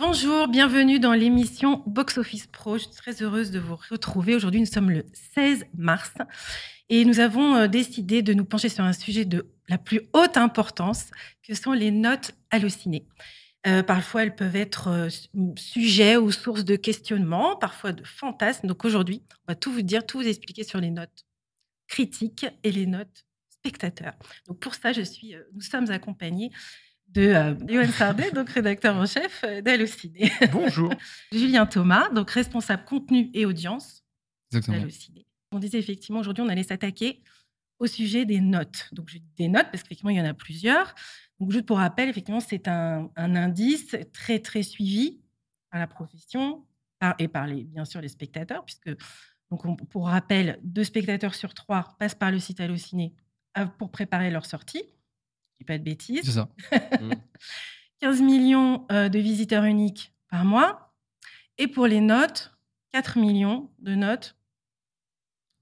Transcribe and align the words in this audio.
Bonjour, 0.00 0.46
bienvenue 0.46 1.00
dans 1.00 1.12
l'émission 1.12 1.82
Box 1.86 2.18
Office 2.18 2.46
Pro. 2.46 2.78
Je 2.78 2.84
suis 2.84 2.92
très 2.92 3.20
heureuse 3.20 3.50
de 3.50 3.58
vous 3.58 3.74
retrouver. 3.90 4.36
Aujourd'hui, 4.36 4.60
nous 4.60 4.66
sommes 4.66 4.92
le 4.92 5.04
16 5.34 5.66
mars 5.76 6.12
et 6.88 7.04
nous 7.04 7.18
avons 7.18 7.56
euh, 7.56 7.66
décidé 7.66 8.22
de 8.22 8.32
nous 8.32 8.44
pencher 8.44 8.68
sur 8.68 8.84
un 8.84 8.92
sujet 8.92 9.24
de 9.24 9.50
la 9.68 9.76
plus 9.76 10.02
haute 10.12 10.36
importance 10.36 11.10
que 11.42 11.52
sont 11.54 11.72
les 11.72 11.90
notes 11.90 12.30
hallucinées. 12.52 13.08
Euh, 13.66 13.82
parfois, 13.82 14.22
elles 14.22 14.36
peuvent 14.36 14.54
être 14.54 14.86
euh, 14.86 15.08
sujet 15.56 16.16
ou 16.16 16.30
source 16.30 16.64
de 16.64 16.76
questionnement, 16.76 17.56
parfois 17.56 17.90
de 17.90 18.04
fantasmes. 18.04 18.68
Donc 18.68 18.84
aujourd'hui, 18.84 19.24
on 19.48 19.52
va 19.52 19.56
tout 19.56 19.72
vous 19.72 19.82
dire, 19.82 20.06
tout 20.06 20.18
vous 20.18 20.28
expliquer 20.28 20.62
sur 20.62 20.80
les 20.80 20.92
notes 20.92 21.26
critiques 21.88 22.46
et 22.62 22.70
les 22.70 22.86
notes 22.86 23.24
spectateurs. 23.50 24.14
Donc 24.46 24.60
pour 24.60 24.76
ça, 24.76 24.92
je 24.92 25.02
suis, 25.02 25.34
nous 25.54 25.60
sommes 25.60 25.90
accompagnés 25.90 26.52
de 27.08 27.22
euh, 27.22 27.54
Yoann 27.68 27.90
Sardet, 27.90 28.30
donc 28.32 28.50
rédacteur 28.50 28.96
en 28.96 29.06
chef 29.06 29.42
euh, 29.44 29.60
d'Allociné. 29.62 30.30
Bonjour. 30.52 30.92
Julien 31.32 31.66
Thomas, 31.66 32.08
donc 32.10 32.30
responsable 32.30 32.84
contenu 32.84 33.30
et 33.34 33.46
audience 33.46 34.04
d'Allociné. 34.52 35.26
On 35.52 35.58
disait 35.58 35.78
effectivement 35.78 36.20
aujourd'hui 36.20 36.42
on 36.42 36.48
allait 36.48 36.62
s'attaquer 36.62 37.22
au 37.78 37.86
sujet 37.86 38.24
des 38.24 38.40
notes. 38.40 38.88
Donc 38.92 39.08
je 39.08 39.18
dis 39.18 39.32
des 39.36 39.48
notes 39.48 39.66
parce 39.70 39.82
qu'effectivement 39.82 40.10
il 40.10 40.18
y 40.18 40.20
en 40.20 40.26
a 40.26 40.34
plusieurs. 40.34 40.94
Donc 41.40 41.52
juste 41.52 41.66
pour 41.66 41.78
rappel, 41.78 42.08
effectivement 42.08 42.40
c'est 42.40 42.68
un, 42.68 43.10
indice 43.16 43.96
très 44.12 44.40
très 44.40 44.62
suivi 44.62 45.20
par 45.70 45.80
la 45.80 45.86
profession 45.86 46.64
et 47.18 47.28
par 47.28 47.46
les, 47.46 47.64
bien 47.64 47.84
sûr 47.84 48.00
les 48.00 48.08
spectateurs, 48.08 48.64
puisque 48.64 48.90
donc 49.50 49.88
pour 49.88 50.08
rappel, 50.08 50.58
deux 50.62 50.84
spectateurs 50.84 51.34
sur 51.34 51.54
trois 51.54 51.96
passent 51.98 52.14
par 52.14 52.30
le 52.30 52.38
site 52.38 52.60
Allociné 52.60 53.14
euh, 53.56 53.64
pour 53.66 53.90
préparer 53.90 54.30
leur 54.30 54.44
sortie 54.44 54.82
dis 55.58 55.64
pas 55.64 55.78
de 55.78 55.84
bêtises. 55.84 56.24
C'est 56.24 56.32
ça. 56.32 56.48
15 58.00 58.22
millions 58.22 58.86
euh, 58.92 59.08
de 59.08 59.18
visiteurs 59.18 59.64
uniques 59.64 60.12
par 60.30 60.44
mois. 60.44 60.94
Et 61.58 61.66
pour 61.66 61.86
les 61.86 62.00
notes, 62.00 62.56
4 62.92 63.18
millions 63.18 63.70
de 63.80 63.94
notes 63.94 64.36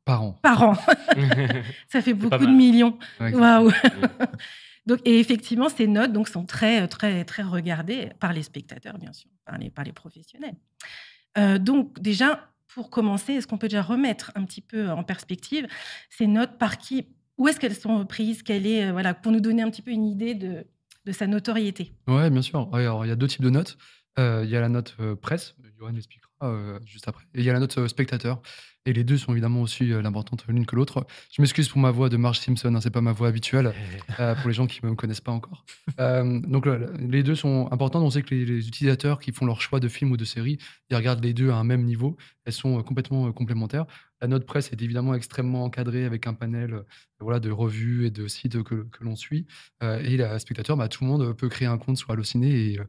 par 0.05 0.23
an. 0.23 0.33
Par 0.43 0.63
an. 0.63 0.77
ça 1.89 2.01
fait 2.01 2.15
beaucoup 2.15 2.47
de 2.47 2.53
millions. 2.53 2.99
Waouh. 3.21 3.73
donc, 4.87 5.01
et 5.05 5.19
effectivement, 5.19 5.69
ces 5.69 5.87
notes 5.87 6.13
donc, 6.13 6.29
sont 6.29 6.45
très, 6.45 6.87
très, 6.87 7.25
très 7.25 7.43
regardées 7.43 8.11
par 8.21 8.33
les 8.33 8.43
spectateurs, 8.43 8.99
bien 8.99 9.13
sûr, 9.13 9.31
par 9.45 9.59
les, 9.59 9.71
par 9.71 9.85
les 9.85 9.93
professionnels. 9.93 10.55
Euh, 11.39 11.59
donc, 11.59 11.99
déjà, 12.01 12.53
pour 12.69 12.91
commencer, 12.91 13.35
est-ce 13.35 13.47
qu'on 13.47 13.59
peut 13.59 13.69
déjà 13.69 13.83
remettre 13.83 14.33
un 14.35 14.45
petit 14.45 14.61
peu 14.61 14.91
en 14.91 15.03
perspective 15.03 15.67
ces 16.11 16.27
notes 16.27 16.59
par 16.59 16.79
qui 16.79 17.09
où 17.39 17.49
est-ce 17.49 17.61
qu'elles 17.61 17.75
sont 17.75 18.05
prises 18.07 18.43
Quelle 18.43 18.67
est, 18.67 18.87
euh, 18.87 18.93
voilà, 18.93 19.15
Pour 19.15 19.33
nous 19.33 19.41
donner 19.41 19.63
un 19.63 19.71
petit 19.71 19.83
peu 19.83 19.91
une 19.91 20.05
idée 20.07 20.35
de, 20.35 20.67
de 21.05 21.13
sa 21.13 21.27
notoriété. 21.27 21.93
Oui, 22.09 22.31
bien 22.31 22.43
sûr. 22.43 22.69
Alors, 22.73 23.05
il 23.05 23.09
y 23.09 23.13
a 23.13 23.17
deux 23.17 23.29
types 23.29 23.43
de 23.43 23.51
notes. 23.51 23.77
Euh, 24.19 24.43
il 24.45 24.51
y 24.51 24.57
a 24.57 24.61
la 24.61 24.69
note 24.69 24.97
euh, 25.01 25.15
presse, 25.15 25.55
Johan 25.79 25.91
l'expliquera 25.93 26.31
juste 26.85 27.09
après, 27.09 27.25
et 27.35 27.41
il 27.41 27.45
y 27.45 27.51
a 27.51 27.53
la 27.53 27.61
note 27.61 27.87
spectateur. 27.89 28.41
Et 28.89 28.93
les 28.93 29.03
deux 29.03 29.19
sont 29.19 29.33
évidemment 29.33 29.63
aussi 29.63 29.87
l'importante 29.87 30.45
l'une 30.47 30.65
que 30.65 30.77
l'autre. 30.77 31.09
Je 31.33 31.43
m'excuse 31.43 31.69
pour 31.69 31.81
ma 31.81 31.91
voix 31.91 32.09
de 32.09 32.17
Marge 32.17 32.39
Simpson, 32.39 32.73
hein, 32.73 32.81
c'est 32.81 32.93
pas 32.93 33.01
ma 33.01 33.11
voix 33.11 33.27
habituelle 33.27 33.75
pour 34.17 34.47
les 34.47 34.53
gens 34.53 34.69
qui 34.69 34.79
ne 34.85 34.91
me 34.91 34.95
connaissent 34.95 35.21
pas 35.21 35.33
encore. 35.33 35.65
donc 35.99 36.69
les 37.01 37.25
deux 37.25 37.35
sont 37.35 37.69
importantes. 37.73 38.05
On 38.05 38.11
sait 38.11 38.23
que 38.23 38.33
les, 38.33 38.45
les, 38.45 38.69
utilisateurs 38.69 39.19
qui 39.19 39.33
font 39.33 39.45
leur 39.45 39.61
choix 39.61 39.81
de 39.81 39.89
film 39.89 40.13
ou 40.13 40.17
de 40.17 40.25
série, 40.25 40.59
ils 40.89 40.97
regardent 40.97 41.25
les 41.25 41.35
deux 41.35 41.51
à 41.51 41.57
un 41.57 41.65
même 41.65 41.83
niveau. 41.83 42.17
Elles 42.45 42.53
sont 42.53 42.81
complètement 42.85 43.33
complémentaires. 43.33 43.87
La 44.23 44.29
note 44.29 44.47
presse 44.47 44.73
est 44.73 44.81
évidemment 44.81 45.15
extrêmement 45.15 45.65
encadrée 45.65 46.05
avec 46.05 46.27
un 46.27 46.33
panel 46.33 46.73
euh, 46.73 46.83
voilà, 47.21 47.39
de 47.39 47.51
revues 47.51 48.07
et 48.07 48.11
de 48.11 48.27
sites 48.29 48.63
que, 48.63 48.87
que 48.91 49.05
l'on 49.05 49.15
suit. 49.15 49.47
Euh, 49.83 49.99
et 49.99 50.17
les 50.17 50.39
spectateur, 50.39 50.77
bah, 50.77 50.89
tout 50.89 51.05
le 51.05 51.11
monde 51.11 51.37
peut 51.37 51.49
créer 51.51 51.69
un 51.69 51.77
compte 51.77 51.99
sur 51.99 52.11
Allociné 52.11 52.73
et, 52.73 52.81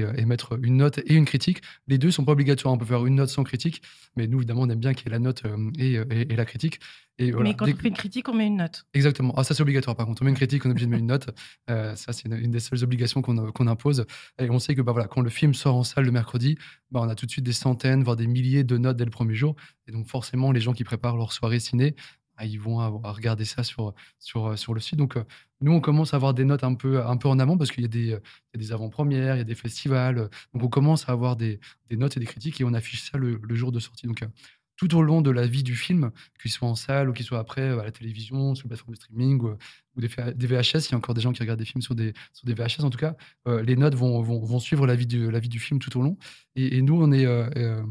euh, 0.00 0.12
et, 0.16 0.24
mettre 0.24 0.58
une 0.62 0.76
note 0.76 0.98
et 0.98 1.14
une 1.14 1.24
critique. 1.24 1.60
Les 1.88 1.98
deux 1.98 2.12
sont 2.12 2.24
pas 2.24 2.32
obligatoires. 2.32 2.72
On 2.72 2.78
peut 2.78 2.84
faire 2.84 2.95
une 3.04 3.16
note 3.16 3.28
sans 3.28 3.44
critique, 3.44 3.82
mais 4.16 4.26
nous, 4.26 4.38
évidemment, 4.38 4.62
on 4.62 4.70
aime 4.70 4.78
bien 4.78 4.94
qu'il 4.94 5.06
y 5.06 5.08
ait 5.08 5.12
la 5.12 5.18
note 5.18 5.42
et, 5.78 5.94
et 6.10 6.36
la 6.36 6.44
critique. 6.44 6.80
Mais 7.18 7.54
quand 7.54 7.68
on 7.68 7.74
fait 7.74 7.88
une 7.88 7.94
critique, 7.94 8.28
on 8.28 8.34
met 8.34 8.46
une 8.46 8.56
note. 8.56 8.84
Exactement. 8.92 9.32
Ah, 9.36 9.44
ça, 9.44 9.54
c'est 9.54 9.62
obligatoire. 9.62 9.96
Par 9.96 10.06
contre, 10.06 10.22
on 10.22 10.24
met 10.26 10.30
une 10.30 10.36
critique, 10.36 10.64
on 10.66 10.68
est 10.68 10.72
obligé 10.72 10.86
de 10.86 10.90
mettre 10.90 11.02
une 11.02 11.08
note. 11.08 11.30
Euh, 11.68 11.96
ça, 11.96 12.12
c'est 12.12 12.28
une, 12.28 12.50
des 12.50 12.60
seules 12.60 12.84
obligations 12.84 13.22
qu'on 13.22 13.66
impose. 13.66 14.06
Et 14.38 14.48
on 14.50 14.60
sait 14.60 14.76
que 14.76 14.82
bah, 14.82 14.92
voilà, 14.92 15.08
quand 15.08 15.20
le 15.20 15.30
film 15.30 15.52
sort 15.52 15.74
en 15.74 15.82
salle 15.82 16.04
le 16.04 16.12
mercredi, 16.12 16.56
bah, 16.92 17.00
on 17.02 17.08
a 17.08 17.16
tout 17.16 17.26
de 17.26 17.30
suite 17.30 17.44
des 17.44 17.52
centaines, 17.52 18.04
voire 18.04 18.14
des 18.14 18.28
milliers 18.28 18.62
de 18.62 18.78
notes 18.78 18.96
dès 18.96 19.04
le 19.04 19.10
premier 19.10 19.34
jour. 19.34 19.56
Et 19.88 19.92
donc, 19.92 20.06
forcément, 20.06 20.52
les 20.52 20.60
gens 20.60 20.72
qui 20.72 20.84
préparent 20.84 21.16
leur 21.16 21.32
soirée 21.32 21.58
ciné, 21.58 21.96
bah, 22.36 22.44
ils 22.44 22.60
vont 22.60 22.76
regarder 23.02 23.44
ça 23.44 23.62
sur, 23.62 23.94
sur, 24.18 24.58
sur 24.58 24.74
le 24.74 24.80
site. 24.80 24.96
Donc, 24.96 25.16
euh, 25.16 25.24
nous, 25.60 25.72
on 25.72 25.80
commence 25.80 26.14
à 26.14 26.16
avoir 26.16 26.34
des 26.34 26.44
notes 26.44 26.64
un 26.64 26.74
peu, 26.74 27.04
un 27.04 27.16
peu 27.16 27.28
en 27.28 27.38
amont 27.38 27.56
parce 27.58 27.70
qu'il 27.70 27.82
y 27.82 27.86
a 27.86 27.88
des, 27.88 28.18
des 28.54 28.72
avant-premières, 28.72 29.36
il 29.36 29.38
y 29.38 29.42
a 29.42 29.44
des 29.44 29.54
festivals. 29.54 30.28
Donc, 30.54 30.62
on 30.62 30.68
commence 30.68 31.08
à 31.08 31.12
avoir 31.12 31.36
des, 31.36 31.60
des, 31.88 31.96
notes 31.96 32.16
et 32.16 32.20
des 32.20 32.26
critiques 32.26 32.60
et 32.60 32.64
on 32.64 32.74
affiche 32.74 33.10
ça 33.10 33.18
le, 33.18 33.40
jour 33.54 33.72
de 33.72 33.80
sortie. 33.80 34.06
Donc, 34.06 34.22
euh, 34.22 34.28
tout 34.76 34.94
au 34.94 35.02
long 35.02 35.22
de 35.22 35.30
la 35.30 35.46
vie 35.46 35.62
du 35.62 35.74
film, 35.74 36.10
qu'il 36.40 36.50
soit 36.50 36.68
en 36.68 36.74
salle 36.74 37.08
ou 37.08 37.12
qu'il 37.12 37.24
soit 37.24 37.38
après 37.38 37.62
euh, 37.62 37.80
à 37.80 37.84
la 37.84 37.90
télévision, 37.90 38.54
sur 38.54 38.66
les 38.66 38.68
plateformes 38.68 38.94
de 38.94 38.98
streaming 38.98 39.40
ou, 39.40 39.56
des, 40.00 40.08
VHS. 40.08 40.88
Il 40.88 40.92
y 40.92 40.94
a 40.94 40.96
encore 40.98 41.14
des 41.14 41.22
gens 41.22 41.32
qui 41.32 41.40
regardent 41.40 41.58
des 41.58 41.64
films 41.64 41.82
sur 41.82 41.94
des, 41.94 42.12
sur 42.32 42.46
des 42.46 42.54
VHS. 42.54 42.84
En 42.84 42.90
tout 42.90 42.98
cas, 42.98 43.16
euh, 43.48 43.62
les 43.62 43.76
notes 43.76 43.94
vont, 43.94 44.20
vont, 44.20 44.40
vont, 44.44 44.60
suivre 44.60 44.86
la 44.86 44.94
vie, 44.94 45.06
du, 45.06 45.30
la 45.30 45.40
vie 45.40 45.48
du 45.48 45.58
film 45.58 45.80
tout 45.80 45.98
au 45.98 46.02
long. 46.02 46.18
Et, 46.54 46.82
nous, 46.82 47.00
on 47.00 47.10
est. 47.12 47.24
Euh, 47.26 47.82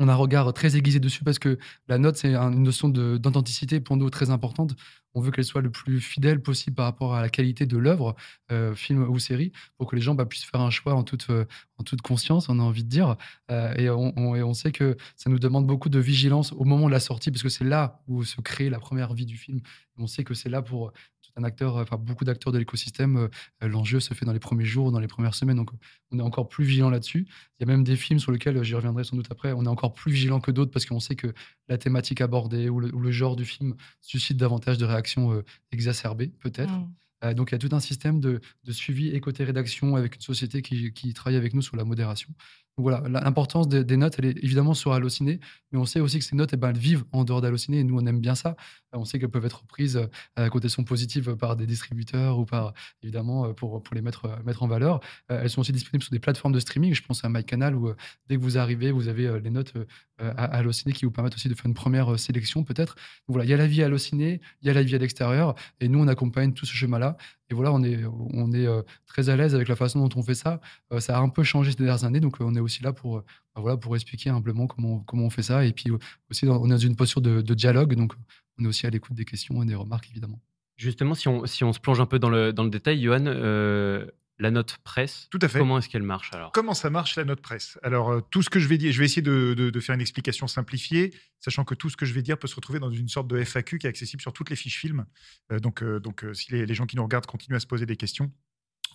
on 0.00 0.08
a 0.08 0.12
un 0.12 0.16
regard 0.16 0.52
très 0.52 0.76
aiguisé 0.76 1.00
dessus 1.00 1.24
parce 1.24 1.38
que 1.38 1.58
la 1.88 1.98
note, 1.98 2.16
c'est 2.16 2.34
une 2.34 2.62
notion 2.62 2.88
d'authenticité 2.88 3.80
pour 3.80 3.96
nous 3.96 4.10
très 4.10 4.30
importante. 4.30 4.74
On 5.14 5.20
veut 5.20 5.30
qu'elle 5.30 5.44
soit 5.44 5.62
le 5.62 5.70
plus 5.70 6.00
fidèle 6.00 6.40
possible 6.40 6.76
par 6.76 6.84
rapport 6.84 7.14
à 7.14 7.22
la 7.22 7.28
qualité 7.28 7.66
de 7.66 7.76
l'œuvre, 7.76 8.14
euh, 8.52 8.74
film 8.74 9.02
ou 9.08 9.18
série, 9.18 9.52
pour 9.76 9.88
que 9.88 9.96
les 9.96 10.02
gens 10.02 10.14
bah, 10.14 10.26
puissent 10.26 10.44
faire 10.44 10.60
un 10.60 10.70
choix 10.70 10.94
en 10.94 11.02
toute, 11.02 11.30
euh, 11.30 11.44
en 11.78 11.82
toute 11.82 12.02
conscience, 12.02 12.48
on 12.48 12.58
a 12.58 12.62
envie 12.62 12.84
de 12.84 12.88
dire. 12.88 13.16
Euh, 13.50 13.74
et, 13.74 13.90
on, 13.90 14.54
sait 14.54 14.72
que 14.72 14.96
ça 15.16 15.30
nous 15.30 15.38
demande 15.38 15.66
beaucoup 15.66 15.88
de 15.88 15.98
vigilance 15.98 16.52
au 16.52 16.64
moment 16.64 16.86
de 16.86 16.92
la 16.92 17.00
sortie, 17.00 17.30
parce 17.30 17.42
que 17.42 17.48
c'est 17.48 17.64
là 17.64 18.02
où 18.08 18.24
se 18.24 18.40
crée 18.40 18.70
la 18.70 18.80
première 18.80 19.14
vie 19.14 19.26
du 19.26 19.36
film. 19.36 19.60
On 19.98 20.06
sait 20.06 20.24
que 20.24 20.34
c'est 20.34 20.48
là 20.48 20.62
pour 20.62 20.92
un 21.36 21.44
acteur, 21.44 21.76
enfin 21.76 21.96
beaucoup 21.96 22.24
d'acteurs 22.24 22.52
de 22.52 22.58
l'écosystème, 22.58 23.28
l'enjeu 23.60 24.00
se 24.00 24.12
fait 24.12 24.24
dans 24.24 24.32
les 24.32 24.40
premiers 24.40 24.64
jours, 24.64 24.90
dans 24.90 24.98
les 24.98 25.06
premières 25.06 25.34
semaines. 25.34 25.56
Donc, 25.56 25.70
on 26.10 26.18
est 26.18 26.22
encore 26.22 26.48
plus 26.48 26.64
vigilant 26.64 26.90
là-dessus. 26.90 27.26
Il 27.58 27.66
y 27.66 27.70
a 27.70 27.72
même 27.72 27.84
des 27.84 27.96
films 27.96 28.18
sur 28.18 28.32
lesquels 28.32 28.62
j'y 28.62 28.74
reviendrai 28.74 29.04
sans 29.04 29.16
doute 29.16 29.30
après. 29.30 29.52
On 29.52 29.64
est 29.64 29.68
encore 29.68 29.92
plus 29.92 30.12
vigilant 30.12 30.40
que 30.40 30.50
d'autres 30.50 30.70
parce 30.70 30.86
qu'on 30.86 31.00
sait 31.00 31.16
que 31.16 31.32
la 31.68 31.78
thématique 31.78 32.20
abordée 32.20 32.68
ou 32.68 32.80
le, 32.80 33.10
genre 33.10 33.36
du 33.36 33.44
film 33.44 33.74
suscite 34.00 34.36
davantage 34.36 34.78
de 34.78 34.84
réactions 34.84 34.97
euh, 35.32 35.44
exacerbées, 35.72 36.28
peut-être. 36.28 36.72
Mmh. 36.72 36.94
Euh, 37.24 37.34
donc, 37.34 37.50
il 37.50 37.54
y 37.54 37.56
a 37.56 37.58
tout 37.58 37.74
un 37.74 37.80
système 37.80 38.20
de, 38.20 38.40
suivi 38.70 39.08
et 39.08 39.20
côté 39.20 39.44
rédaction 39.44 39.96
avec 39.96 40.16
une 40.16 40.20
société 40.20 40.62
qui, 40.62 40.92
qui, 40.92 41.12
travaille 41.14 41.36
avec 41.36 41.54
nous 41.54 41.62
sur 41.62 41.76
la 41.76 41.84
modération 41.84 42.32
voilà, 42.78 43.02
l'importance 43.08 43.68
des, 43.68 43.96
notes, 43.96 44.14
elle 44.18 44.26
est 44.26 44.44
évidemment 44.44 44.74
sur 44.74 44.92
Allociné, 44.92 45.40
mais 45.72 45.78
on 45.78 45.84
sait 45.84 46.00
aussi 46.00 46.18
que 46.18 46.24
ces 46.24 46.36
notes, 46.36 46.50
eh 46.52 46.56
ben, 46.56 46.70
elles 46.70 46.78
vivent 46.78 47.04
en 47.12 47.24
dehors 47.24 47.40
d'Allociné, 47.40 47.80
et 47.80 47.84
nous, 47.84 47.98
on 47.98 48.06
aime 48.06 48.20
bien 48.20 48.34
ça. 48.34 48.56
On 48.92 49.04
sait 49.04 49.18
qu'elles 49.18 49.30
peuvent 49.30 49.44
être 49.44 49.64
prises 49.64 49.96
euh, 49.96 50.06
à 50.36 50.48
côté 50.48 50.68
sont 50.68 50.84
positives 50.84 51.36
par 51.36 51.56
des 51.56 51.66
distributeurs 51.66 52.38
ou 52.38 52.46
par, 52.46 52.72
évidemment, 53.02 53.46
euh, 53.46 53.52
pour, 53.52 53.82
pour 53.82 53.94
les 53.94 54.00
mettre, 54.00 54.26
euh, 54.26 54.36
mettre 54.44 54.62
en 54.62 54.68
valeur. 54.68 55.00
Elles 55.28 55.50
sont 55.50 55.60
aussi 55.60 55.72
disponibles 55.72 56.02
sur 56.02 56.12
des 56.12 56.20
plateformes 56.20 56.54
de 56.54 56.60
streaming. 56.60 56.94
Je 56.94 57.02
pense 57.02 57.24
à 57.24 57.28
MyCanal, 57.28 57.74
où 57.74 57.92
dès 58.28 58.36
que 58.36 58.40
vous 58.40 58.58
arrivez, 58.58 58.92
vous 58.92 59.08
avez 59.08 59.40
les 59.40 59.50
notes 59.50 59.74
à 60.18 60.44
Allociné 60.44 60.92
qui 60.92 61.04
vous 61.04 61.10
permettent 61.10 61.34
aussi 61.34 61.48
de 61.48 61.54
faire 61.54 61.66
une 61.66 61.74
première 61.74 62.18
sélection, 62.18 62.64
peut-être. 62.64 62.96
Voilà, 63.26 63.44
il 63.44 63.50
y 63.50 63.54
a 63.54 63.56
la 63.56 63.66
vie 63.66 63.82
à 63.82 63.86
Allociné, 63.86 64.40
il 64.62 64.68
y 64.68 64.70
a 64.70 64.74
la 64.74 64.82
vie 64.82 64.94
à 64.94 64.98
l'extérieur, 64.98 65.54
et 65.80 65.88
nous, 65.88 66.00
on 66.00 66.08
accompagne 66.08 66.52
tout 66.52 66.66
ce 66.66 66.74
chemin-là. 66.74 67.16
Et 67.50 67.54
voilà, 67.54 67.72
on 67.72 67.82
est, 67.82 68.04
on 68.04 68.52
est 68.52 68.66
très 69.06 69.30
à 69.30 69.36
l'aise 69.36 69.54
avec 69.54 69.68
la 69.68 69.76
façon 69.76 70.06
dont 70.06 70.20
on 70.20 70.22
fait 70.22 70.34
ça. 70.34 70.60
ça 70.98 71.16
a 71.16 71.20
un 71.20 71.28
peu 71.28 71.42
changé 71.42 71.70
ces 71.70 71.78
dernières 71.78 72.04
années, 72.04 72.20
donc 72.20 72.36
on 72.40 72.54
est 72.54 72.60
aussi 72.60 72.82
là 72.82 72.92
pour, 72.92 73.22
bah 73.54 73.62
voilà, 73.62 73.76
pour 73.76 73.96
expliquer 73.96 74.30
humblement 74.30 74.66
comment, 74.66 75.00
comment 75.00 75.24
on 75.24 75.30
fait 75.30 75.42
ça. 75.42 75.64
Et 75.64 75.72
puis 75.72 75.90
aussi, 76.30 76.46
on 76.46 76.66
est 76.66 76.68
dans 76.68 76.76
une 76.76 76.96
posture 76.96 77.22
de, 77.22 77.54
dialogue, 77.54 77.94
donc 77.94 78.12
on 78.58 78.64
est 78.64 78.68
aussi 78.68 78.86
à 78.86 78.90
l'écoute 78.90 79.16
des 79.16 79.24
questions 79.24 79.62
et 79.62 79.66
des 79.66 79.74
remarques, 79.74 80.08
évidemment. 80.10 80.40
Justement, 80.76 81.14
si 81.14 81.26
on, 81.28 81.42
on 81.42 81.72
se 81.72 81.80
plonge 81.80 82.00
un 82.00 82.06
peu 82.06 82.18
dans 82.18 82.30
le, 82.30 82.52
détail, 82.68 83.02
Johan, 83.02 83.24
euh, 83.26 84.06
la 84.38 84.50
note 84.50 84.78
presse, 84.84 85.28
tout 85.30 85.38
à 85.42 85.48
fait. 85.48 85.58
comment 85.58 85.78
est-ce 85.78 85.88
qu'elle 85.88 86.02
marche 86.02 86.32
alors? 86.32 86.52
Comment 86.52 86.74
ça 86.74 86.90
marche 86.90 87.16
la 87.16 87.24
note 87.24 87.40
presse? 87.40 87.78
Alors, 87.82 88.10
euh, 88.10 88.20
tout 88.30 88.42
ce 88.42 88.50
que 88.50 88.60
je 88.60 88.68
vais 88.68 88.78
dire, 88.78 88.92
je 88.92 88.98
vais 88.98 89.04
essayer 89.04 89.22
de, 89.22 89.54
de, 89.54 89.80
faire 89.80 89.94
une 89.94 90.00
explication 90.00 90.46
simplifiée, 90.46 91.12
sachant 91.40 91.64
que 91.64 91.74
tout 91.74 91.90
ce 91.90 91.96
que 91.96 92.06
je 92.06 92.14
vais 92.14 92.22
dire 92.22 92.38
peut 92.38 92.48
se 92.48 92.54
retrouver 92.54 92.78
dans 92.78 92.90
une 92.90 93.08
sorte 93.08 93.28
de 93.28 93.42
FAQ 93.42 93.78
qui 93.78 93.86
est 93.86 93.90
accessible 93.90 94.22
sur 94.22 94.32
toutes 94.32 94.50
les 94.50 94.56
fiches 94.56 94.78
films. 94.78 95.06
Euh, 95.52 95.58
donc, 95.58 95.82
donc 95.82 96.24
si 96.32 96.52
les, 96.52 96.66
les, 96.66 96.74
gens 96.74 96.86
qui 96.86 96.96
nous 96.96 97.02
regardent 97.02 97.26
continuent 97.26 97.56
à 97.56 97.60
se 97.60 97.66
poser 97.66 97.86
des 97.86 97.96
questions, 97.96 98.32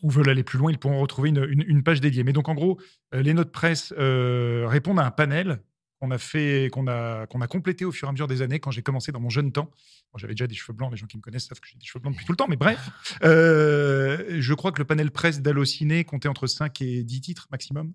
ou 0.03 0.09
veulent 0.09 0.29
aller 0.29 0.43
plus 0.43 0.59
loin, 0.59 0.71
ils 0.71 0.77
pourront 0.77 0.99
retrouver 0.99 1.29
une, 1.29 1.83
page 1.83 2.01
dédiée. 2.01 2.23
Mais 2.23 2.33
donc, 2.33 2.49
en 2.49 2.53
gros, 2.53 2.79
euh, 3.13 3.21
les 3.21 3.33
notes 3.33 3.51
presse 3.51 3.93
euh, 3.97 4.65
répondent 4.67 4.99
à 4.99 5.05
un 5.05 5.11
panel 5.11 5.61
qu'on 6.03 6.11
a 6.11 6.17
fait, 6.17 6.69
qu'on 6.69 6.87
a, 6.87 7.27
qu'on 7.27 7.39
a 7.39 7.47
complété 7.47 7.85
au 7.85 7.93
fur 7.93 8.07
et 8.07 8.09
à 8.09 8.11
mesure 8.11 8.27
des 8.27 8.41
années 8.41 8.59
quand 8.59 8.71
j'ai 8.71 8.81
commencé 8.81 9.13
dans 9.13 9.21
mon 9.21 9.29
jeune 9.29 9.53
temps. 9.53 9.71
J'avais 10.17 10.33
déjà 10.33 10.47
des 10.47 10.53
cheveux 10.53 10.73
blancs, 10.73 10.91
les 10.91 10.97
gens 10.97 11.07
qui 11.07 11.15
me 11.15 11.21
connaissent 11.21 11.47
savent 11.47 11.61
que 11.61 11.67
j'ai 11.69 11.77
des 11.77 11.85
cheveux 11.85 12.01
blancs 12.01 12.13
depuis 12.13 12.25
tout 12.25 12.33
le 12.33 12.35
temps, 12.35 12.47
mais 12.49 12.57
bref. 12.57 12.89
Euh, 13.23 14.37
je 14.39 14.53
crois 14.53 14.71
que 14.71 14.79
le 14.79 14.85
panel 14.85 15.09
presse 15.09 15.41
d'Allociné 15.41 16.03
comptait 16.03 16.27
entre 16.27 16.47
5 16.47 16.81
et 16.81 17.03
10 17.03 17.21
titres 17.21 17.47
maximum. 17.51 17.93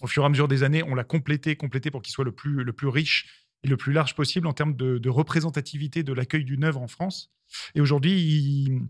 Au 0.00 0.06
fur 0.08 0.24
et 0.24 0.26
à 0.26 0.28
mesure 0.28 0.48
des 0.48 0.64
années, 0.64 0.82
on 0.82 0.94
l'a 0.94 1.04
complété, 1.04 1.54
complété 1.54 1.90
pour 1.90 2.02
qu'il 2.02 2.12
soit 2.12 2.24
le 2.24 2.32
plus, 2.32 2.64
le 2.64 2.72
plus 2.72 2.88
riche 2.88 3.46
et 3.62 3.68
le 3.68 3.76
plus 3.76 3.92
large 3.92 4.16
possible 4.16 4.46
en 4.48 4.52
termes 4.52 4.74
de, 4.74 4.98
de 4.98 5.08
représentativité 5.08 6.02
de 6.02 6.12
l'accueil 6.12 6.44
d'une 6.44 6.64
œuvre 6.64 6.80
en 6.80 6.88
France. 6.88 7.30
Et 7.74 7.80
aujourd'hui, 7.80 8.20
il 8.20 8.88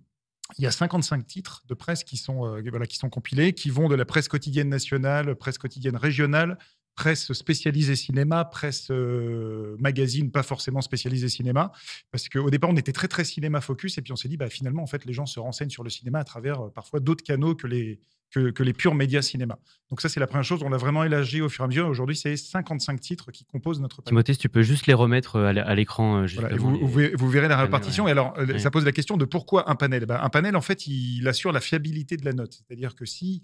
il 0.56 0.64
y 0.64 0.66
a 0.66 0.70
55 0.70 1.26
titres 1.26 1.62
de 1.68 1.74
presse 1.74 2.04
qui 2.04 2.16
sont, 2.16 2.46
euh, 2.46 2.62
voilà, 2.70 2.86
qui 2.86 2.96
sont 2.96 3.10
compilés, 3.10 3.52
qui 3.52 3.68
vont 3.68 3.88
de 3.88 3.94
la 3.94 4.06
presse 4.06 4.28
quotidienne 4.28 4.68
nationale, 4.68 5.34
presse 5.36 5.58
quotidienne 5.58 5.96
régionale, 5.96 6.58
presse 6.98 7.32
spécialisée 7.32 7.94
cinéma, 7.94 8.44
presse 8.44 8.88
euh, 8.90 9.76
magazine 9.78 10.32
pas 10.32 10.42
forcément 10.42 10.80
spécialisée 10.80 11.28
cinéma, 11.28 11.70
parce 12.10 12.28
qu'au 12.28 12.50
départ 12.50 12.70
on 12.70 12.76
était 12.76 12.90
très 12.92 13.06
très 13.06 13.24
cinéma 13.24 13.60
focus 13.60 13.98
et 13.98 14.02
puis 14.02 14.12
on 14.12 14.16
s'est 14.16 14.28
dit 14.28 14.36
bah, 14.36 14.50
finalement 14.50 14.82
en 14.82 14.86
fait 14.88 15.04
les 15.04 15.12
gens 15.12 15.26
se 15.26 15.38
renseignent 15.38 15.70
sur 15.70 15.84
le 15.84 15.90
cinéma 15.90 16.18
à 16.18 16.24
travers 16.24 16.60
euh, 16.60 16.70
parfois 16.70 16.98
d'autres 16.98 17.22
canaux 17.22 17.54
que 17.54 17.68
les, 17.68 18.00
que, 18.32 18.50
que 18.50 18.64
les 18.64 18.72
purs 18.72 18.96
médias 18.96 19.22
cinéma. 19.22 19.58
Donc 19.90 20.00
ça 20.00 20.08
c'est 20.08 20.18
la 20.18 20.26
première 20.26 20.44
chose, 20.44 20.60
on 20.64 20.70
l'a 20.70 20.76
vraiment 20.76 21.04
élargi 21.04 21.40
au 21.40 21.48
fur 21.48 21.62
et 21.62 21.66
à 21.66 21.68
mesure. 21.68 21.86
Aujourd'hui 21.88 22.16
c'est 22.16 22.36
55 22.36 22.98
titres 23.00 23.30
qui 23.30 23.44
composent 23.44 23.80
notre 23.80 24.02
panel. 24.02 24.08
Timothée, 24.10 24.32
si 24.32 24.40
tu 24.40 24.48
peux 24.48 24.62
juste 24.62 24.88
les 24.88 24.94
remettre 24.94 25.36
euh, 25.36 25.46
à 25.54 25.74
l'écran. 25.76 26.26
Voilà, 26.34 26.56
vous, 26.56 26.98
les- 26.98 27.14
vous 27.14 27.30
verrez- 27.30 27.46
la 27.48 27.58
répartition. 27.62 28.04
ouais. 28.04 28.10
Et 28.10 28.12
alors, 28.12 28.36
Ouais. 28.36 28.58
ça 28.58 28.70
pose 28.72 28.84
la 28.84 28.92
question 28.92 29.16
de 29.16 29.24
pourquoi 29.24 29.70
un 29.70 29.76
panel? 29.76 30.02
Eh 30.02 30.06
ben, 30.06 30.18
Un 30.20 30.28
panel, 30.30 30.56
en 30.56 30.60
fait, 30.60 30.86
il 30.88 31.26
assure 31.28 31.52
la 31.52 31.60
fiabilité 31.60 32.16
de 32.16 32.24
la 32.24 32.32
note. 32.32 32.54
C'est-à-dire 32.54 32.94
que 32.96 33.04
si 33.06 33.40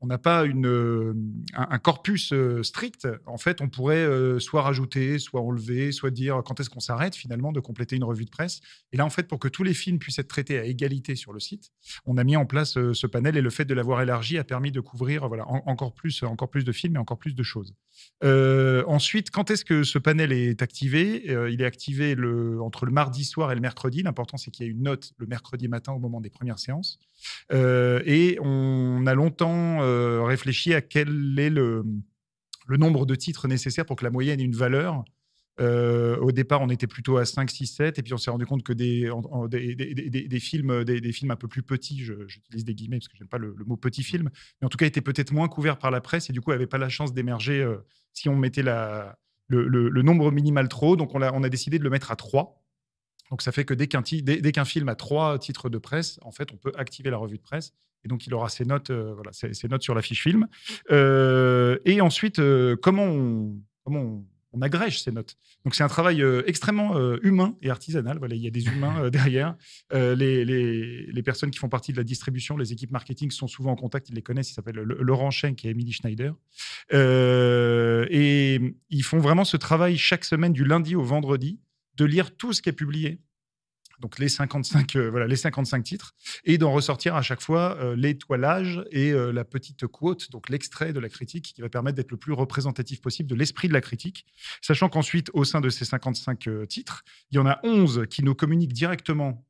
on 0.00 0.06
n'a 0.06 0.18
pas 0.18 0.44
euh, 0.46 1.14
un, 1.54 1.78
corpus 1.78 2.32
euh, 2.32 2.62
strict, 2.62 3.08
en 3.26 3.36
fait, 3.36 3.60
on 3.60 3.68
pourrait 3.68 3.96
euh, 3.96 4.38
soit 4.38 4.62
rajouter, 4.62 5.18
soit 5.18 5.40
enlever, 5.40 5.90
soit 5.92 6.10
dire 6.10 6.42
quand 6.44 6.60
est-ce 6.60 6.70
qu'on 6.70 6.80
s'arrête 6.80 7.16
finalement 7.16 7.52
de 7.52 7.60
compléter 7.60 7.96
une 7.96 8.04
revue 8.04 8.24
de 8.24 8.30
presse. 8.30 8.60
Et 8.92 8.96
là, 8.96 9.04
en 9.04 9.10
fait, 9.10 9.26
pour 9.26 9.38
que 9.38 9.48
tous 9.48 9.64
les 9.64 9.74
films 9.74 9.98
puissent 9.98 10.18
être 10.18 10.28
traités 10.28 10.58
à 10.58 10.64
égalité 10.64 11.16
sur 11.16 11.32
le 11.32 11.40
site, 11.40 11.70
on 12.06 12.16
a 12.16 12.24
mis 12.24 12.36
en 12.36 12.46
place 12.46 12.74
ce 12.74 13.06
panel 13.06 13.36
et 13.36 13.40
le 13.40 13.50
fait 13.50 13.64
de 13.64 13.74
l'avoir 13.74 14.00
élargi 14.00 14.38
a 14.38 14.44
permis 14.44 14.70
de 14.70 14.80
couvrir 14.80 15.26
voilà, 15.28 15.48
en- 15.48 15.62
encore, 15.66 15.94
plus, 15.94 16.22
encore 16.22 16.50
plus 16.50 16.64
de 16.64 16.72
films 16.72 16.96
et 16.96 16.98
encore 16.98 17.18
plus 17.18 17.34
de 17.34 17.42
choses. 17.42 17.74
Ensuite, 18.22 19.30
quand 19.30 19.50
est-ce 19.50 19.64
que 19.64 19.82
ce 19.82 19.98
panel 19.98 20.32
est 20.32 20.62
activé? 20.62 21.24
Il 21.50 21.60
est 21.60 21.66
activé 21.66 22.16
entre 22.60 22.86
le 22.86 22.92
mardi 22.92 23.24
soir 23.24 23.50
et 23.50 23.54
le 23.54 23.60
mercredi. 23.60 24.02
L'important, 24.02 24.36
c'est 24.36 24.50
qu'il 24.50 24.66
y 24.66 24.68
ait 24.68 24.72
une 24.72 24.82
note 24.82 25.12
le 25.16 25.26
mercredi 25.26 25.68
matin 25.68 25.92
au 25.92 25.98
moment 25.98 26.20
des 26.20 26.30
premières 26.30 26.58
séances. 26.58 26.98
Euh, 27.52 28.02
et 28.04 28.38
on 28.40 29.06
a 29.06 29.14
longtemps 29.14 29.82
euh, 29.82 30.22
réfléchi 30.22 30.74
à 30.74 30.80
quel 30.80 31.38
est 31.38 31.50
le, 31.50 31.84
nombre 32.68 33.06
de 33.06 33.14
titres 33.14 33.48
nécessaires 33.48 33.86
pour 33.86 33.96
que 33.96 34.04
la 34.04 34.10
moyenne 34.10 34.40
ait 34.40 34.44
une 34.44 34.56
valeur. 34.56 35.04
Euh, 35.60 36.16
au 36.18 36.30
départ, 36.30 36.60
on 36.62 36.68
était 36.68 36.86
plutôt 36.86 37.16
à 37.16 37.24
5, 37.24 37.50
6, 37.50 37.66
7, 37.66 37.98
et 37.98 38.02
puis 38.02 38.14
on 38.14 38.16
s'est 38.16 38.30
rendu 38.30 38.46
compte 38.46 38.62
que 38.62 38.72
des, 38.72 39.10
films, 40.38 40.84
des, 40.84 41.12
films 41.12 41.30
un 41.32 41.36
peu 41.36 41.48
plus 41.48 41.64
petits, 41.64 42.04
je- 42.04 42.28
j'utilise 42.28 42.64
des 42.64 42.74
guillemets 42.76 42.98
parce 42.98 43.08
que 43.08 43.16
j'aime 43.16 43.28
pas 43.28 43.38
le, 43.38 43.56
mot 43.66 43.76
petit 43.76 44.04
film, 44.04 44.30
mais 44.60 44.66
en 44.66 44.68
tout 44.68 44.76
cas 44.76 44.86
étaient 44.86 45.00
peut-être 45.00 45.32
moins 45.32 45.48
couverts 45.48 45.78
par 45.78 45.90
la 45.90 46.00
presse 46.00 46.30
et 46.30 46.32
du 46.32 46.40
coup 46.40 46.52
n'avaient 46.52 46.68
pas 46.68 46.78
la 46.78 46.88
chance 46.88 47.12
d'émerger 47.12 47.66
si 48.12 48.28
on 48.28 48.36
mettait 48.36 48.62
le, 48.62 50.02
nombre 50.02 50.30
minimal 50.30 50.68
trop. 50.68 50.94
Donc 50.94 51.16
on 51.16 51.22
a, 51.22 51.32
on 51.32 51.42
a 51.42 51.48
décidé 51.48 51.80
de 51.80 51.84
le 51.84 51.90
mettre 51.90 52.12
à 52.12 52.16
3. 52.16 52.62
Donc 53.30 53.42
ça 53.42 53.52
fait 53.52 53.64
que 53.64 53.74
dès 53.74 53.86
qu'un 53.88 54.02
dès, 54.02 54.64
film 54.64 54.88
a 54.88 54.94
trois 54.94 55.38
titres 55.38 55.68
de 55.68 55.78
presse, 55.78 56.18
en 56.22 56.32
fait, 56.32 56.50
on 56.52 56.56
peut 56.56 56.72
activer 56.76 57.10
la 57.10 57.16
revue 57.18 57.36
de 57.36 57.42
presse. 57.42 57.72
Et 58.04 58.08
donc, 58.08 58.26
il 58.26 58.34
aura 58.34 58.48
ses 58.48 58.64
notes, 58.64 58.90
euh, 58.90 59.12
voilà, 59.14 59.32
ses, 59.32 59.68
notes 59.68 59.82
sur 59.82 59.94
la 59.94 60.02
fiche 60.02 60.22
film. 60.22 60.46
Euh, 60.90 61.78
et 61.84 62.00
ensuite, 62.00 62.38
euh, 62.38 62.76
comment, 62.76 63.04
on, 63.04 63.56
comment 63.84 64.24
on, 64.52 64.62
agrège 64.62 65.02
ces 65.02 65.10
notes? 65.10 65.36
Donc, 65.64 65.74
c'est 65.74 65.82
un 65.82 65.88
travail 65.88 66.22
euh, 66.22 66.42
extrêmement 66.46 66.96
euh, 66.96 67.18
humain 67.22 67.56
et 67.60 67.70
artisanal. 67.70 68.18
Voilà, 68.18 68.36
il 68.36 68.42
y 68.42 68.46
a 68.46 68.50
des 68.50 68.66
humains 68.66 69.10
derrière. 69.10 69.56
Les, 69.92 70.44
les- 70.44 71.06
les 71.06 71.22
personnes 71.24 71.50
qui 71.50 71.58
font 71.58 71.68
partie 71.68 71.90
de 71.92 71.96
la 71.96 72.04
distribution, 72.04 72.56
les 72.56 72.72
équipes 72.72 72.92
marketing 72.92 73.32
sont 73.32 73.48
souvent 73.48 73.72
en 73.72 73.76
contact. 73.76 74.08
Ils 74.10 74.14
les 74.14 74.22
connaissent. 74.22 74.50
Ils 74.52 74.54
s'appellent 74.54 74.76
Le- 74.76 74.98
Laurent 75.02 75.32
Schenk 75.32 75.64
et 75.64 75.70
Emily 75.70 75.92
Schneider. 75.92 76.34
Et 76.92 78.60
ils 78.90 79.02
font 79.02 79.18
vraiment 79.18 79.44
ce 79.44 79.56
travail 79.56 79.96
chaque 79.98 80.24
semaine, 80.24 80.52
du 80.52 80.64
lundi 80.64 80.94
au 80.94 81.02
vendredi, 81.02 81.58
de 81.98 82.04
lire 82.06 82.34
tout 82.36 82.52
ce 82.54 82.62
qui 82.62 82.70
est 82.70 82.72
publié 82.72 83.20
donc 84.00 84.18
les 84.18 84.28
55, 84.28 84.96
euh, 84.96 85.10
voilà, 85.10 85.26
les 85.26 85.36
55 85.36 85.82
titres, 85.82 86.14
et 86.44 86.58
d'en 86.58 86.72
ressortir 86.72 87.16
à 87.16 87.22
chaque 87.22 87.40
fois 87.40 87.76
euh, 87.80 87.96
l'étoilage 87.96 88.84
et 88.90 89.10
euh, 89.10 89.32
la 89.32 89.44
petite 89.44 89.86
quote, 89.86 90.30
donc 90.30 90.48
l'extrait 90.48 90.92
de 90.92 91.00
la 91.00 91.08
critique, 91.08 91.52
qui 91.54 91.60
va 91.60 91.68
permettre 91.68 91.96
d'être 91.96 92.10
le 92.10 92.16
plus 92.16 92.32
représentatif 92.32 93.00
possible 93.00 93.28
de 93.28 93.34
l'esprit 93.34 93.68
de 93.68 93.72
la 93.72 93.80
critique. 93.80 94.26
Sachant 94.62 94.88
qu'ensuite, 94.88 95.30
au 95.34 95.44
sein 95.44 95.60
de 95.60 95.68
ces 95.68 95.84
55 95.84 96.46
euh, 96.46 96.66
titres, 96.66 97.04
il 97.30 97.36
y 97.36 97.38
en 97.38 97.46
a 97.46 97.58
11 97.64 98.06
qui 98.08 98.22
nous 98.22 98.34
communiquent 98.34 98.72
directement 98.72 99.44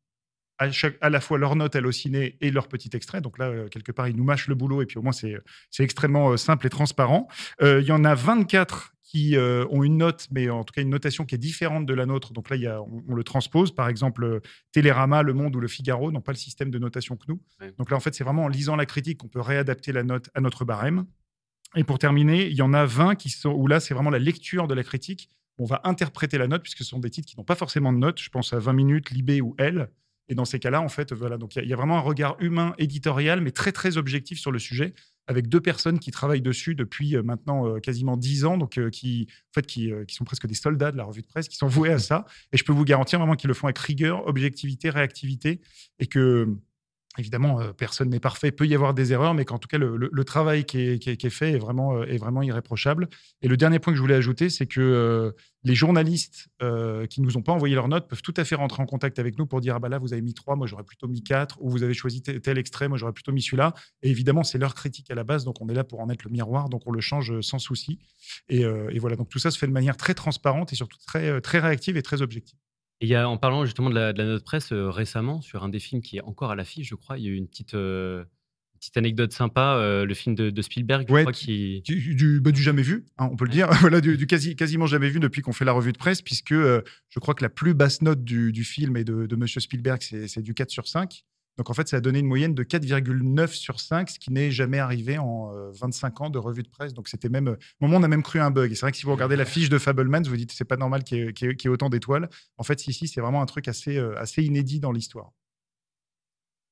à, 0.59 0.71
chaque, 0.71 0.97
à 1.01 1.11
la 1.11 1.21
fois 1.21 1.39
leur 1.39 1.57
note 1.57 1.77
hallucinée 1.77 2.37
et 2.41 2.51
leur 2.51 2.69
petit 2.69 2.91
extrait. 2.95 3.21
Donc 3.21 3.39
là, 3.39 3.47
euh, 3.47 3.69
quelque 3.69 3.93
part, 3.93 4.09
ils 4.09 4.17
nous 4.17 4.25
mâchent 4.25 4.49
le 4.49 4.55
boulot, 4.55 4.83
et 4.83 4.87
puis 4.87 4.99
au 4.99 5.03
moins, 5.03 5.13
c'est 5.13 5.43
extrêmement 5.79 6.31
euh, 6.31 6.37
simple 6.37 6.67
et 6.67 6.71
transparent. 6.71 7.29
Euh, 7.63 7.81
il 7.81 7.87
y 7.87 7.93
en 7.93 8.05
a 8.05 8.15
24 8.15 8.95
qui 9.03 9.37
euh, 9.37 9.65
ont 9.71 9.83
une 9.83 9.97
note, 9.97 10.29
mais 10.31 10.51
en 10.51 10.65
tout 10.65 10.73
cas 10.73 10.83
une 10.83 10.91
notation 10.91 11.25
qui 11.25 11.35
est 11.35 11.39
différente 11.39 11.87
de 11.87 11.95
la 11.95 12.05
nôtre. 12.05 12.35
Donc 12.35 12.51
là, 12.51 12.57
il 12.57 12.63
y 12.63 12.67
a, 12.67 12.83
on, 12.83 13.03
on 13.09 13.15
le 13.15 13.25
transpose. 13.25 13.75
Par 13.75 13.89
exemple, 13.89 14.41
Télérama, 14.71 15.23
Le 15.23 15.33
Monde 15.33 15.57
ou 15.57 15.61
Le 15.61 15.69
Figaro 15.69 16.13
n'ont 16.13 16.21
pas 16.21 16.33
le 16.33 16.39
système 16.39 16.71
de 16.71 16.79
notation 16.79 17.17
que 17.17 17.25
nous. 17.29 17.41
Ouais. 17.61 17.73
Donc 17.79 17.91
là, 17.91 17.97
en 17.97 18.01
fait, 18.01 18.15
c'est 18.15 18.23
vraiment 18.23 18.45
en 18.45 18.49
lisant 18.49 18.77
la 18.77 18.85
critique 18.85 19.19
qu'on 19.19 19.29
peut 19.29 19.41
réadapter 19.41 19.93
la 19.93 20.03
note 20.03 20.29
à 20.35 20.43
notre 20.43 20.67
barème. 20.67 21.07
Et 21.75 21.85
pour 21.85 21.99
terminer, 21.99 22.47
il 22.49 22.55
y 22.55 22.63
en 22.63 22.75
a 22.75 22.85
20 22.85 23.15
qui 23.15 23.31
sont, 23.31 23.51
où 23.51 23.67
là, 23.67 23.81
c'est 23.81 23.95
vraiment 23.95 24.11
la 24.11 24.19
lecture 24.19 24.69
de 24.69 24.75
la 24.75 24.83
critique. 24.83 25.31
On 25.59 25.65
va 25.65 25.81
interpréter 25.85 26.39
la 26.39 26.47
note, 26.47 26.63
puisque 26.63 26.79
ce 26.79 26.85
sont 26.85 26.99
des 26.99 27.11
titres 27.11 27.29
qui 27.29 27.37
n'ont 27.37 27.45
pas 27.45 27.57
forcément 27.57 27.93
de 27.93 27.99
note. 27.99 28.21
Je 28.21 28.31
pense 28.31 28.53
à 28.53 28.59
20 28.59 28.73
minutes, 28.75 29.11
Libé 29.11 29.41
ou 29.41 29.55
Elle. 29.59 29.89
Et 30.29 30.35
dans 30.35 30.45
ces 30.45 30.59
cas-là, 30.59 30.81
en 30.83 30.89
fait, 30.89 31.13
voilà, 31.13 31.39
donc 31.39 31.57
il 31.57 31.67
y 31.67 31.73
a- 31.73 31.77
vraiment 31.77 31.97
un 31.99 32.01
regard 32.03 32.37
humain, 32.41 32.75
éditorial, 32.79 33.41
mais 33.41 33.51
très 33.51 33.73
très 33.73 33.97
objectif 33.97 34.39
sur 34.39 34.53
le 34.53 34.59
sujet, 34.59 34.95
avec 35.27 35.49
deux 35.49 35.61
personnes 35.61 35.99
qui 35.99 36.11
travaillent 36.11 36.43
dessus 36.43 36.75
depuis 36.75 37.17
euh, 37.17 37.23
maintenant 37.23 37.67
euh, 37.67 37.81
quasiment 37.81 38.17
dix 38.17 38.45
ans, 38.45 38.57
donc 38.59 38.79
euh, 38.79 38.91
qui, 38.91 39.27
en 39.51 39.53
fait, 39.55 39.67
qui 39.67 39.91
sont 40.09 40.25
presque 40.25 40.47
des 40.47 40.55
soldats 40.55 40.93
de 40.93 40.97
la 40.97 41.05
revue 41.05 41.23
de 41.23 41.27
presse, 41.27 41.49
qui 41.49 41.57
sont 41.57 41.67
voués 41.67 41.91
à 41.93 41.99
ça. 41.99 42.25
Et 42.53 42.57
je 42.57 42.65
peux 42.65 42.73
vous 42.73 42.85
garantir 42.85 43.19
vraiment 43.19 43.37
qu'ils 43.37 43.49
le 43.49 43.55
font 43.55 43.67
avec 43.67 43.79
rigueur, 43.79 44.27
objectivité, 44.27 44.91
réactivité, 44.91 45.61
et 45.99 46.07
que 46.07 46.49
Évidemment, 47.19 47.61
euh, 47.61 47.73
personne 47.73 48.11
n'est 48.11 48.20
parfait, 48.20 48.53
peut 48.53 48.67
y 48.67 48.76
avoir 48.76 48.94
des 48.94 49.12
erreurs, 49.12 49.35
mais 49.35 49.44
qu'en 49.44 49.59
tout 49.59 49.67
cas, 49.67 49.76
le, 49.76 50.25
travail 50.25 50.65
qui 50.65 50.79
est, 50.81 51.31
fait 51.31 51.53
est 51.53 51.59
vraiment, 51.59 51.97
euh, 51.97 52.05
est 52.05 52.17
vraiment 52.17 52.43
irréprochable. 52.43 53.09
Et 53.43 53.49
le 53.49 53.56
dernier 53.56 53.81
point 53.81 53.93
que 53.93 53.97
je 53.97 54.00
voulais 54.00 54.15
ajouter, 54.15 54.50
c'est 54.50 54.67
que 54.67 54.81
euh, 54.81 55.32
les 55.65 55.75
journalistes 55.75 56.49
qui 57.11 57.20
nous 57.20 57.37
ont 57.37 57.43
pas 57.43 57.53
envoyé 57.53 57.75
leurs 57.75 57.88
notes 57.88 58.09
peuvent 58.09 58.23
tout 58.23 58.35
à 58.37 58.44
fait 58.44 58.55
rentrer 58.55 58.82
en 58.82 58.87
contact 58.87 59.19
avec 59.19 59.38
nous 59.38 59.47
pour 59.47 59.61
dire 59.61 59.75
ah 59.75 59.79
bah 59.81 59.88
là 59.88 59.99
vous 59.99 60.12
avez 60.12 60.23
mis 60.23 60.32
3, 60.32 60.55
moi 60.55 60.67
j'aurais 60.67 60.85
plutôt 60.85 61.09
mis 61.09 61.23
4, 61.23 61.59
ou 61.61 61.69
vous 61.69 61.82
avez 61.82 61.94
choisi 61.94 62.23
tel, 62.23 62.41
tel 62.41 62.59
extrait, 62.59 62.88
moi 62.88 62.97
j'aurais 62.97 63.12
plutôt 63.12 63.32
mis 63.32 63.43
celui-là. 63.43 63.75
Et 64.03 64.11
évidemment, 64.11 64.44
c'est 64.44 64.59
leur 64.59 64.75
critique 64.75 65.11
à 65.11 65.14
la 65.14 65.25
base, 65.25 65.44
donc 65.44 65.61
on 65.61 65.69
est 65.69 65.75
là 65.75 65.85
pour 65.85 66.00
en 66.00 66.09
être 66.11 66.23
le 66.23 66.31
miroir, 66.31 66.69
donc 66.69 66.82
on 66.87 66.93
le 66.93 67.00
change 67.00 67.41
sans 67.41 67.59
souci. 67.59 67.99
Et, 68.49 68.64
voilà, 68.99 69.17
donc 69.17 69.29
tout 69.29 69.41
ça 69.41 69.50
se 69.50 69.59
fait 69.59 69.67
de 69.67 69.73
manière 69.73 69.97
très 69.97 70.14
transparente 70.14 70.73
et 70.73 70.76
surtout 70.76 70.99
très 71.06 71.59
réactive 71.59 71.97
et 71.97 72.03
très 72.03 72.23
objective. 72.23 72.59
Et 73.00 73.06
il 73.06 73.09
y 73.09 73.15
a, 73.15 73.29
en 73.29 73.37
parlant 73.37 73.65
justement 73.65 73.91
de 73.91 73.95
la, 73.95 74.12
de 74.12 74.19
la 74.19 74.25
note 74.29 74.45
presse 74.45 74.73
euh, 74.73 74.91
récemment, 74.91 75.41
sur 75.41 75.62
un 75.62 75.69
des 75.69 75.79
films 75.79 76.03
qui 76.03 76.17
est 76.17 76.23
encore 76.23 76.50
à 76.50 76.57
l'affiche, 76.57 76.88
je 76.88 76.95
crois, 76.97 77.17
il 77.19 77.25
y 77.25 77.28
a 77.28 77.31
eu 77.31 77.35
une 77.37 77.47
petite, 77.47 77.75
euh, 77.75 78.23
une 78.75 78.78
petite 78.81 78.97
anecdote 78.97 79.33
sympa, 79.33 79.76
euh, 79.76 80.05
le 80.05 80.14
film 80.14 80.35
de, 80.35 80.50
de 80.50 80.62
Spielberg, 80.62 81.07
je 81.09 81.12
Ouais, 81.12 81.23
crois, 81.23 81.33
tu- 81.33 81.47
qui. 81.47 81.81
du, 81.83 82.14
du, 82.17 82.40
bah, 82.40 82.50
du 82.50 82.61
jamais 82.62 82.83
vu, 82.83 83.07
hein, 83.19 83.28
on 83.31 83.37
peut 83.37 83.45
le 83.45 83.50
dire, 83.52 83.69
voilà, 83.81 84.00
du, 84.00 84.17
du 84.17 84.26
quasi, 84.26 84.57
quasiment 84.57 84.87
jamais 84.87 85.11
vu 85.11 85.21
depuis 85.21 85.43
qu'on 85.43 85.52
fait 85.52 85.64
la 85.64 85.73
revue 85.73 85.93
de 85.93 85.99
presse, 85.99 86.23
puisque 86.23 86.52
je 86.55 87.19
crois 87.21 87.35
que 87.35 87.43
la 87.45 87.50
plus 87.50 87.75
basse 87.75 88.02
note 88.02 88.25
du, 88.25 88.64
film 88.64 88.97
et 88.97 89.05
de, 89.05 89.26
de 89.26 89.37
Monsieur 89.37 89.61
Spielberg, 89.61 90.02
c'est 90.02 90.26
c'est 90.26 90.43
du 90.43 90.55
4 90.55 90.71
sur 90.71 90.88
5. 90.88 91.25
Donc 91.59 91.69
en 91.71 91.75
fait, 91.75 91.88
ça 91.88 91.97
a 91.99 92.00
donné 92.00 92.21
une 92.21 92.27
moyenne 92.27 92.55
de 92.55 92.62
4,9 92.62 93.49
sur 93.53 93.81
5, 93.81 94.09
ce 94.09 94.19
qui 94.19 94.33
n'est 94.33 94.50
jamais 94.50 94.79
arrivé 94.79 95.19
en 95.19 95.53
euh, 95.55 95.71
25 95.73 96.21
ans 96.23 96.31
de 96.31 96.38
revue 96.38 96.62
de 96.62 96.69
presse. 96.69 96.95
Donc 96.95 97.09
c'était 97.09 97.29
même, 97.29 97.49
euh, 97.49 97.57
au 97.81 97.87
moment, 97.87 97.99
on 97.99 98.03
a 98.05 98.09
même 98.09 98.23
cru 98.23 98.38
un 98.41 98.50
bug. 98.50 98.71
Et 98.73 98.75
c'est 98.77 98.83
vrai 98.83 98.93
que 98.93 98.97
si 98.97 99.05
vous 99.05 99.12
regardez 99.12 99.35
la 99.37 99.45
fiche 99.45 99.69
de 99.69 99.77
Fableman, 99.77 100.23
vous 100.23 100.31
vous 100.31 100.37
dites 100.37 100.53
c'est 100.53 100.65
pas 100.65 100.77
normal 100.77 101.03
qu'il 101.05 101.19
y, 101.19 101.21
ait- 101.23 101.33
qu'il 101.33 101.65
y 101.65 101.69
autant 101.69 101.91
d'étoiles. 101.91 102.31
En 102.57 102.62
fait, 102.62 102.79
si, 102.81 102.93
si, 102.93 103.09
c'est 103.09 103.21
vraiment 103.21 103.43
un 103.43 103.47
truc 103.47 103.69
assez, 103.69 103.99
euh, 103.99 104.17
assez 104.19 104.43
inédit 104.43 104.81
dans 104.81 104.93
l'histoire. 104.93 105.33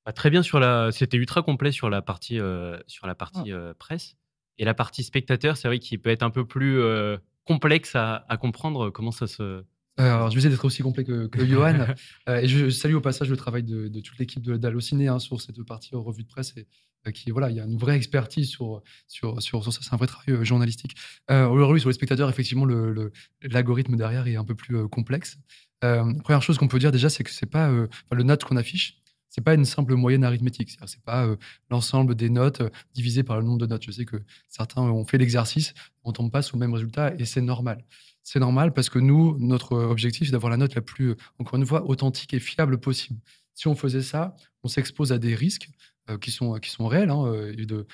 Bah, 0.05 0.13
très 0.13 0.31
bien 0.31 0.43
sur 0.43 0.61
la. 0.61 0.93
C'était 0.93 1.17
ultra 1.17 1.43
complet 1.43 1.73
sur 1.73 1.91
la 1.91 2.01
partie, 2.01 2.39
euh, 2.39 2.79
sur 2.87 3.07
la 3.07 3.15
partie 3.17 3.53
euh, 3.53 3.75
presse. 3.79 4.15
Et 4.59 4.65
la 4.65 4.73
partie 4.75 5.03
spectateur, 5.03 5.57
c'est 5.57 5.69
vrai 5.69 5.79
qu'il 5.81 6.01
peut 6.01 6.11
être 6.11 6.23
un 6.23 6.31
peu 6.31 6.47
plus 6.47 6.81
euh, 6.81 7.19
complexe 7.45 7.95
à, 7.97 8.25
à 8.29 8.37
comprendre 8.37 8.91
comment 8.91 9.11
ça 9.11 9.27
se. 9.27 9.65
Euh, 9.99 10.05
alors, 10.15 10.31
je 10.31 10.35
vais 10.35 10.41
essayer 10.41 10.51
d'être 10.51 10.65
aussi 10.65 10.83
complet 10.83 11.05
que, 11.05 11.27
que 11.27 11.45
Johan. 11.47 11.87
Euh, 12.29 12.41
et 12.41 12.49
je 12.49 12.69
salue 12.71 12.95
au 12.95 13.01
passage 13.01 13.31
le 13.31 13.37
travail 13.37 13.63
de, 13.63 13.89
de 13.89 14.01
toute 14.01 14.19
l'équipe 14.19 14.43
de- 14.43 14.57
d'Allociné 14.57 15.09
hein, 15.09 15.19
sur 15.19 15.41
cette 15.41 15.63
partie 15.63 15.95
revue 15.95 16.23
de 16.23 16.29
presse. 16.29 16.53
Et, 16.57 16.67
euh, 17.07 17.11
qui, 17.13 17.31
voilà, 17.31 17.51
il 17.51 17.57
y 17.57 17.61
a 17.61 17.65
une 17.65 17.79
vraie 17.79 17.97
expertise 17.97 18.49
sur, 18.49 18.83
sur, 19.09 19.41
sur, 19.41 19.63
sur 19.63 19.73
ça. 19.73 19.81
C'est 19.83 19.95
un 19.95 19.97
vrai 19.97 20.07
travail 20.07 20.31
euh, 20.41 20.45
journalistique. 20.45 20.97
Aujourd'hui, 21.31 21.81
sur 21.81 21.89
les 21.89 21.95
spectateurs, 21.95 22.29
effectivement, 22.29 22.65
le- 22.65 22.93
le- 22.93 23.13
l'algorithme 23.43 23.97
derrière 23.97 24.27
est 24.27 24.37
un 24.37 24.45
peu 24.45 24.55
plus 24.55 24.89
complexe. 24.89 25.39
Première 25.81 26.43
chose 26.43 26.59
qu'on 26.59 26.69
peut 26.69 26.79
dire 26.81 26.91
déjà, 26.91 27.09
c'est 27.09 27.23
que 27.23 27.31
c'est 27.31 27.47
pas 27.47 27.71
le 27.71 28.23
note 28.23 28.43
qu'on 28.45 28.57
affiche. 28.57 28.99
C'est 29.29 29.43
pas 29.43 29.55
une 29.55 29.67
simple 29.67 29.95
moyenne 29.95 30.25
arithmétique. 30.25 30.77
C'est 30.87 31.03
pas 31.03 31.27
euh, 31.27 31.37
l'ensemble 31.71 32.15
des 32.15 32.31
notes 32.31 32.63
euh, 32.63 32.71
divisé 32.95 33.23
par 33.23 33.37
le 33.37 33.43
nombre 33.45 33.59
de 33.59 33.67
notes. 33.67 33.85
Je 33.85 33.91
sais 33.91 34.07
que 34.07 34.17
certains 34.49 34.81
ont 34.83 35.05
fait 35.05 35.19
l'exercice, 35.19 35.75
on 36.05 36.13
tombe 36.13 36.31
pas 36.33 36.41
sur 36.41 36.57
le 36.57 36.61
même 36.61 36.73
résultat 36.73 37.13
et 37.19 37.27
c'est 37.27 37.43
normal. 37.43 37.85
C'est 38.29 38.41
normal 38.41 38.73
parce 38.73 38.91
que 38.91 38.99
nous, 38.99 39.39
notre 39.39 39.77
objectif, 39.77 40.27
c'est 40.27 40.33
d'avoir 40.33 40.51
la 40.51 40.57
note 40.57 40.75
la 40.75 40.83
plus, 40.83 41.15
encore 41.39 41.61
une 41.61 41.65
fois, 41.65 41.89
authentique 41.89 42.35
et 42.35 42.41
fiable 42.41 42.81
possible. 42.81 43.21
Si 43.55 43.69
on 43.69 43.77
faisait 43.77 44.03
ça, 44.03 44.35
on 44.65 44.69
s'expose 44.69 45.13
à 45.13 45.19
des 45.19 45.37
risques 45.37 45.69
euh, 46.11 46.19
qui, 46.19 46.33
sont, 46.33 46.55
qui 46.55 46.71
sont 46.71 46.89
réels, 46.89 47.11
hein, 47.11 47.25
euh, 47.25 47.55
de, 47.55 47.87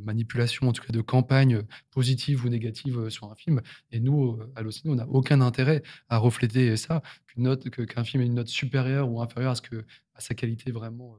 manipulation, 0.00 0.68
en 0.68 0.72
tout 0.72 0.84
cas 0.84 0.92
de 0.92 1.00
campagne 1.00 1.64
positive 1.90 2.44
ou 2.44 2.50
négative 2.50 3.00
euh, 3.00 3.10
sur 3.10 3.28
un 3.32 3.34
film. 3.34 3.62
Et 3.90 3.98
nous, 3.98 4.38
à 4.54 4.62
l'OCN, 4.62 4.90
on 4.90 4.94
n'a 4.94 5.08
aucun 5.08 5.40
intérêt 5.40 5.82
à 6.08 6.18
refléter 6.18 6.76
ça, 6.76 7.02
qu'un 7.34 8.04
film 8.04 8.22
ait 8.22 8.26
une 8.26 8.34
note 8.34 8.46
supérieure 8.46 9.10
ou 9.10 9.20
inférieure 9.20 9.50
à, 9.50 9.54
ce 9.56 9.62
que, 9.62 9.84
à 10.14 10.20
sa 10.20 10.36
qualité 10.36 10.70
vraiment 10.70 11.16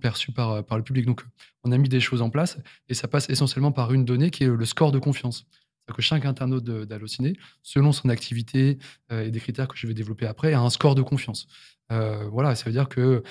perçu 0.00 0.32
par, 0.32 0.64
par 0.64 0.78
le 0.78 0.84
public. 0.84 1.04
Donc, 1.04 1.20
on 1.62 1.72
a 1.72 1.76
mis 1.76 1.90
des 1.90 2.00
choses 2.00 2.22
en 2.22 2.30
place 2.30 2.58
et 2.88 2.94
ça 2.94 3.06
passe 3.06 3.28
essentiellement 3.28 3.72
par 3.72 3.92
une 3.92 4.06
donnée 4.06 4.30
qui 4.30 4.44
est 4.44 4.48
le 4.48 4.64
score 4.64 4.92
de 4.92 4.98
confiance. 4.98 5.46
Que 5.94 6.02
chaque 6.02 6.24
internaute 6.26 6.64
d'Allociné, 6.64 7.34
selon 7.62 7.92
son 7.92 8.08
activité 8.08 8.78
et 9.10 9.30
des 9.30 9.40
critères 9.40 9.68
que 9.68 9.76
je 9.76 9.86
vais 9.86 9.94
développer 9.94 10.26
après, 10.26 10.52
a 10.52 10.60
un 10.60 10.70
score 10.70 10.94
de 10.94 11.02
confiance. 11.02 11.48
voilà, 11.90 12.54
ça 12.54 12.64
veut 12.66 12.72
dire 12.72 12.88
que 12.88 13.22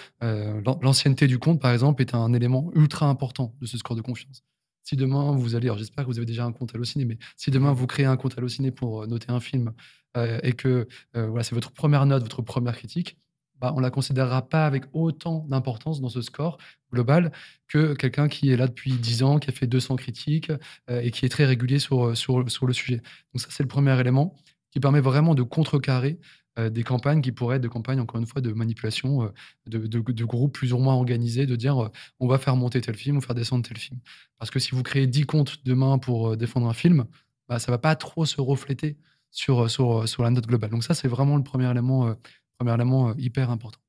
l'ancienneté 0.81 1.27
du 1.27 1.39
compte, 1.39 1.61
par 1.61 1.71
exemple, 1.71 2.01
est 2.01 2.13
un 2.13 2.33
élément 2.33 2.71
ultra 2.75 3.07
important 3.07 3.55
de 3.61 3.65
ce 3.65 3.77
score 3.77 3.95
de 3.95 4.01
confiance. 4.01 4.43
Si 4.83 4.95
demain 4.95 5.31
vous 5.33 5.55
allez, 5.55 5.67
alors 5.67 5.77
j'espère 5.77 6.05
que 6.05 6.09
vous 6.09 6.17
avez 6.17 6.25
déjà 6.25 6.45
un 6.45 6.51
compte 6.51 6.73
Allociné, 6.73 7.05
mais 7.05 7.17
si 7.35 7.51
demain 7.51 7.73
vous 7.73 7.87
créez 7.87 8.05
un 8.05 8.17
compte 8.17 8.37
Allociné 8.37 8.71
pour 8.71 9.07
noter 9.07 9.31
un 9.31 9.39
film 9.39 9.73
et 10.15 10.53
que 10.53 10.87
voilà, 11.13 11.43
c'est 11.43 11.55
votre 11.55 11.71
première 11.71 12.05
note, 12.05 12.23
votre 12.23 12.41
première 12.41 12.75
critique, 12.75 13.17
bah, 13.59 13.73
on 13.75 13.77
ne 13.77 13.81
la 13.81 13.89
considérera 13.89 14.47
pas 14.47 14.65
avec 14.65 14.85
autant 14.93 15.45
d'importance 15.49 16.01
dans 16.01 16.09
ce 16.09 16.21
score 16.21 16.57
global 16.91 17.31
que 17.67 17.93
quelqu'un 17.93 18.27
qui 18.27 18.51
est 18.51 18.57
là 18.57 18.67
depuis 18.67 18.93
10 18.93 19.23
ans, 19.23 19.39
qui 19.39 19.49
a 19.49 19.53
fait 19.53 19.67
200 19.67 19.95
critiques 19.95 20.51
euh, 20.89 21.01
et 21.01 21.11
qui 21.11 21.25
est 21.25 21.29
très 21.29 21.45
régulier 21.45 21.79
sur, 21.79 22.15
sur, 22.15 22.49
sur 22.49 22.65
le 22.65 22.73
sujet. 22.73 22.97
Donc 23.33 23.41
ça, 23.41 23.47
c'est 23.49 23.63
le 23.63 23.67
premier 23.67 23.99
élément 23.99 24.35
qui 24.71 24.79
permet 24.79 25.01
vraiment 25.01 25.35
de 25.35 25.43
contrecarrer 25.43 26.19
euh, 26.59 26.69
des 26.69 26.83
campagnes 26.83 27.21
qui 27.21 27.31
pourraient 27.31 27.57
être 27.57 27.61
des 27.61 27.69
campagnes, 27.69 27.99
encore 27.99 28.19
une 28.19 28.27
fois, 28.27 28.41
de 28.41 28.51
manipulation 28.53 29.23
euh, 29.23 29.29
de, 29.67 29.87
de, 29.87 30.25
groupes 30.25 30.53
plus 30.53 30.73
ou 30.73 30.77
moins 30.77 30.93
organisés, 30.93 31.45
de 31.45 31.55
dire 31.55 31.89
on 32.19 32.27
va 32.27 32.37
faire 32.37 32.55
monter 32.55 32.81
tel 32.81 32.95
film 32.95 33.17
ou 33.17 33.21
faire 33.21 33.35
descendre 33.35 33.67
tel 33.67 33.77
film. 33.77 33.99
Parce 34.37 34.51
que 34.51 34.59
si 34.59 34.71
vous 34.71 34.83
créez 34.83 35.07
10 35.07 35.25
comptes 35.25 35.65
demain 35.65 35.97
pour 35.97 36.37
défendre 36.37 36.67
un 36.67 36.73
film, 36.73 37.05
bah, 37.47 37.59
ça 37.59 37.71
ne 37.71 37.73
va 37.73 37.79
pas 37.79 37.95
trop 37.95 38.25
se 38.25 38.41
refléter 38.41 38.97
sur, 39.31 39.69
sur, 39.69 40.07
sur 40.07 40.23
la 40.23 40.29
note 40.29 40.47
globale. 40.47 40.69
Donc 40.69 40.83
ça, 40.83 40.93
c'est 40.93 41.07
vraiment 41.07 41.37
le 41.37 41.43
premier 41.43 41.69
élément 41.69 42.15
Premier 42.57 42.73
élément 42.73 43.09
euh, 43.09 43.13
hyper 43.17 43.49
important. 43.51 43.79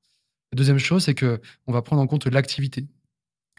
La 0.53 0.57
deuxième 0.57 0.79
chose, 0.79 1.05
c'est 1.05 1.15
qu'on 1.15 1.73
va 1.73 1.83
prendre 1.83 2.03
en 2.03 2.07
compte 2.07 2.27
l'activité. 2.27 2.87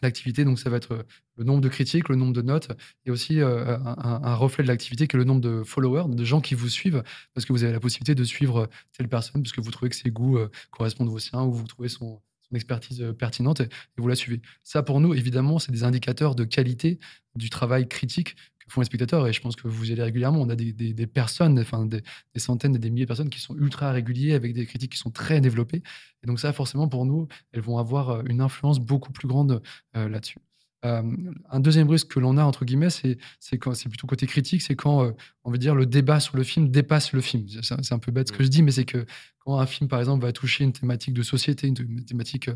L'activité, 0.02 0.46
donc 0.46 0.60
ça 0.60 0.70
va 0.70 0.78
être 0.78 0.94
euh, 0.94 1.04
le 1.36 1.44
nombre 1.44 1.62
de 1.62 1.70
critiques, 1.70 2.10
le 2.10 2.16
nombre 2.16 2.34
de 2.34 2.42
notes, 2.42 2.72
et 3.06 3.12
aussi 3.12 3.42
euh, 3.42 3.78
un, 3.84 4.36
reflet 4.36 4.64
de 4.64 4.68
l'activité 4.68 5.08
qui 5.08 5.16
est 5.16 5.20
le 5.20 5.26
nombre 5.26 5.42
de 5.42 5.64
followers, 5.64 6.06
de 6.08 6.24
gens 6.24 6.42
qui 6.42 6.56
vous 6.56 6.70
suivent, 6.70 7.04
parce 7.34 7.46
que 7.46 7.54
vous 7.54 7.64
avez 7.64 7.74
la 7.74 7.80
possibilité 7.80 8.16
de 8.16 8.24
suivre 8.24 8.70
telle 8.98 9.10
personne, 9.10 9.44
parce 9.44 9.52
que 9.52 9.62
vous 9.62 9.72
trouvez 9.72 9.90
que 9.90 9.96
ses 9.96 10.12
goûts 10.12 10.40
correspondent 10.72 11.10
aux 11.10 11.20
siens, 11.20 11.44
ou 11.44 11.52
vous 11.52 11.68
trouvez 11.68 11.90
son 11.90 12.22
expertise 12.54 13.14
pertinente, 13.18 13.62
et 13.62 13.70
vous 13.98 14.08
la 14.08 14.16
suivez. 14.16 14.42
Ça, 14.64 14.84
pour 14.84 15.02
nous, 15.02 15.14
évidemment, 15.14 15.60
c'est 15.60 15.72
des 15.72 15.84
indicateurs 15.84 16.36
de 16.36 16.46
qualité 16.46 17.00
du 17.36 17.50
travail 17.50 17.88
critique 17.88 18.36
font 18.70 18.82
les 18.82 18.86
spectateurs. 18.86 19.28
Et 19.28 19.34
je 19.34 19.42
pense 19.42 19.56
que 19.56 19.68
vous 19.68 19.90
y 19.90 19.94
allez 19.94 20.04
régulièrement. 20.04 20.42
On 20.42 20.50
a 20.50 20.56
des, 20.56 21.08
personnes, 21.08 21.60
enfin 21.60 21.86
des, 21.86 22.02
centaines 22.38 22.76
et 22.76 22.80
des 22.80 22.90
milliers 22.90 23.06
de 23.06 23.08
personnes 23.08 23.30
qui 23.30 23.40
sont 23.40 23.56
ultra 23.56 23.92
réguliers 23.92 24.34
avec 24.34 24.54
des 24.54 24.66
critiques 24.66 24.94
qui 24.94 24.98
sont 24.98 25.12
très 25.12 25.42
développées. 25.42 25.84
Et 26.24 26.28
donc 26.28 26.40
ça, 26.40 26.54
forcément, 26.54 26.88
pour 26.88 27.06
nous, 27.06 27.28
elles 27.52 27.62
vont 27.62 27.78
avoir 27.78 28.10
euh, 28.10 28.24
une 28.28 28.42
influence 28.42 28.80
beaucoup 28.80 29.12
plus 29.12 29.28
grande 29.28 29.62
euh, 29.96 30.10
là-dessus. 30.10 30.40
Euh, 30.86 31.04
un 31.50 31.60
deuxième 31.60 31.90
risque 31.90 32.08
que 32.08 32.20
l'on 32.20 32.38
a, 32.38 32.44
entre 32.44 32.64
guillemets, 32.64 32.90
c'est, 32.90 33.18
plutôt 33.58 34.08
côté 34.08 34.28
critique, 34.28 34.62
c'est 34.62 34.76
quand, 34.76 35.14
on 35.50 35.52
veut 35.52 35.58
dire, 35.58 35.74
le 35.74 35.88
débat 35.88 36.20
sur 36.20 36.38
le 36.38 36.44
film 36.44 36.70
dépasse 36.70 37.12
le 37.12 37.22
film. 37.22 37.48
C'est, 37.64 37.92
un 37.92 37.98
peu 37.98 38.12
bête 38.12 38.28
ce 38.28 38.34
que 38.34 38.44
je 38.44 38.50
dis, 38.50 38.62
mais 38.62 38.70
c'est 38.70 38.86
que 38.86 39.04
quand 39.40 39.58
un 39.58 39.66
film, 39.66 39.90
par 39.90 39.98
exemple, 39.98 40.24
va 40.24 40.32
toucher 40.32 40.64
une 40.64 40.74
thématique 40.74 41.16
de 41.16 41.24
société, 41.24 41.68
une 41.68 42.06
thématique 42.06 42.52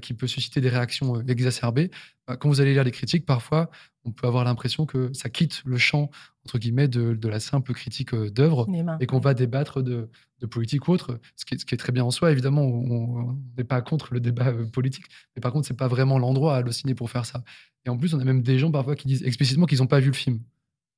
qui 0.00 0.12
peut 0.12 0.26
susciter 0.26 0.60
des 0.60 0.68
réactions 0.68 1.24
exacerbées, 1.28 1.92
bah, 2.26 2.36
quand 2.36 2.48
vous 2.48 2.60
allez 2.60 2.72
lire 2.72 2.82
les 2.82 2.90
critiques, 2.90 3.26
parfois, 3.26 3.70
on 4.04 4.10
peut 4.10 4.26
avoir 4.26 4.44
l'impression 4.44 4.86
que 4.86 5.12
ça 5.12 5.28
quitte 5.28 5.62
le 5.64 5.76
champ, 5.76 6.10
entre 6.44 6.58
guillemets, 6.58 6.88
de, 6.88 7.28
la 7.28 7.40
simple 7.40 7.72
critique 7.72 8.14
euh, 8.14 8.30
d'œuvre 8.30 8.66
et 9.00 9.06
qu'on 9.06 9.20
va 9.20 9.34
débattre 9.34 9.82
de, 9.82 10.08
politique 10.50 10.88
ou 10.88 10.92
autre, 10.92 11.20
ce 11.36 11.44
qui, 11.44 11.54
est, 11.54 11.76
très 11.76 11.92
bien 11.92 12.02
en 12.02 12.10
soi. 12.10 12.32
Évidemment, 12.32 12.62
on 12.62 13.38
n'est 13.56 13.64
pas 13.64 13.80
contre 13.80 14.12
le 14.12 14.18
débat 14.18 14.48
euh, 14.48 14.66
politique, 14.66 15.04
mais 15.36 15.40
par 15.40 15.52
contre, 15.52 15.68
c'est 15.68 15.76
pas 15.76 15.86
vraiment 15.86 16.18
l'endroit 16.18 16.56
à 16.56 16.62
le 16.62 16.72
ciné 16.72 16.96
pour 16.96 17.10
faire 17.10 17.26
ça. 17.26 17.44
Et 17.84 17.90
en 17.90 17.96
plus, 17.96 18.14
on 18.14 18.20
a 18.20 18.24
même 18.24 18.42
des 18.42 18.58
gens 18.58 18.72
parfois 18.72 18.96
qui 18.96 19.06
disent 19.06 19.22
explicitement 19.22 19.66
qu'ils 19.66 19.78
n'ont 19.78 19.86
pas 19.86 20.00
vu 20.00 20.08
le 20.08 20.16
film. 20.16 20.40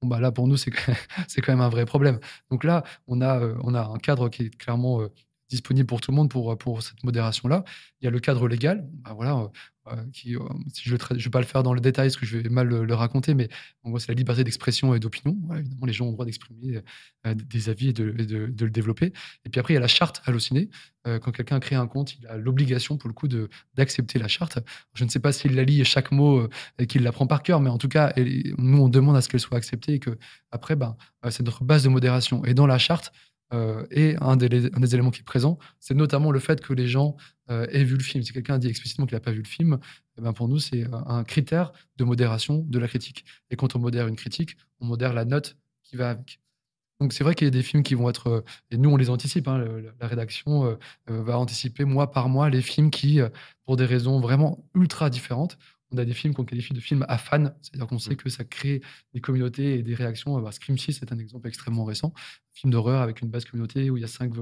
Bah 0.05 0.21
là, 0.21 0.33
pour 0.33 0.47
nous, 0.49 0.57
c'est 0.57 0.71
quand 0.71 1.53
même 1.53 1.61
un 1.61 1.69
vrai 1.69 1.85
problème. 1.87 2.19
Donc 2.51 2.65
là, 2.65 2.85
on 3.07 3.21
a, 3.21 3.39
euh, 3.41 3.55
on 3.63 3.75
a 3.75 3.83
un 3.83 3.99
cadre 3.99 4.29
qui 4.29 4.45
est 4.45 4.57
clairement 4.57 5.01
disponible 5.51 5.87
pour 5.87 6.01
tout 6.01 6.11
le 6.11 6.17
monde 6.17 6.31
pour, 6.31 6.57
pour 6.59 6.83
cette 6.83 7.03
modération-là. 7.05 7.65
Il 8.01 8.05
y 8.05 8.09
a 8.09 8.11
le 8.11 8.21
cadre 8.21 8.49
légal. 8.49 8.89
Bah 9.05 9.13
voilà, 9.15 9.51
qui, 10.13 10.37
euh, 10.37 10.41
si 10.73 10.89
je 10.89 10.95
ne 10.95 11.19
vais 11.19 11.31
pas 11.31 11.41
le 11.41 11.47
faire 11.47 11.63
dans 11.63 11.75
le 11.75 11.81
détail, 11.81 12.09
parce 12.09 12.17
que 12.17 12.27
je 12.27 12.39
vais 12.39 12.49
mal 12.49 12.69
le, 12.69 12.95
raconter, 12.95 13.35
mais 13.35 13.49
c'est 13.99 14.09
la 14.09 14.15
liberté 14.15 14.45
d'expression 14.45 14.95
et 14.95 14.99
d'opinion. 14.99 15.37
évidemment, 15.57 15.87
les 15.87 15.93
gens 15.93 16.07
ont 16.07 16.09
le 16.09 16.15
droit 16.15 16.25
d'exprimer 16.25 16.81
euh, 17.27 17.35
des 17.35 17.69
avis 17.69 17.89
et 17.89 17.93
de, 17.93 18.05
le 18.05 18.71
développer. 18.71 19.13
Et 19.45 19.51
puis 19.51 19.61
après, 19.61 19.75
il 19.75 19.77
y 19.77 19.79
a 19.79 19.81
la 19.81 19.89
charte 19.89 20.23
hallucinée. 20.25 20.71
Euh, 21.07 21.19
quand 21.19 21.33
quelqu'un 21.33 21.61
crée 21.61 21.77
un 21.77 21.87
compte, 21.87 22.17
il 22.19 22.27
a 22.27 22.39
l'obligation, 22.39 22.97
pour 22.97 23.09
le 23.09 23.15
coup, 23.15 23.29
d'accepter 23.75 24.19
la 24.19 24.29
charte. 24.29 24.59
Je 24.95 25.05
ne 25.05 25.11
sais 25.11 25.21
pas 25.21 25.33
s'il 25.33 25.55
la 25.55 25.65
lit 25.65 25.85
chaque 25.85 26.13
mot 26.13 26.49
et 26.79 26.87
qu'il 26.87 27.03
la 27.03 27.13
prend 27.13 27.27
par 27.27 27.43
cœur, 27.43 27.61
mais 27.61 27.71
en 27.71 27.79
tout 27.79 27.89
cas, 27.89 28.15
nous, 28.57 28.79
on 28.79 28.89
demande 28.89 29.17
à 29.17 29.21
ce 29.21 29.29
qu'elle 29.29 29.41
soit 29.41 29.59
acceptée 29.59 29.95
et 29.95 29.99
que, 29.99 30.19
après, 30.51 30.77
ben, 30.77 30.97
c'est 31.31 31.43
notre 31.43 31.65
base 31.65 31.85
de 31.85 31.89
modération. 31.89 32.45
Et 32.45 32.55
dans 32.55 32.67
la 32.67 32.79
charte, 32.79 33.13
euh, 33.53 33.87
et 33.91 34.17
un 34.21 34.37
des, 34.37 34.95
éléments 34.95 35.11
qui 35.11 35.21
est 35.21 35.25
présent, 35.25 35.59
c'est 35.79 35.95
notamment 35.95 36.31
le 36.31 36.39
fait 36.39 36.61
que 36.61 36.73
les 36.73 36.89
gens 36.89 37.17
euh, 37.51 37.67
aient 37.71 37.85
vu 37.85 37.97
le 37.97 38.03
film. 38.03 38.25
Si 38.25 38.33
quelqu'un 38.33 38.59
dit 38.59 38.69
explicitement 38.69 39.07
qu'il 39.07 39.17
n'a 39.17 39.21
pas 39.21 39.33
vu 39.33 39.43
le 39.43 39.49
film, 39.49 39.79
eh 40.19 40.23
ben 40.23 40.33
pour 40.33 40.49
nous, 40.49 40.59
c'est 40.59 40.87
un 41.07 41.25
critère 41.25 41.73
de 41.97 42.05
modération 42.05 42.65
de 42.67 42.79
la 42.79 42.89
critique. 42.89 43.25
Et 43.51 43.57
quand 43.57 43.77
on 43.77 43.79
modère 43.79 44.07
une 44.09 44.17
critique, 44.17 44.57
on 44.81 44.87
modère 44.87 45.13
la 45.13 45.25
note 45.25 45.57
qui 45.83 45.97
va 45.97 46.11
avec. 46.11 46.41
Donc 47.01 47.13
c'est 47.13 47.25
vrai 47.25 47.35
qu'il 47.35 47.47
y 47.47 47.49
a 47.49 47.51
des 47.51 47.63
films 47.63 47.83
qui 47.83 47.95
vont 47.95 48.09
être, 48.09 48.29
euh, 48.29 48.45
et 48.71 48.79
nous 48.79 48.91
on 48.91 48.97
les 48.97 49.11
anticipe, 49.11 49.47
hein, 49.49 49.63
la 50.01 50.07
rédaction 50.07 50.79
va 51.07 51.39
anticiper 51.39 51.85
mois 51.85 52.11
par 52.11 52.29
mois 52.29 52.51
les 52.51 52.63
films 52.63 52.91
qui, 52.91 53.21
pour 53.65 53.77
des 53.77 53.85
raisons 53.85 54.21
vraiment 54.21 54.65
ultra 54.75 55.11
différentes, 55.11 55.59
on 55.95 55.99
a 55.99 56.05
des 56.05 56.15
films 56.15 56.35
qu'on 56.35 56.45
qualifie 56.45 56.75
de 56.75 56.81
films 56.81 57.05
à 57.09 57.19
fans, 57.19 57.51
c'est-à-dire 57.63 57.87
qu'on 57.87 57.99
sait 57.99 58.15
mm. 58.15 58.17
que 58.17 58.29
ça 58.29 58.45
crée 58.45 58.83
des 59.13 59.21
communautés 59.21 59.79
et 59.79 59.83
des 59.83 59.95
réactions. 59.95 60.39
Bah, 60.41 60.53
Scream 60.53 60.77
6 60.77 60.95
c'est 61.01 61.13
un 61.13 61.19
exemple 61.19 61.49
extrêmement 61.49 61.85
récent, 61.85 62.13
film 62.53 62.73
d'horreur 62.73 63.03
avec 63.03 63.21
une 63.21 63.29
base 63.29 63.45
communauté 63.45 63.91
où 63.91 63.97
il 63.97 64.01
y 64.01 64.05
a 64.05 64.09
cinq, 64.09 64.33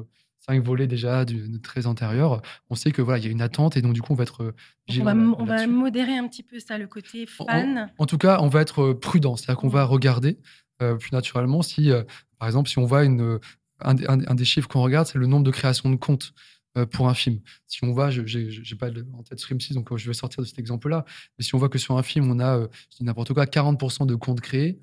cinq 0.41 0.63
volets 0.65 0.87
déjà 0.87 1.25
du, 1.25 1.61
très 1.61 1.87
antérieur. 1.87 2.43
On 2.71 2.75
sait 2.75 2.91
que 2.91 3.03
voilà, 3.03 3.19
il 3.19 3.25
y 3.25 3.29
a 3.29 3.31
une 3.31 3.43
attente 3.43 3.77
et 3.77 3.83
donc 3.83 3.93
du 3.93 4.03
coup 4.03 4.13
on 4.13 4.17
va 4.17 4.25
être 4.25 4.55
vigilant. 4.89 5.35
On 5.39 5.45
va, 5.45 5.67
modérer 5.67 6.17
un 6.17 6.27
petit 6.27 6.43
peu 6.43 6.59
ça, 6.59 6.79
le 6.79 6.87
côté 6.87 7.27
fan. 7.27 7.91
En, 7.99 8.07
tout 8.07 8.19
cas, 8.19 8.39
on 8.41 8.49
va 8.49 8.61
être 8.61 8.93
prudent, 8.93 9.37
c'est-à-dire 9.37 9.61
qu'on 9.61 9.69
va 9.69 9.85
regarder 9.85 10.39
euh, 10.81 10.97
plus 10.97 11.13
naturellement 11.13 11.63
si, 11.63 11.91
euh, 11.91 12.03
par 12.39 12.49
exemple, 12.49 12.69
si 12.69 12.79
on 12.79 12.87
voit 12.87 13.05
une, 13.05 13.39
un, 13.81 13.97
un 14.09 14.35
des 14.35 14.45
chiffres 14.45 14.69
qu'on 14.69 14.83
regarde, 14.83 15.07
c'est 15.07 15.19
le 15.19 15.27
nombre 15.27 15.45
de 15.45 15.51
créations 15.51 15.91
de 15.91 15.97
comptes. 15.97 16.33
Euh, 16.79 16.87
pour 16.87 17.07
un 17.07 17.13
film. 17.13 17.39
Si 17.67 17.85
on 17.85 17.95
je 18.11 18.21
n'ai 18.23 18.79
pas 18.79 18.89
en 19.13 19.23
tête 19.23 19.39
Scream 19.39 19.61
6, 19.61 19.75
donc 19.75 19.93
euh, 19.93 19.99
je 19.99 20.07
vais 20.07 20.15
sortir 20.15 20.43
de 20.43 20.49
cet 20.49 20.59
exemple-là, 20.59 21.05
mais 21.37 21.45
si 21.45 21.55
on 21.55 21.59
voit 21.59 21.69
que 21.69 21.77
sur 21.77 21.99
un 21.99 22.03
film, 22.03 22.31
on 22.31 22.39
a, 22.39 22.61
euh, 22.61 22.69
n'importe 23.03 23.35
quoi, 23.35 23.45
40% 23.45 24.07
de 24.07 24.15
comptes 24.15 24.41
créés, 24.41 24.81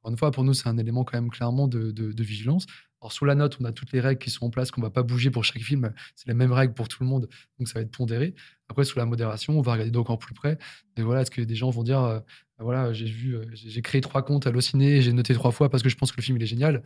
encore 0.00 0.10
une 0.10 0.18
fois, 0.18 0.32
pour 0.32 0.42
nous, 0.42 0.54
c'est 0.54 0.68
un 0.68 0.76
élément 0.76 1.04
quand 1.04 1.16
même 1.16 1.30
clairement 1.30 1.68
de, 1.68 2.22
vigilance. 2.22 2.66
Alors, 3.00 3.12
sous 3.12 3.24
la 3.26 3.36
note, 3.36 3.58
on 3.60 3.64
a 3.64 3.70
toutes 3.70 3.92
les 3.92 4.00
règles 4.00 4.18
qui 4.18 4.30
sont 4.30 4.46
en 4.46 4.50
place, 4.50 4.72
qu'on 4.72 4.80
ne 4.80 4.86
va 4.86 4.90
pas 4.90 5.04
bouger 5.04 5.30
pour 5.30 5.44
chaque 5.44 5.62
film. 5.62 5.92
C'est 6.16 6.26
les 6.26 6.34
mêmes 6.34 6.52
règles 6.52 6.74
pour 6.74 6.88
tout 6.88 7.04
le 7.04 7.08
monde, 7.08 7.28
donc 7.60 7.68
ça 7.68 7.74
va 7.74 7.82
être 7.82 7.92
pondéré. 7.92 8.34
Après, 8.68 8.84
sous 8.84 8.98
la 8.98 9.06
modération, 9.06 9.56
on 9.56 9.62
va 9.62 9.74
regarder 9.74 9.96
encore 9.96 10.18
plus 10.18 10.34
près. 10.34 10.58
Et 10.96 11.02
voilà, 11.02 11.22
est-ce 11.22 11.30
que 11.30 11.42
des 11.42 11.54
gens 11.54 11.70
vont 11.70 11.84
dire, 11.84 12.22
voilà, 12.58 12.92
j'ai 12.92 13.06
vu, 13.06 13.36
j'ai 13.52 13.82
créé 13.82 14.00
trois 14.00 14.22
comptes 14.22 14.48
à 14.48 14.60
ciné, 14.60 15.00
j'ai 15.00 15.12
noté 15.12 15.32
trois 15.32 15.52
fois 15.52 15.70
parce 15.70 15.84
que 15.84 15.88
je 15.88 15.96
pense 15.96 16.10
que 16.10 16.16
le 16.16 16.22
film 16.22 16.38
il 16.38 16.42
est 16.42 16.46
génial. 16.46 16.82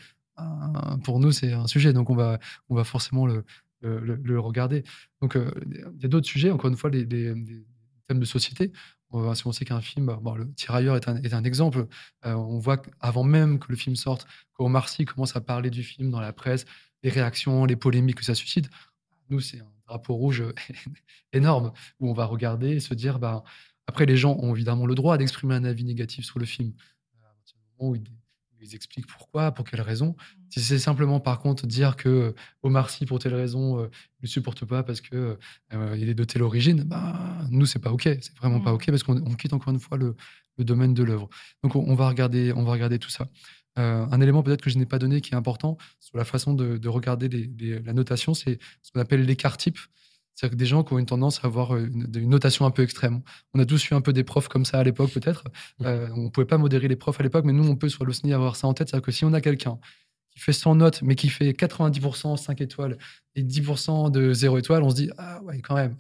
pour 1.02 1.18
nous, 1.18 1.32
c'est 1.32 1.52
un 1.52 1.66
sujet, 1.66 1.94
donc 1.94 2.11
on 2.11 2.14
va, 2.14 2.38
on 2.68 2.75
va 2.75 2.85
forcément 2.85 3.26
le, 3.26 3.44
le, 3.80 4.40
regarder. 4.40 4.85
Donc, 5.20 5.37
euh, 5.37 5.50
il 5.66 6.02
y 6.02 6.04
a 6.04 6.08
d'autres 6.08 6.26
sujets, 6.26 6.50
encore 6.50 6.70
une 6.70 6.76
fois, 6.76 6.90
les, 6.90 7.06
thèmes 7.06 8.20
de 8.20 8.25
société. 8.25 8.73
si 9.35 9.47
on 9.47 9.52
sait 9.52 9.64
qu'un 9.64 9.80
film, 9.80 10.16
le 10.37 10.52
Tirailleur 10.54 10.97
est 10.97 11.08
un, 11.08 11.16
est 11.23 11.35
un 11.35 11.44
exemple, 11.44 11.87
euh, 12.25 12.32
on 12.35 12.58
voit 12.58 12.78
qu'avant 12.78 13.25
même 13.25 13.58
que 13.58 13.66
le 13.68 13.76
film 13.76 13.97
sorte, 13.97 14.26
quand 14.54 14.68
Marcy 14.68 15.04
commence 15.04 15.37
à 15.37 15.40
parler 15.40 15.70
du 15.70 15.82
film 15.82 16.11
dans 16.11 16.20
la 16.20 16.32
presse, 16.32 16.64
les 17.02 17.11
réactions, 17.11 17.64
les 17.64 17.76
polémiques 17.76 18.16
que 18.16 18.25
ça 18.25 18.35
suscite, 18.35 18.70
nous, 19.30 19.40
c'est 19.40 19.61
un 19.61 19.70
drapeau 19.87 20.14
rouge 20.14 20.42
énorme 21.32 21.73
où 22.00 22.08
on 22.08 22.14
va 22.14 22.25
regarder 22.25 22.70
et 22.70 22.80
se 22.80 22.94
dire, 22.94 23.18
bah, 23.18 23.44
après, 23.87 24.06
les 24.06 24.16
gens 24.16 24.37
ont 24.40 24.54
évidemment 24.54 24.87
le 24.87 24.94
droit 24.94 25.18
d'exprimer 25.18 25.54
un 25.54 25.64
avis 25.64 25.85
négatif 25.85 26.25
sur 26.25 26.38
le 26.38 26.44
film. 26.47 26.73
Ils 28.61 28.75
expliquent 28.75 29.07
pourquoi, 29.07 29.53
pour 29.53 29.65
quelle 29.65 29.81
raison. 29.81 30.09
Mmh. 30.09 30.43
Si 30.50 30.61
c'est 30.61 30.79
simplement, 30.79 31.21
par 31.21 31.38
contre, 31.41 31.67
dire 31.67 31.97
que 31.97 32.09
euh, 32.09 32.33
Omar 32.62 32.91
Sy, 32.91 33.07
pour 33.07 33.19
telle 33.19 33.35
raison, 33.35 33.81
euh, 33.81 33.91
ne 34.23 34.27
supporte 34.27 34.65
pas 34.65 34.83
parce 34.83 35.00
que 35.00 35.38
euh, 35.73 35.97
il 35.99 36.09
est 36.09 36.15
de 36.15 36.25
telle 36.25 36.43
origine, 36.43 36.85
bah, 36.85 37.19
nous, 37.50 37.67
c'est 37.67 37.79
pas 37.79 37.93
OK. 37.93 38.03
C'est 38.05 38.37
vraiment 38.37 38.61
pas 38.61 38.73
mmh. 38.73 38.75
OK 38.75 38.87
parce 38.87 39.03
qu'on 39.03 39.35
quitte 39.35 39.53
encore 39.53 39.73
une 39.73 39.81
fois 39.81 39.99
le, 39.99 40.15
domaine 40.59 40.93
de 40.93 41.05
l'œuvre. 41.05 41.29
Donc, 41.62 41.77
on, 41.77 41.95
va 41.95 42.09
regarder, 42.09 42.53
on 42.53 42.65
va 42.65 42.73
regarder 42.73 42.99
tout 42.99 43.11
ça. 43.11 43.29
un 43.77 44.21
élément 44.21 44.43
peut-être 44.43 44.61
que 44.61 44.71
je 44.71 44.77
n'ai 44.77 44.87
pas 44.87 44.99
donné 44.99 45.21
qui 45.21 45.35
est 45.35 45.37
important 45.37 45.79
sur 46.00 46.19
la 46.19 46.25
façon 46.25 46.53
de, 46.53 46.88
regarder 46.88 47.29
la 47.85 47.93
notation, 47.93 48.35
c'est 48.35 48.59
ce 48.83 48.91
qu'on 48.91 48.99
appelle 48.99 49.25
l'écart 49.25 49.57
type. 49.57 49.79
C'est-à-dire 50.38 50.57
que 50.57 50.61
des 50.61 50.66
gens 50.66 50.85
qui 50.85 50.92
ont 50.92 51.00
une 51.00 51.07
tendance 51.07 51.40
à 51.42 51.49
avoir 51.49 51.76
une, 51.76 52.07
notation 52.28 52.64
un 52.64 52.71
peu 52.71 52.85
extrême. 52.85 53.23
On 53.54 53.59
a 53.59 53.66
tous 53.66 53.90
eu 53.90 53.95
un 53.95 54.00
peu 54.00 54.12
des 54.12 54.23
profs 54.23 54.47
comme 54.47 54.64
ça 54.64 54.78
à 54.78 54.85
l'époque, 54.85 55.11
peut-être. 55.11 55.42
Euh, 55.83 56.09
on 56.14 56.25
ne 56.25 56.28
pouvait 56.28 56.47
pas 56.47 56.59
modérer 56.59 56.87
les 56.87 56.95
profs 56.95 57.18
à 57.18 57.25
l'époque, 57.25 57.45
mais 57.45 57.52
nous, 57.52 57.68
on 57.68 57.75
peut 57.75 57.88
sur 57.88 58.04
le 58.04 58.12
SNI 58.12 58.35
avoir 58.35 58.54
ça 58.54 58.68
en 58.68 58.73
tête. 58.73 58.88
C'est-à-dire 58.88 59.04
que 59.04 59.11
si 59.11 59.25
on 59.25 59.33
a 59.33 59.40
quelqu'un 59.40 59.80
qui 60.30 60.38
fait 60.38 60.52
100 60.52 60.76
notes, 60.76 61.02
mais 61.02 61.16
qui 61.16 61.28
fait 61.28 61.50
90% 61.50 62.37
5 62.37 62.61
étoiles 62.61 62.99
et 63.35 63.42
10% 63.42 64.12
de 64.12 64.33
0 64.33 64.59
étoile, 64.59 64.85
on 64.85 64.90
se 64.90 64.95
dit, 64.95 65.11
ah 65.18 65.42
ouais, 65.42 65.59
quand 65.61 65.75
même. 65.75 65.97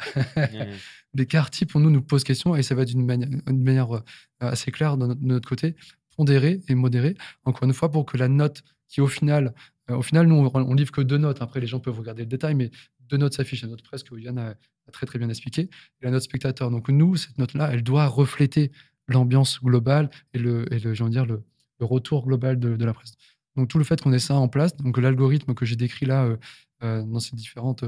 L'écart 1.14 1.50
type, 1.50 1.72
pour 1.72 1.80
nous, 1.80 1.90
nous 1.90 2.02
pose 2.02 2.22
question 2.22 2.54
et 2.54 2.62
ça 2.62 2.76
va 2.76 2.84
d'une 2.84 3.04
manière, 3.04 3.28
manière 3.52 3.92
euh, 3.92 4.02
assez 4.38 4.70
claire 4.70 4.96
de 4.96 5.16
notre, 5.20 5.48
côté, 5.48 5.74
pondéré 6.16 6.60
et 6.68 6.76
modéré. 6.76 7.16
Encore 7.44 7.64
une 7.64 7.74
fois, 7.74 7.90
pour 7.90 8.06
que 8.06 8.16
la 8.16 8.28
note 8.28 8.62
qui, 8.86 9.00
au 9.00 9.08
final, 9.08 9.52
euh, 9.90 9.96
au 9.96 10.02
final, 10.02 10.26
nous, 10.26 10.48
on, 10.54 10.74
livre 10.74 10.92
que 10.92 11.00
deux 11.00 11.18
notes. 11.18 11.42
Après, 11.42 11.58
les 11.58 11.66
gens 11.66 11.80
peuvent 11.80 11.98
regarder 11.98 12.22
le 12.22 12.28
détail, 12.28 12.54
mais 12.54 12.70
deux 13.08 13.16
notes 13.16 13.34
s'affichent. 13.34 13.62
La 13.62 13.68
note 13.68 13.82
presse 13.82 14.02
que 14.02 14.14
Yann 14.16 14.38
a, 14.38 14.54
très 14.92 15.06
très 15.06 15.18
bien 15.18 15.28
expliqué, 15.28 15.62
et 15.62 16.04
la 16.04 16.10
note 16.10 16.22
spectateur. 16.22 16.70
Donc 16.70 16.88
nous, 16.88 17.16
cette 17.16 17.38
note-là, 17.38 17.70
elle 17.72 17.82
doit 17.82 18.06
refléter 18.06 18.72
l'ambiance 19.06 19.62
globale 19.62 20.10
et 20.32 20.38
le, 20.38 20.72
et 20.72 20.78
le, 20.78 20.94
dire, 21.10 21.26
le, 21.26 21.42
retour 21.80 22.26
global 22.26 22.58
de, 22.58 22.84
la 22.84 22.92
presse. 22.92 23.14
Donc 23.56 23.68
tout 23.68 23.78
le 23.78 23.84
fait 23.84 24.00
qu'on 24.00 24.12
ait 24.12 24.18
ça 24.18 24.34
en 24.34 24.48
place, 24.48 24.76
donc 24.76 24.98
l'algorithme 24.98 25.54
que 25.54 25.64
j'ai 25.64 25.76
décrit 25.76 26.06
là 26.06 26.24
euh, 26.24 26.36
euh, 26.82 27.02
dans 27.02 27.20
ces 27.20 27.36
différentes 27.36 27.84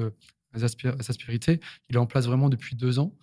aspérités, 0.53 1.61
il 1.89 1.97
est 1.97 1.99
en 1.99 2.07
place 2.07 2.27
vraiment 2.27 2.49
depuis 2.49 2.77
deux 2.77 2.99
ans. 2.99 3.17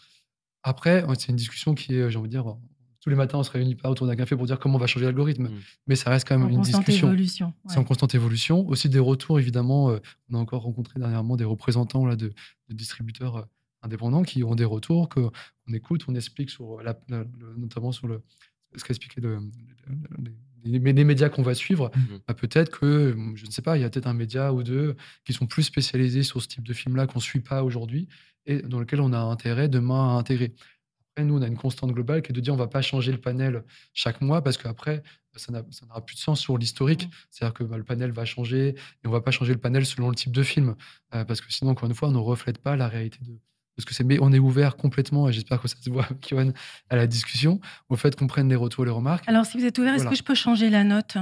Après, 0.64 1.06
c'est 1.20 1.30
une 1.30 1.36
discussion 1.36 1.76
qui 1.76 1.96
est, 1.96 2.10
j'ai 2.10 2.18
envie 2.18 2.30
de 2.30 2.34
dire, 2.34 2.58
tous 3.08 3.12
les 3.12 3.16
matins, 3.16 3.38
on 3.38 3.44
se 3.44 3.52
réunit 3.52 3.76
pas 3.76 3.90
autour 3.90 4.06
d'un 4.06 4.18
café 4.18 4.36
pour 4.36 4.46
dire 4.48 4.60
comment 4.60 4.76
on 4.76 4.80
va 4.80 4.86
changer 4.86 5.06
l'algorithme. 5.06 5.46
Mm. 5.46 5.60
Mais 5.88 5.96
ça 5.96 6.10
reste 6.10 6.28
quand 6.28 6.38
même 6.38 6.50
une 6.50 6.60
discussion. 6.60 7.08
Évolution, 7.08 7.54
C'est 7.70 7.78
en 7.78 7.86
constante 7.86 8.14
évolution. 8.16 8.68
Aussi 8.68 8.90
des 8.90 9.00
retours, 9.00 9.40
évidemment. 9.40 9.92
Euh, 9.92 10.00
on 10.30 10.36
a 10.36 10.38
encore 10.40 10.64
rencontré 10.64 11.00
dernièrement 11.00 11.38
des 11.38 11.46
représentants 11.46 12.06
là, 12.06 12.18
de, 12.18 12.34
distributeurs 12.68 13.38
euh, 13.38 13.42
indépendants 13.82 14.24
qui 14.24 14.44
ont 14.44 14.56
des 14.56 14.66
retours, 14.66 15.08
qu'on 15.08 15.32
écoute, 15.72 16.04
on 16.10 16.16
explique 16.16 16.50
sur 16.50 16.82
la, 16.82 17.00
notamment 17.56 17.94
sur 17.94 18.10
le, 18.10 18.22
ce 18.76 18.84
qu'a 18.84 18.90
expliqué 18.90 19.22
le, 19.22 19.40
les, 20.66 20.80
médias 21.06 21.30
qu'on 21.30 21.44
va 21.44 21.56
suivre. 21.56 21.90
Mm. 21.96 22.18
Bah, 22.28 22.34
peut-être 22.34 22.78
que, 22.78 23.16
je 23.36 23.46
ne 23.46 23.52
sais 23.52 23.62
pas, 23.62 23.78
il 23.78 23.84
y 23.84 23.86
a 23.86 23.90
peut-être 23.90 24.08
un 24.08 24.14
média 24.14 24.52
ou 24.52 24.64
deux 24.64 24.98
qui 25.24 25.32
sont 25.32 25.48
plus 25.48 25.64
spécialisés 25.64 26.24
sur 26.24 26.42
ce 26.42 26.50
type 26.50 26.68
de 26.68 26.74
film-là 26.74 27.08
qu'on 27.08 27.20
ne 27.20 27.24
suit 27.24 27.40
pas 27.40 27.64
aujourd'hui 27.64 28.10
et 28.48 28.62
dans 28.62 28.80
lequel 28.80 29.00
on 29.00 29.14
a 29.14 29.20
intérêt 29.20 29.70
demain 29.70 30.16
à 30.16 30.20
intégrer 30.20 30.54
nous, 31.24 31.38
on 31.38 31.42
a 31.42 31.48
une 31.48 31.58
constante 31.58 31.92
globale 31.92 32.22
qui 32.22 32.32
est 32.32 32.36
de 32.36 32.40
dire 32.40 32.54
on 32.54 32.58
va 32.58 32.68
pas 32.68 32.82
changer 32.82 33.12
le 33.12 33.18
panel 33.18 33.64
chaque 33.94 34.22
mois 34.22 34.44
parce 34.44 34.58
qu'après, 34.58 35.04
ça 35.36 35.52
n'aura 35.52 36.06
plus 36.06 36.16
de 36.16 36.20
sens 36.20 36.40
sur 36.40 36.58
l'historique. 36.58 37.06
Mmh. 37.06 37.12
C'est-à-dire 37.30 37.54
que 37.54 37.64
bah, 37.64 37.78
le 37.78 37.84
panel 37.84 38.12
va 38.12 38.26
changer 38.26 38.70
et 38.70 39.08
on 39.08 39.12
va 39.12 39.22
pas 39.22 39.32
changer 39.32 39.54
le 39.54 39.60
panel 39.60 39.86
selon 39.86 40.10
le 40.10 40.16
type 40.16 40.32
de 40.32 40.44
film 40.44 40.76
euh, 41.14 41.24
parce 41.26 41.42
que 41.42 41.52
sinon, 41.52 41.72
encore 41.72 41.88
une 41.88 41.96
fois, 41.96 42.10
on 42.10 42.12
ne 42.12 42.18
reflète 42.18 42.58
pas 42.58 42.76
la 42.76 42.88
réalité 42.88 43.20
de, 43.22 43.38
ce 43.78 43.86
que 43.86 43.94
c'est. 43.94 44.04
Mais 44.04 44.18
on 44.22 44.34
est 44.34 44.40
ouvert 44.40 44.76
complètement 44.76 45.30
et 45.30 45.34
j'espère 45.34 45.62
que 45.62 45.68
ça 45.68 45.78
se 45.80 45.90
voit, 45.90 46.08
Kiwan, 46.22 46.54
à 46.90 46.96
la 46.96 47.08
discussion, 47.08 47.60
au 47.90 47.96
fait 47.96 48.16
qu'on 48.16 48.28
prenne 48.28 48.50
les 48.50 48.56
retours, 48.56 48.86
les 48.86 48.92
remarques. 48.92 49.28
Alors, 49.28 49.46
si 49.46 49.58
vous 49.58 49.66
êtes 49.66 49.78
ouvert, 49.78 49.94
est-ce 49.94 50.08
que 50.08 50.16
je 50.16 50.24
peux 50.24 50.36
changer 50.36 50.70
la 50.70 50.84
note? 50.84 51.18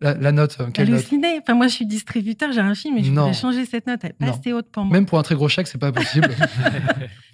La, 0.00 0.32
note, 0.32 0.56
euh, 0.60 0.70
quelle 0.70 0.92
Halluciné. 0.92 1.40
Enfin, 1.40 1.54
moi, 1.54 1.66
je 1.66 1.74
suis 1.74 1.86
distributeur, 1.86 2.52
j'ai 2.52 2.60
un 2.60 2.74
film 2.74 2.98
et 2.98 3.02
je 3.02 3.10
voudrais 3.10 3.34
changer 3.34 3.64
cette 3.64 3.86
note. 3.86 4.00
Elle 4.02 4.10
est 4.10 4.12
pas 4.12 4.30
assez 4.30 4.52
haute 4.52 4.70
pour 4.70 4.84
moi. 4.84 4.92
Même 4.92 5.06
pour 5.06 5.18
un 5.18 5.22
très 5.22 5.34
gros 5.34 5.48
chèque, 5.48 5.66
c'est 5.66 5.78
pas 5.78 5.90
possible. 5.90 6.28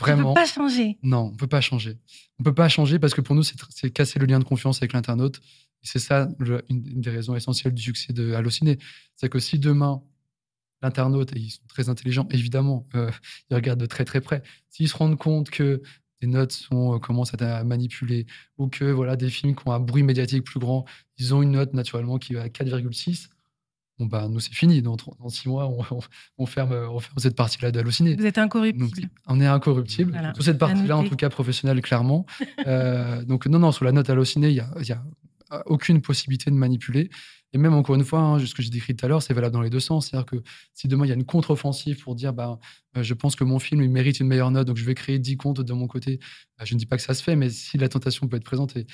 Vraiment. 0.00 0.30
On 0.30 0.35
peut 0.35 0.40
pas 0.40 0.47
changer. 0.47 0.99
Non, 1.02 1.30
on 1.33 1.37
peut 1.37 1.47
pas 1.47 1.61
changer. 1.61 1.99
On 2.38 2.42
peut 2.42 2.54
pas 2.54 2.68
changer 2.68 2.99
parce 2.99 3.12
que 3.14 3.21
pour 3.21 3.35
nous, 3.35 3.42
c'est 3.42 3.90
casser 3.90 4.18
le 4.18 4.26
lien 4.26 4.38
de 4.38 4.44
confiance 4.44 4.78
avec 4.78 4.94
l'internaute. 4.94 5.40
Et 5.83 5.87
c'est 5.87 5.99
ça 5.99 6.28
une, 6.71 7.00
des 7.00 7.11
raisons 7.11 7.37
essentielles 7.37 7.75
du 7.75 7.83
succès 7.83 8.12
de 8.12 8.33
Allociné. 8.33 8.78
C'est 9.16 9.28
que 9.28 9.38
si 9.38 9.59
demain, 9.59 10.02
l'internaute, 10.83 11.35
et 11.37 11.40
ils 11.40 11.50
sont 11.50 11.66
très 11.68 11.88
intelligents, 11.90 12.26
évidemment, 12.30 12.87
euh, 12.94 13.11
ils 13.50 13.54
regardent 13.54 13.80
de 13.80 13.87
très 13.87 14.04
très 14.04 14.21
près, 14.21 14.42
s'ils 14.71 14.88
se 14.88 14.97
rendent 14.97 15.18
compte 15.18 15.50
que 15.50 15.83
les 16.25 16.31
notes 16.31 16.52
sont, 16.52 16.95
euh, 16.95 16.99
commencent 16.99 17.35
à 17.35 17.37
être 17.37 17.66
manipulées, 17.66 18.26
ou 18.59 18.69
que 18.69 18.85
voilà, 18.85 19.16
des 19.16 19.28
films 19.28 19.54
qui 19.54 19.69
ont 19.69 19.73
un 19.73 19.81
bruit 19.81 20.02
médiatique 20.02 20.45
plus 20.45 20.61
grand, 20.61 20.85
ils 21.19 21.35
ont 21.35 21.43
une 21.43 21.52
note 21.52 21.75
naturellement 21.75 22.19
qui 22.19 22.35
est 22.35 22.38
à 22.38 22.49
4,6. 22.49 23.28
Bon, 23.99 24.07
bah, 24.07 24.26
nous, 24.28 24.40
c'est 24.40 24.52
fini. 24.54 24.83
Dans, 24.83 24.97
dans, 24.97 25.28
six 25.28 25.49
mois, 25.49 25.69
on, 25.69 25.83
ferme, 26.47 26.73
on 26.73 26.99
ferme 26.99 27.19
cette 27.19 27.37
partie-là 27.37 27.71
d'halluciner. 27.71 28.16
Vous 28.16 28.26
êtes 28.26 28.38
incorruptible. 28.38 29.09
on 29.26 29.40
est 29.40 29.47
incorruptible. 29.47 30.19
Sur 30.35 30.43
cette 30.43 30.59
partie-là, 30.59 30.97
en 30.97 31.04
tout 31.04 31.14
cas 31.14 31.28
professionnelle, 31.28 31.81
clairement. 31.81 32.26
Euh, 32.66 33.23
donc, 33.25 33.47
non, 33.47 33.59
non, 33.59 33.73
sur 33.73 33.84
la 33.84 33.93
note 33.93 34.08
hallucinée, 34.08 34.50
il 34.50 34.60
a, 34.60 34.69
y 34.82 34.93
a 34.93 35.02
aucune 35.67 36.00
possibilité 36.00 36.50
de 36.50 36.56
manipuler. 36.56 37.10
Et 37.54 37.58
même 37.58 37.73
encore 37.73 37.95
une 37.95 38.04
fois, 38.04 38.19
hein, 38.19 38.38
ce 38.45 38.52
que 38.52 38.62
j'ai 38.62 38.71
décrit 38.71 38.97
tout 38.97 39.06
à 39.06 39.08
l'heure, 39.08 39.23
c'est 39.23 39.32
valable 39.32 39.52
dans 39.52 39.60
les 39.60 39.71
deux 39.71 39.80
sens. 39.80 40.08
C'est-à-dire 40.08 40.26
que 40.26 40.43
si 40.73 40.88
demain 40.88 41.06
il 41.06 41.08
y 41.08 41.12
a 41.12 41.14
une 41.14 41.25
contre-offensive 41.25 42.02
pour 42.02 42.17
dire 42.17 42.32
bah, 42.32 42.58
euh, 42.97 43.02
je 43.04 43.14
pense 43.14 43.36
que 43.36 43.45
mon 43.45 43.60
film 43.60 43.80
il 43.80 43.90
mérite 43.90 44.19
une 44.19 44.26
meilleure 44.26 44.50
note, 44.50 44.67
donc 44.67 44.76
je 44.76 44.84
vais 44.84 44.95
créer 44.95 45.21
10 45.21 45.36
comptes 45.36 45.60
de 45.60 45.73
mon 45.73 45.86
côté, 45.86 46.19
bah, 46.58 46.64
je 46.64 46.75
ne 46.75 46.80
dis 46.80 46.86
pas 46.86 46.97
que 46.97 47.02
ça 47.02 47.14
se 47.14 47.23
fait, 47.23 47.36
mais 47.36 47.50
si 47.50 47.78
la 47.78 47.88
tentation 47.88 48.26
peut 48.26 48.36
être 48.36 48.45
présente, 48.45 48.76
et, 48.76 48.86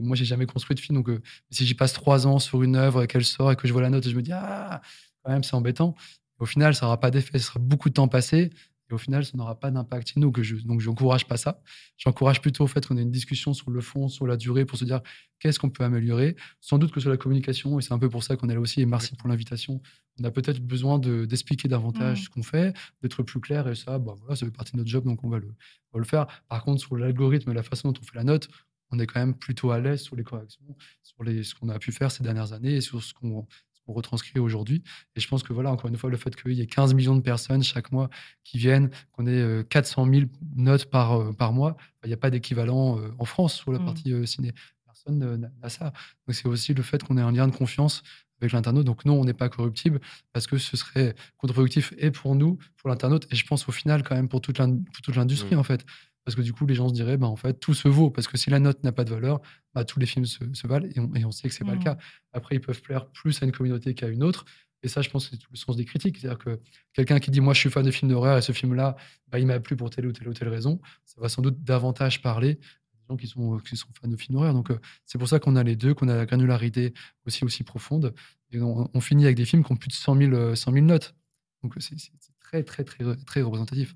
moi 0.00 0.16
j'ai 0.16 0.24
jamais 0.24 0.46
construit 0.46 0.74
de 0.74 0.80
film, 0.80 0.98
donc 0.98 1.08
euh, 1.08 1.22
si 1.50 1.64
j'y 1.64 1.74
passe 1.74 1.92
trois 1.92 2.26
ans 2.26 2.40
sur 2.40 2.62
une 2.62 2.74
œuvre 2.74 3.04
et 3.04 3.06
qu'elle 3.06 3.24
sort 3.24 3.52
et 3.52 3.56
que 3.56 3.68
je 3.68 3.72
vois 3.72 3.82
la 3.82 3.90
note 3.90 4.04
et 4.04 4.10
je 4.10 4.16
me 4.16 4.22
dis 4.22 4.32
ah, 4.32 4.82
quand 5.22 5.30
même 5.30 5.44
c'est 5.44 5.54
embêtant, 5.54 5.94
au 6.40 6.44
final 6.44 6.74
ça 6.74 6.86
n'aura 6.86 6.98
pas 6.98 7.12
d'effet, 7.12 7.38
ce 7.38 7.46
sera 7.46 7.60
beaucoup 7.60 7.88
de 7.88 7.94
temps 7.94 8.08
passé 8.08 8.50
au 8.94 8.98
final, 8.98 9.24
ça 9.24 9.36
n'aura 9.36 9.58
pas 9.58 9.70
d'impact 9.70 10.12
chez 10.12 10.20
nous. 10.20 10.30
Que 10.30 10.42
je, 10.42 10.56
donc, 10.56 10.80
je 10.80 10.88
n'encourage 10.88 11.26
pas 11.26 11.36
ça. 11.36 11.60
J'encourage 11.96 12.40
plutôt 12.40 12.64
au 12.64 12.66
fait 12.66 12.86
qu'on 12.86 12.96
ait 12.96 13.02
une 13.02 13.10
discussion 13.10 13.54
sur 13.54 13.70
le 13.70 13.80
fond, 13.80 14.08
sur 14.08 14.26
la 14.26 14.36
durée, 14.36 14.64
pour 14.64 14.78
se 14.78 14.84
dire 14.84 15.00
qu'est-ce 15.38 15.58
qu'on 15.58 15.70
peut 15.70 15.84
améliorer. 15.84 16.36
Sans 16.60 16.78
doute 16.78 16.92
que 16.92 17.00
sur 17.00 17.10
la 17.10 17.16
communication, 17.16 17.78
et 17.78 17.82
c'est 17.82 17.92
un 17.92 17.98
peu 17.98 18.08
pour 18.08 18.22
ça 18.22 18.36
qu'on 18.36 18.48
est 18.48 18.54
là 18.54 18.60
aussi, 18.60 18.80
et 18.80 18.86
merci 18.86 19.16
pour 19.16 19.28
l'invitation, 19.28 19.80
on 20.20 20.24
a 20.24 20.30
peut-être 20.30 20.60
besoin 20.60 20.98
d'expliquer 20.98 21.68
davantage 21.68 22.20
mmh. 22.20 22.24
ce 22.24 22.28
qu'on 22.30 22.42
fait, 22.42 22.76
d'être 23.02 23.22
plus 23.22 23.40
clair, 23.40 23.68
et 23.68 23.74
ça, 23.74 23.98
bah, 23.98 24.14
voilà, 24.18 24.36
ça 24.36 24.46
fait 24.46 24.52
partie 24.52 24.72
de 24.72 24.78
notre 24.78 24.90
job, 24.90 25.04
donc 25.04 25.24
on 25.24 25.28
va 25.28 25.38
le, 25.38 25.54
le 25.94 26.04
faire. 26.04 26.26
Par 26.48 26.62
contre, 26.64 26.80
sur 26.80 26.96
l'algorithme 26.96 27.50
et 27.50 27.54
la 27.54 27.62
façon 27.62 27.90
dont 27.90 28.00
on 28.00 28.04
fait 28.04 28.16
la 28.16 28.24
note, 28.24 28.48
on 28.92 28.98
est 28.98 29.06
quand 29.06 29.20
même 29.20 29.34
plutôt 29.34 29.70
à 29.70 29.80
l'aise 29.80 30.02
sur 30.02 30.16
les 30.16 30.22
corrections, 30.22 30.76
sur 31.02 31.24
les, 31.24 31.42
ce 31.42 31.54
qu'on 31.54 31.70
a 31.70 31.78
pu 31.78 31.92
faire 31.92 32.10
ces 32.12 32.22
dernières 32.22 32.52
années 32.52 32.74
et 32.74 32.80
sur 32.80 33.02
ce 33.02 33.14
qu'on 33.14 33.38
on 33.38 33.46
retranscrit 33.86 34.38
aujourd'hui. 34.38 34.82
Et 35.16 35.20
je 35.20 35.28
pense 35.28 35.42
que 35.42 35.52
voilà, 35.52 35.70
encore 35.70 35.88
une 35.90 35.96
fois, 35.96 36.10
le 36.10 36.16
fait 36.16 36.34
qu'il 36.36 36.52
y 36.52 36.60
ait 36.60 36.66
15 36.66 36.94
millions 36.94 37.16
de 37.16 37.20
personnes 37.20 37.62
chaque 37.62 37.92
mois 37.92 38.08
qui 38.44 38.58
viennent, 38.58 38.90
qu'on 39.12 39.26
ait 39.26 39.64
400 39.68 40.06
euh, 40.06 40.12
000 40.12 40.26
notes 40.56 40.86
par, 40.86 41.20
euh, 41.20 41.32
par 41.32 41.52
mois, 41.52 41.76
il 42.04 42.08
n'y 42.08 42.14
a 42.14 42.18
pas 42.18 42.30
d'équivalent 42.30 42.98
euh, 42.98 43.14
en 43.18 43.24
France 43.24 43.54
sur 43.54 43.72
la 43.72 43.78
mmh. 43.78 43.84
partie 43.84 44.26
ciné. 44.26 44.52
Personne 44.84 45.50
n'a 45.60 45.68
ça. 45.68 45.92
Donc 46.26 46.34
c'est 46.34 46.46
aussi 46.46 46.74
le 46.74 46.82
fait 46.82 47.02
qu'on 47.02 47.18
ait 47.18 47.22
un 47.22 47.32
lien 47.32 47.48
de 47.48 47.54
confiance 47.54 48.02
avec 48.40 48.52
l'internaute. 48.52 48.84
Donc 48.84 49.04
non, 49.04 49.20
on 49.20 49.24
n'est 49.24 49.32
pas 49.32 49.48
corruptible 49.48 50.00
parce 50.32 50.46
que 50.46 50.58
ce 50.58 50.76
serait 50.76 51.14
contre-productif 51.38 51.92
et 51.96 52.10
pour 52.10 52.34
nous, 52.34 52.58
pour 52.76 52.88
l'internaute, 52.88 53.26
et 53.32 53.36
je 53.36 53.46
pense 53.46 53.68
au 53.68 53.72
final 53.72 54.02
quand 54.02 54.14
même 54.14 54.28
pour 54.28 54.40
toute 54.40 54.58
l'industrie 54.58 55.56
mmh. 55.56 55.58
en 55.58 55.64
fait. 55.64 55.84
Parce 56.24 56.36
que 56.36 56.42
du 56.42 56.52
coup, 56.52 56.66
les 56.66 56.74
gens 56.74 56.88
se 56.88 56.94
diraient, 56.94 57.16
bah, 57.16 57.26
en 57.26 57.36
fait, 57.36 57.54
tout 57.54 57.74
se 57.74 57.88
vaut. 57.88 58.10
Parce 58.10 58.28
que 58.28 58.36
si 58.36 58.50
la 58.50 58.60
note 58.60 58.82
n'a 58.84 58.92
pas 58.92 59.04
de 59.04 59.10
valeur, 59.10 59.40
bah, 59.74 59.84
tous 59.84 59.98
les 59.98 60.06
films 60.06 60.24
se, 60.24 60.66
valent. 60.66 60.86
Et 60.94 61.00
on, 61.00 61.14
et 61.14 61.24
on, 61.24 61.32
sait 61.32 61.48
que 61.48 61.54
c'est 61.54 61.64
pas 61.64 61.72
le 61.72 61.78
mmh. 61.78 61.84
cas. 61.84 61.98
Après, 62.32 62.56
ils 62.56 62.60
peuvent 62.60 62.80
plaire 62.80 63.06
plus 63.06 63.42
à 63.42 63.46
une 63.46 63.52
communauté 63.52 63.94
qu'à 63.94 64.08
une 64.08 64.22
autre. 64.22 64.44
Et 64.82 64.88
ça, 64.88 65.00
je 65.00 65.10
pense 65.10 65.26
que 65.26 65.36
c'est 65.36 65.38
tout 65.38 65.50
le 65.50 65.56
sens 65.56 65.76
des 65.76 65.84
critiques. 65.84 66.18
C'est-à-dire 66.18 66.38
que 66.38 66.60
quelqu'un 66.92 67.20
qui 67.20 67.30
dit, 67.30 67.40
moi, 67.40 67.54
je 67.54 67.60
suis 67.60 67.70
fan 67.70 67.84
de 67.84 67.90
films 67.90 68.10
d'horreur 68.10 68.36
et 68.36 68.42
ce 68.42 68.52
film-là, 68.52 68.96
bah, 69.28 69.38
il 69.38 69.46
m'a 69.46 69.60
plu 69.60 69.76
pour 69.76 69.90
telle 69.90 70.06
ou 70.06 70.12
telle 70.12 70.28
ou 70.28 70.34
telle 70.34 70.48
raison, 70.48 70.80
ça 71.04 71.20
va 71.20 71.28
sans 71.28 71.42
doute 71.42 71.62
davantage 71.62 72.20
parler 72.20 72.54
des 72.54 73.06
gens 73.08 73.16
qui 73.16 73.26
sont, 73.28 73.58
qui 73.58 73.76
sont 73.76 73.88
fans 74.00 74.08
de 74.08 74.16
films 74.16 74.34
d'horreur. 74.34 74.54
Donc, 74.54 74.70
euh, 74.70 74.78
c'est 75.06 75.18
pour 75.18 75.28
ça 75.28 75.38
qu'on 75.38 75.56
a 75.56 75.62
les 75.62 75.76
deux, 75.76 75.94
qu'on 75.94 76.08
a 76.08 76.16
la 76.16 76.26
granularité 76.26 76.94
aussi, 77.26 77.44
aussi 77.44 77.62
profonde. 77.62 78.14
Et 78.50 78.60
on, 78.60 79.00
finit 79.00 79.24
avec 79.24 79.36
des 79.36 79.44
films 79.44 79.64
qui 79.64 79.72
ont 79.72 79.76
plus 79.76 79.88
de 79.88 79.94
100 79.94 80.16
000, 80.16 80.54
100 80.54 80.72
000 80.72 80.84
notes. 80.84 81.14
Donc, 81.62 81.74
c'est 81.78 81.96
très, 82.40 82.62
très, 82.64 82.84
très, 82.84 83.16
très 83.24 83.42
représentatif. 83.42 83.94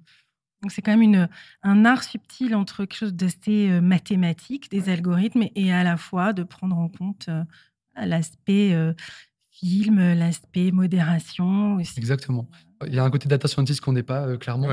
Donc 0.67 0.73
c'est 0.73 0.83
quand 0.83 0.91
même 0.91 1.03
une, 1.03 1.29
un 1.63 1.85
art 1.85 2.03
subtil 2.03 2.53
entre 2.57 2.79
quelque 2.79 2.97
chose 2.97 3.15
d'assez 3.15 3.71
euh, 3.71 3.81
mathématique, 3.81 4.69
des 4.69 4.89
algorithmes, 4.89 5.45
et 5.55 5.73
à 5.73 5.85
la 5.85 5.97
fois 5.97 6.33
de 6.33 6.43
prendre 6.43 6.77
en 6.77 6.89
compte 6.89 7.27
euh, 7.29 7.45
l'aspect 7.95 8.75
euh, 8.75 8.93
film, 9.53 10.01
l'aspect 10.15 10.73
modération 10.73 11.77
aussi. 11.77 11.97
Exactement. 11.99 12.51
Il 12.85 12.93
y 12.97 12.99
a 12.99 13.05
un 13.05 13.11
côté 13.11 13.29
data 13.29 13.47
scientist 13.47 13.81
qu'on 13.81 13.93
n'est 13.93 14.03
pas, 14.03 14.37
clairement. 14.39 14.67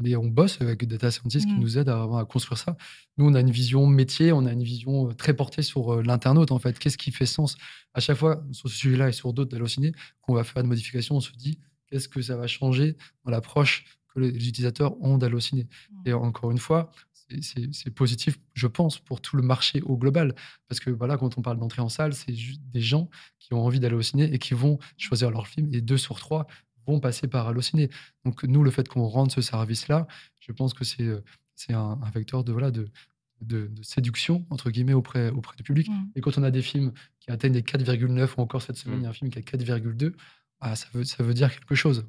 mais 0.00 0.16
on 0.16 0.28
bosse 0.28 0.62
avec 0.62 0.80
des 0.80 0.86
data 0.86 1.10
scientists 1.10 1.46
qui 1.46 1.52
mmh. 1.52 1.60
nous 1.60 1.76
aident 1.76 1.90
à, 1.90 2.24
construire 2.26 2.56
ça. 2.56 2.74
Nous, 3.18 3.26
on 3.26 3.34
a 3.34 3.40
une 3.40 3.50
vision 3.50 3.86
métier, 3.86 4.32
on 4.32 4.46
a 4.46 4.52
une 4.52 4.64
vision 4.64 5.12
très 5.12 5.34
portée 5.34 5.60
sur 5.60 6.02
l'internaute, 6.02 6.52
en 6.52 6.58
fait. 6.58 6.78
Qu'est-ce 6.78 6.96
qui 6.96 7.12
fait 7.12 7.26
sens? 7.26 7.58
À 7.92 8.00
chaque 8.00 8.16
fois, 8.16 8.42
sur 8.52 8.70
ce 8.70 8.74
sujet-là 8.74 9.10
et 9.10 9.12
sur 9.12 9.34
d'autres 9.34 9.50
d'Allociné, 9.50 9.92
qu'on 10.22 10.32
va 10.32 10.42
faire 10.42 10.62
de 10.62 10.68
modifications, 10.68 11.16
on 11.16 11.20
se 11.20 11.32
dit 11.32 11.58
qu'est-ce 11.90 12.08
que 12.08 12.22
ça 12.22 12.36
va 12.36 12.46
changer 12.46 12.96
dans 13.24 13.30
l'approche 13.30 13.84
que 14.14 14.20
les 14.20 14.28
utilisateurs 14.28 15.00
ont 15.02 15.18
d'halluciner. 15.18 15.66
Mmh. 15.90 16.08
Et 16.08 16.12
encore 16.12 16.50
une 16.50 16.58
fois, 16.58 16.90
c'est 17.40 17.90
positif, 17.90 18.38
je 18.54 18.66
pense, 18.66 18.98
pour 18.98 19.20
tout 19.20 19.36
le 19.36 19.42
marché 19.42 19.82
au 19.82 19.96
global. 19.96 20.34
Parce 20.66 20.80
que 20.80 20.90
voilà, 20.90 21.16
quand 21.16 21.36
on 21.38 21.42
parle 21.42 21.58
d'entrée 21.58 21.82
en 21.82 21.88
salle, 21.88 22.14
c'est 22.14 22.32
des 22.32 22.80
gens 22.80 23.10
qui 23.38 23.54
ont 23.54 23.64
envie 23.64 23.80
d'aller 23.80 23.94
au 23.94 24.02
ciné 24.02 24.32
et 24.32 24.38
qui 24.38 24.54
vont 24.54 24.78
choisir 24.96 25.30
leur 25.30 25.46
film. 25.46 25.68
Et 25.72 25.80
deux 25.80 25.98
sur 25.98 26.18
trois 26.18 26.46
vont 26.86 27.00
passer 27.00 27.28
par 27.28 27.46
Allociné. 27.48 27.90
Donc 28.24 28.44
nous, 28.44 28.62
le 28.62 28.70
fait 28.70 28.88
qu'on 28.88 29.06
rende 29.06 29.30
ce 29.30 29.42
service-là, 29.42 30.06
je 30.38 30.52
pense 30.52 30.72
que 30.72 30.84
c'est 30.84 31.74
un, 31.74 31.98
un 32.02 32.10
vecteur 32.10 32.44
de, 32.44 32.52
voilà, 32.52 32.70
de, 32.70 32.88
de, 33.42 33.70
séduction, 33.82 34.46
entre 34.50 34.70
guillemets, 34.70 34.94
auprès, 34.94 35.30
auprès 35.30 35.56
du 35.56 35.62
public. 35.62 35.88
Mmh. 35.88 36.12
Et 36.16 36.20
quand 36.20 36.38
on 36.38 36.42
a 36.42 36.50
des 36.50 36.62
films 36.62 36.92
qui 37.20 37.30
atteignent 37.30 37.52
les 37.52 37.62
4,9, 37.62 38.34
ou 38.36 38.40
encore 38.40 38.62
cette 38.62 38.76
semaine, 38.76 38.98
mmh. 38.98 39.00
il 39.00 39.04
y 39.04 39.06
a 39.06 39.10
un 39.10 39.12
film 39.12 39.30
qui 39.30 39.38
a 39.38 39.42
4,2, 39.42 40.14
bah, 40.60 40.74
ça, 40.74 40.86
veut, 40.92 41.04
ça 41.04 41.22
veut 41.22 41.34
dire 41.34 41.52
quelque 41.52 41.74
chose. 41.74 42.06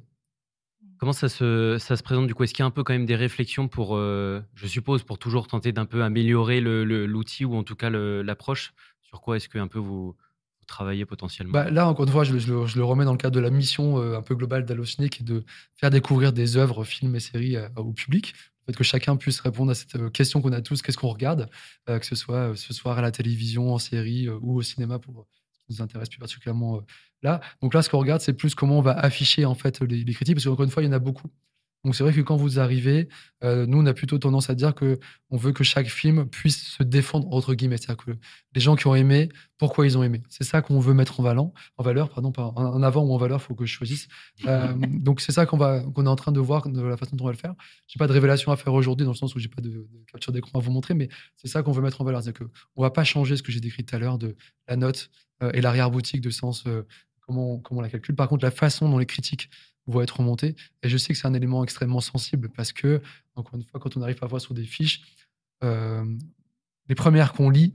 Comment 1.00 1.14
ça 1.14 1.30
se, 1.30 1.78
ça 1.80 1.96
se 1.96 2.02
présente 2.02 2.26
du 2.26 2.34
coup? 2.34 2.44
Est-ce 2.44 2.52
qu'il 2.52 2.62
y 2.62 2.64
a 2.64 2.66
un 2.66 2.70
peu 2.70 2.84
quand 2.84 2.92
même 2.92 3.06
des 3.06 3.16
réflexions 3.16 3.68
pour, 3.68 3.96
euh, 3.96 4.42
je 4.54 4.66
suppose, 4.66 5.02
pour 5.02 5.18
toujours 5.18 5.46
tenter 5.46 5.72
d'un 5.72 5.86
peu 5.86 6.02
améliorer 6.02 6.60
l'outil 6.60 7.46
ou 7.46 7.56
en 7.56 7.62
tout 7.62 7.74
cas 7.74 7.88
l'approche? 7.88 8.74
Sur 9.00 9.22
quoi 9.22 9.38
est-ce 9.38 9.48
que 9.48 9.58
un 9.58 9.66
peu 9.66 9.78
vous, 9.78 10.14
travailler 10.66 11.06
potentiellement? 11.06 11.52
Bah, 11.52 11.70
Là, 11.70 11.88
encore 11.88 12.04
une 12.04 12.12
fois, 12.12 12.24
je, 12.24 12.34
le 12.34 12.84
remets 12.84 13.06
dans 13.06 13.12
le 13.12 13.18
cadre 13.18 13.34
de 13.34 13.40
la 13.40 13.48
mission 13.48 13.96
un 13.96 14.20
peu 14.20 14.34
globale 14.34 14.66
d'Allociné, 14.66 15.08
qui 15.08 15.22
est 15.22 15.24
de 15.24 15.42
faire 15.74 15.88
découvrir 15.88 16.34
des 16.34 16.58
œuvres, 16.58 16.84
films 16.84 17.16
et 17.16 17.20
séries 17.20 17.56
au 17.76 17.94
public. 17.94 18.34
Le 18.66 18.72
fait 18.72 18.76
que 18.76 18.84
chacun 18.84 19.16
puisse 19.16 19.40
répondre 19.40 19.70
à 19.70 19.74
cette 19.74 20.12
question 20.12 20.42
qu'on 20.42 20.52
a 20.52 20.60
tous, 20.60 20.82
qu'est-ce 20.82 20.98
qu'on 20.98 21.08
regarde, 21.08 21.48
que 21.86 22.04
ce 22.04 22.14
soit 22.14 22.54
ce 22.56 22.74
soir 22.74 22.98
à 22.98 23.00
la 23.00 23.10
télévision, 23.10 23.72
en 23.72 23.78
série 23.78 24.28
ou 24.28 24.58
au 24.58 24.62
cinéma 24.62 24.98
pour 24.98 25.26
nous 25.70 25.82
intéresse 25.82 26.08
plus 26.08 26.18
particulièrement 26.18 26.82
là. 27.22 27.40
Donc 27.62 27.74
là, 27.74 27.82
ce 27.82 27.88
qu'on 27.88 27.98
regarde, 27.98 28.20
c'est 28.20 28.32
plus 28.32 28.54
comment 28.54 28.78
on 28.78 28.82
va 28.82 28.92
afficher 28.92 29.44
en 29.44 29.54
fait 29.54 29.80
les, 29.80 30.04
les 30.04 30.14
critiques, 30.14 30.34
parce 30.34 30.44
qu'encore 30.44 30.64
une 30.64 30.70
fois, 30.70 30.82
il 30.82 30.86
y 30.86 30.88
en 30.88 30.92
a 30.92 30.98
beaucoup. 30.98 31.28
Donc 31.84 31.94
c'est 31.94 32.02
vrai 32.02 32.12
que 32.12 32.20
quand 32.20 32.36
vous 32.36 32.58
arrivez, 32.58 33.08
euh, 33.42 33.64
nous 33.66 33.78
on 33.78 33.86
a 33.86 33.94
plutôt 33.94 34.18
tendance 34.18 34.50
à 34.50 34.54
dire 34.54 34.74
que 34.74 34.98
on 35.30 35.38
veut 35.38 35.52
que 35.52 35.64
chaque 35.64 35.88
film 35.88 36.28
puisse 36.28 36.62
se 36.62 36.82
défendre 36.82 37.32
entre 37.32 37.54
guillemets, 37.54 37.78
c'est-à-dire 37.78 38.04
que 38.04 38.10
les 38.54 38.60
gens 38.60 38.76
qui 38.76 38.86
ont 38.86 38.94
aimé, 38.94 39.30
pourquoi 39.56 39.86
ils 39.86 39.96
ont 39.96 40.02
aimé? 40.02 40.22
C'est 40.28 40.44
ça 40.44 40.60
qu'on 40.60 40.78
veut 40.78 40.92
mettre 40.92 41.20
en 41.20 41.22
valeur, 41.22 41.50
en 41.78 41.82
valeur, 41.82 42.10
pardon, 42.10 42.32
en 42.36 42.82
avant 42.82 43.04
ou 43.04 43.14
en 43.14 43.16
valeur, 43.16 43.40
faut 43.40 43.54
que 43.54 43.64
je 43.64 43.72
choisisse. 43.72 44.08
Euh, 44.46 44.74
donc 44.88 45.22
c'est 45.22 45.32
ça 45.32 45.46
qu'on 45.46 45.56
va, 45.56 45.80
qu'on 45.80 46.04
est 46.04 46.08
en 46.08 46.16
train 46.16 46.32
de 46.32 46.40
voir 46.40 46.68
de 46.68 46.82
la 46.82 46.98
façon 46.98 47.16
dont 47.16 47.24
on 47.24 47.28
va 47.28 47.32
le 47.32 47.38
faire. 47.38 47.54
J'ai 47.86 47.98
pas 47.98 48.06
de 48.06 48.12
révélation 48.12 48.52
à 48.52 48.56
faire 48.56 48.74
aujourd'hui 48.74 49.06
dans 49.06 49.12
le 49.12 49.16
sens 49.16 49.34
où 49.34 49.38
j'ai 49.38 49.48
pas 49.48 49.62
de, 49.62 49.86
capture 50.12 50.32
d'écran 50.32 50.58
à 50.58 50.62
vous 50.62 50.72
montrer, 50.72 50.92
mais 50.92 51.08
c'est 51.36 51.48
ça 51.48 51.62
qu'on 51.62 51.72
veut 51.72 51.82
mettre 51.82 52.02
en 52.02 52.04
valeur, 52.04 52.22
c'est 52.22 52.36
que 52.36 52.44
on 52.76 52.82
va 52.82 52.90
pas 52.90 53.04
changer 53.04 53.36
ce 53.36 53.42
que 53.42 53.52
j'ai 53.52 53.60
décrit 53.60 53.84
tout 53.84 53.96
à 53.96 53.98
l'heure 53.98 54.18
de 54.18 54.36
la 54.68 54.76
note 54.76 55.10
euh, 55.42 55.50
et 55.54 55.62
l'arrière 55.62 55.90
boutique 55.90 56.20
de 56.20 56.30
sens 56.30 56.64
comment 57.20 57.58
comment 57.58 57.80
on 57.80 57.82
la 57.82 57.88
calcule. 57.88 58.16
Par 58.16 58.28
contre, 58.28 58.44
la 58.44 58.50
façon 58.50 58.90
dont 58.90 58.98
les 58.98 59.06
critiques 59.06 59.48
vont 59.90 60.02
être 60.02 60.18
remontées. 60.18 60.56
Et 60.82 60.88
je 60.88 60.96
sais 60.96 61.12
que 61.12 61.18
c'est 61.18 61.26
un 61.26 61.34
élément 61.34 61.62
extrêmement 61.64 62.00
sensible 62.00 62.48
parce 62.50 62.72
que, 62.72 63.00
encore 63.34 63.54
une 63.54 63.64
fois, 63.64 63.80
quand 63.80 63.96
on 63.96 64.02
arrive 64.02 64.16
parfois 64.16 64.40
sur 64.40 64.54
des 64.54 64.64
fiches, 64.64 65.02
euh, 65.62 66.04
les 66.88 66.94
premières 66.94 67.32
qu'on 67.32 67.50
lit, 67.50 67.74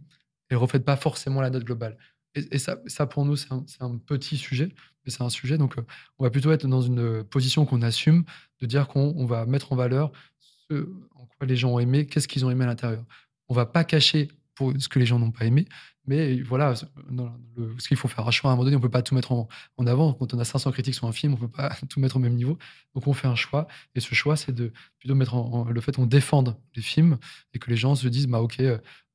elles 0.50 0.58
ne 0.58 0.62
reflètent 0.62 0.86
pas 0.86 0.98
forcément 0.98 1.42
la 1.42 1.50
note 1.50 1.64
globale. 1.64 1.98
Et, 2.36 2.58
ça, 2.58 2.78
ça, 2.88 3.06
pour 3.06 3.24
nous, 3.24 3.38
c'est 3.38 3.50
un, 3.80 3.98
petit 3.98 4.38
sujet, 4.38 4.70
mais 5.06 5.12
c'est 5.12 5.24
un 5.24 5.30
sujet. 5.30 5.58
Donc, 5.58 5.78
euh, 5.78 5.86
on 6.20 6.26
va 6.26 6.30
plutôt 6.30 6.52
être 6.52 6.68
dans 6.68 6.82
une 6.82 7.24
position 7.24 7.66
qu'on 7.66 7.82
assume, 7.82 8.26
de 8.60 8.66
dire 8.66 8.88
qu'on 8.88 9.26
va 9.26 9.46
mettre 9.46 9.72
en 9.72 9.76
valeur 9.76 10.12
ce 10.40 10.90
en 11.16 11.26
quoi 11.26 11.48
les 11.48 11.56
gens 11.56 11.72
ont 11.72 11.80
aimé, 11.80 12.06
qu'est-ce 12.06 12.28
qu'ils 12.28 12.46
ont 12.46 12.52
aimé 12.52 12.66
à 12.66 12.68
l'intérieur. 12.68 13.06
On 13.48 13.54
va 13.54 13.66
pas 13.66 13.84
cacher 13.84 14.28
pour 14.56 14.74
ce 14.80 14.88
que 14.88 15.00
les 15.00 15.06
gens 15.06 15.20
n'ont 15.20 15.32
pas 15.32 15.46
aimé, 15.46 15.68
mais 16.08 16.42
voilà, 16.42 16.76
ce 16.76 17.88
qu'il 17.88 17.98
faut 17.98 18.08
faire 18.08 18.28
un 18.28 18.32
choix 18.32 18.52
à 18.52 18.54
un 18.54 18.56
moment 18.56 18.66
donné, 18.66 18.76
on 18.76 18.80
peut 18.80 18.90
pas 18.90 19.02
tout 19.02 19.16
mettre 19.16 19.32
en, 19.32 19.48
avant. 19.86 20.14
Quand 20.14 20.34
on 20.34 20.40
a 20.40 20.46
500 20.46 20.72
critiques 20.72 20.96
sur 20.96 21.08
un 21.08 21.12
film, 21.12 21.34
on 21.34 21.38
peut 21.38 21.48
pas 21.48 21.76
tout 21.90 22.00
mettre 22.00 22.18
au 22.18 22.20
même 22.20 22.36
niveau. 22.36 22.58
Donc 22.94 23.08
on 23.08 23.14
fait 23.14 23.28
un 23.28 23.36
choix, 23.36 23.68
et 23.96 24.00
ce 24.00 24.14
choix, 24.14 24.36
c'est 24.36 24.54
de 24.54 24.72
plutôt 25.00 25.16
mettre 25.16 25.36
en, 25.36 25.66
le 25.66 25.82
fait 25.82 25.96
qu'on 25.96 26.06
défende 26.06 26.58
les 26.76 26.82
films 26.82 27.18
et 27.54 27.60
que 27.60 27.70
les 27.70 27.78
gens 27.78 27.96
se 27.96 28.08
disent, 28.08 28.28
bah 28.28 28.42
ok. 28.42 28.62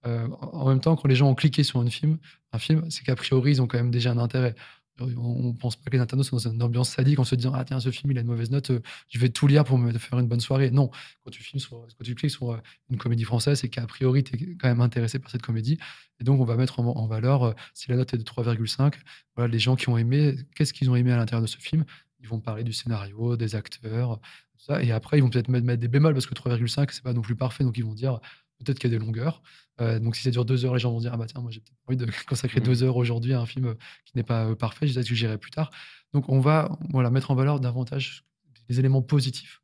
Euh, 0.07 0.29
en 0.41 0.67
même 0.67 0.81
temps, 0.81 0.97
quand 0.97 1.09
les 1.09 1.15
gens 1.15 1.29
ont 1.29 1.35
cliqué 1.35 1.63
sur 1.63 1.79
un 1.79 1.91
film, 1.91 2.19
un 2.53 2.59
film, 2.59 2.91
c'est 2.91 3.05
qu'a 3.05 3.15
priori 3.15 3.51
ils 3.53 3.63
ont 3.63 3.67
quand 3.67 3.77
même 3.77 3.91
déjà 3.91 4.11
un 4.11 4.19
intérêt. 4.19 4.55
On 5.01 5.49
ne 5.49 5.53
pense 5.53 5.77
pas 5.77 5.91
que 5.91 5.97
les 5.97 6.03
internautes 6.03 6.27
sont 6.27 6.37
dans 6.37 6.51
une 6.51 6.63
ambiance 6.63 6.91
sadique 6.91 7.19
en 7.19 7.25
se 7.25 7.35
disant 7.35 7.53
Ah, 7.55 7.65
tiens, 7.65 7.81
ce 7.81 7.91
film, 7.91 8.11
il 8.13 8.19
a 8.19 8.21
une 8.21 8.27
mauvaise 8.27 8.51
note, 8.51 8.71
euh, 8.71 8.81
je 9.09 9.19
vais 9.19 9.29
tout 9.29 9.47
lire 9.47 9.65
pour 9.65 9.79
me 9.79 9.93
faire 9.99 10.19
une 10.19 10.27
bonne 10.29 10.41
soirée. 10.41 10.71
Non, 10.71 10.91
quand 11.25 11.31
tu, 11.31 11.43
filmes 11.43 11.63
quand 11.71 12.05
tu 12.05 12.15
cliques 12.15 12.31
sur 12.31 12.53
euh, 12.53 12.59
une 12.91 12.99
comédie 12.99 13.25
française, 13.25 13.61
c'est 13.61 13.69
qu'a 13.69 13.87
priori, 13.87 14.25
tu 14.25 14.37
es 14.37 14.57
quand 14.57 14.69
même 14.69 14.81
intéressé 14.81 15.19
par 15.19 15.31
cette 15.31 15.43
comédie. 15.43 15.79
Et 16.21 16.25
donc, 16.25 16.41
on 16.41 16.45
va 16.45 16.57
mettre 16.57 16.81
en, 16.81 17.07
valeur, 17.07 17.43
euh, 17.45 17.53
si 17.75 17.91
la 17.91 17.97
note 17.97 18.13
est 18.15 18.19
de 18.19 18.23
3,5, 18.23 18.95
voilà, 19.37 19.51
les 19.51 19.59
gens 19.59 19.77
qui 19.77 19.89
ont 19.89 19.97
aimé, 19.97 20.37
qu'est-ce 20.55 20.73
qu'ils 20.73 20.91
ont 20.91 20.97
aimé 20.97 21.13
à 21.13 21.17
l'intérieur 21.17 21.43
de 21.43 21.47
ce 21.47 21.59
film? 21.59 21.85
Ils 22.21 22.29
vont 22.29 22.41
parler 22.41 22.65
du 22.65 22.73
scénario, 22.73 23.37
des 23.37 23.55
acteurs, 23.55 24.21
ça. 24.59 24.83
Et 24.83 24.93
après, 24.93 25.19
ils 25.19 25.23
vont 25.23 25.31
peut-être 25.31 25.49
mettre, 25.49 25.67
mettre 25.67 25.81
des 25.81 25.89
bémols 25.89 26.13
parce 26.13 26.27
que 26.27 26.35
3,5, 26.35 26.89
c'est 26.93 27.03
pas 27.03 27.15
non 27.15 27.23
plus 27.23 27.37
parfait. 27.37 27.65
Donc, 27.65 27.79
ils 27.79 27.85
vont 27.85 27.95
dire 27.95 28.21
peut-être 28.59 28.79
qu'il 28.79 28.91
y 28.91 28.95
a 28.95 28.99
des 28.99 29.05
longueurs. 29.05 29.43
Euh, 29.81 29.99
donc 29.99 30.17
si 30.17 30.23
ça 30.23 30.31
dure 30.31 30.45
deux 30.45 30.65
heures, 30.65 30.75
les 30.75 30.81
gens 30.81 30.93
vont 30.93 31.01
dire 31.01 31.13
ah 31.15 31.17
bah 31.17 31.27
tiens 31.27 31.41
moi 31.41 31.51
j'ai 31.51 31.61
peut-être 31.61 31.79
envie 31.87 31.97
de 31.97 32.07
consacrer 32.29 32.61
deux 32.61 32.83
mmh. 32.83 32.87
heures 32.87 32.97
aujourd'hui 32.97 33.33
à 33.33 33.41
un 33.41 33.47
film 33.47 33.75
qui 34.05 34.13
n'est 34.17 34.23
pas 34.23 34.47
euh, 34.47 34.55
parfait, 34.55 34.87
je 34.87 35.01
que 35.01 35.15
j'irai 35.15 35.39
plus 35.39 35.51
tard? 35.51 35.71
Donc 36.13 36.29
on 36.29 36.41
va 36.41 36.79
voilà 36.91 37.11
mettre 37.11 37.31
en 37.31 37.35
valeur 37.35 37.61
davantage 37.61 38.25
les 38.69 38.79
éléments 38.79 39.03
positifs. 39.03 39.63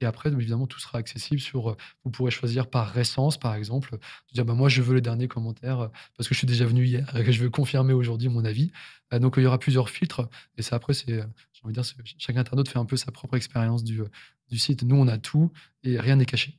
Et 0.00 0.04
après, 0.04 0.32
évidemment, 0.32 0.66
tout 0.66 0.80
sera 0.80 0.98
accessible 0.98 1.40
sur. 1.40 1.70
Euh, 1.70 1.76
vous 2.04 2.10
pourrez 2.10 2.32
choisir 2.32 2.68
par 2.68 2.88
récence, 2.88 3.38
par 3.38 3.54
exemple, 3.54 3.92
de 3.92 4.34
dire 4.34 4.44
bah, 4.44 4.54
moi, 4.54 4.68
je 4.68 4.82
veux 4.82 4.96
les 4.96 5.00
derniers 5.00 5.28
commentaires 5.28 5.90
parce 6.16 6.28
que 6.28 6.34
je 6.34 6.38
suis 6.38 6.46
déjà 6.46 6.66
venu 6.66 6.84
hier 6.84 7.14
et 7.16 7.22
que 7.22 7.30
je 7.30 7.40
veux 7.40 7.50
confirmer 7.50 7.92
aujourd'hui 7.92 8.28
mon 8.28 8.44
avis. 8.44 8.72
donc, 9.12 9.34
il 9.36 9.44
y 9.44 9.46
aura 9.46 9.58
plusieurs 9.58 9.90
filtres. 9.90 10.28
Et 10.58 10.62
ça, 10.62 10.74
après, 10.74 10.92
c'est, 10.92 11.06
j'ai 11.06 11.62
envie 11.62 11.72
de 11.72 11.80
dire, 11.80 11.84
chaque 12.18 12.36
internaute 12.36 12.68
fait 12.68 12.80
un 12.80 12.84
peu 12.84 12.96
sa 12.96 13.12
propre 13.12 13.36
expérience 13.36 13.84
du, 13.84 14.02
du 14.50 14.58
site. 14.58 14.82
Nous, 14.82 14.96
on 14.96 15.06
a 15.06 15.18
tout 15.18 15.52
et 15.84 16.00
rien 16.00 16.16
n'est 16.16 16.26
caché. 16.26 16.58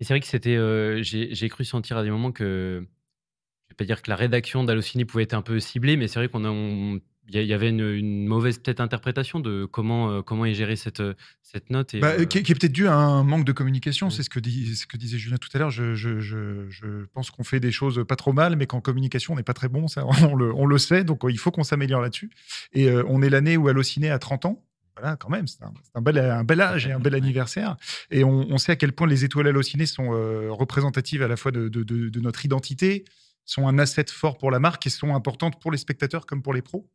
Et 0.00 0.04
c'est 0.04 0.12
vrai 0.12 0.20
que 0.20 0.26
c'était, 0.26 0.56
euh, 0.56 1.02
j'ai 1.02 1.48
cru 1.48 1.64
sentir 1.64 1.96
à 1.96 2.02
des 2.02 2.10
moments 2.10 2.32
que, 2.32 2.80
je 2.82 3.72
vais 3.72 3.76
pas 3.76 3.84
dire 3.84 4.02
que 4.02 4.10
la 4.10 4.16
rédaction 4.16 4.64
d'Allociné 4.64 5.04
pouvait 5.04 5.24
être 5.24 5.34
un 5.34 5.42
peu 5.42 5.60
ciblée, 5.60 5.96
mais 5.96 6.08
c'est 6.08 6.18
vrai 6.18 6.28
qu'on 6.28 7.00
il 7.28 7.42
y, 7.42 7.54
avait 7.54 7.70
une, 7.70 8.26
mauvaise 8.26 8.58
peut-être 8.58 8.80
interprétation 8.80 9.40
de 9.40 9.64
comment 9.64 10.10
euh, 10.10 10.22
comment 10.22 10.44
est 10.44 10.52
gérée 10.52 10.76
cette 10.76 11.02
cette 11.42 11.70
note 11.70 11.94
et, 11.94 12.00
bah, 12.00 12.22
qui, 12.26 12.38
est 12.38 12.42
peut-être 12.42 12.72
dû 12.72 12.86
à 12.86 12.94
un 12.94 13.24
manque 13.24 13.46
de 13.46 13.52
communication 13.52 14.10
c'est 14.10 14.22
ce 14.22 14.28
que 14.28 14.40
dit, 14.40 14.76
ce 14.76 14.86
que 14.86 14.98
disait 14.98 15.16
Julien 15.16 15.38
tout 15.38 15.48
à 15.54 15.58
l'heure 15.58 15.70
je, 15.70 15.94
je, 15.94 16.20
je, 16.20 17.04
pense 17.14 17.30
qu'on 17.30 17.44
fait 17.44 17.60
des 17.60 17.72
choses 17.72 18.04
pas 18.06 18.16
trop 18.16 18.34
mal 18.34 18.56
mais 18.56 18.66
qu'en 18.66 18.82
communication 18.82 19.32
on 19.32 19.36
n'est 19.36 19.42
pas 19.42 19.54
très 19.54 19.68
bon 19.68 19.88
ça 19.88 20.04
on 20.30 20.34
le, 20.34 20.54
on 20.54 20.66
le 20.66 20.76
sait 20.76 21.02
donc 21.02 21.22
il 21.28 21.38
faut 21.38 21.50
qu'on 21.50 21.64
s'améliore 21.64 22.02
là-dessus. 22.02 22.30
Et 22.72 22.88
euh, 22.88 23.04
on 23.08 23.22
est 23.22 23.30
l'année 23.30 23.56
où 23.56 23.68
Allociné 23.68 24.10
a 24.10 24.18
30 24.18 24.44
ans 24.44 24.64
voilà, 24.96 25.16
quand 25.16 25.28
même, 25.28 25.46
c'est 25.46 25.62
un, 25.94 26.00
bel, 26.00 26.18
un 26.18 26.44
bel 26.44 26.60
âge 26.60 26.86
et 26.86 26.92
un 26.92 27.00
bel 27.00 27.14
anniversaire. 27.14 27.76
Et 28.10 28.22
on, 28.22 28.58
sait 28.58 28.72
à 28.72 28.76
quel 28.76 28.92
point 28.92 29.06
les 29.06 29.24
étoiles 29.24 29.48
hallucinées 29.48 29.86
sont 29.86 30.14
euh, 30.14 30.52
représentatives 30.52 31.22
à 31.22 31.28
la 31.28 31.36
fois 31.36 31.50
de, 31.50 31.68
de, 31.68 32.20
notre 32.20 32.44
identité, 32.44 33.04
sont 33.44 33.66
un 33.66 33.78
asset 33.78 34.06
fort 34.08 34.38
pour 34.38 34.50
la 34.50 34.60
marque 34.60 34.86
et 34.86 34.90
sont 34.90 35.14
importantes 35.14 35.60
pour 35.60 35.72
les 35.72 35.78
spectateurs 35.78 36.26
comme 36.26 36.42
pour 36.42 36.54
les 36.54 36.62
pros. 36.62 36.88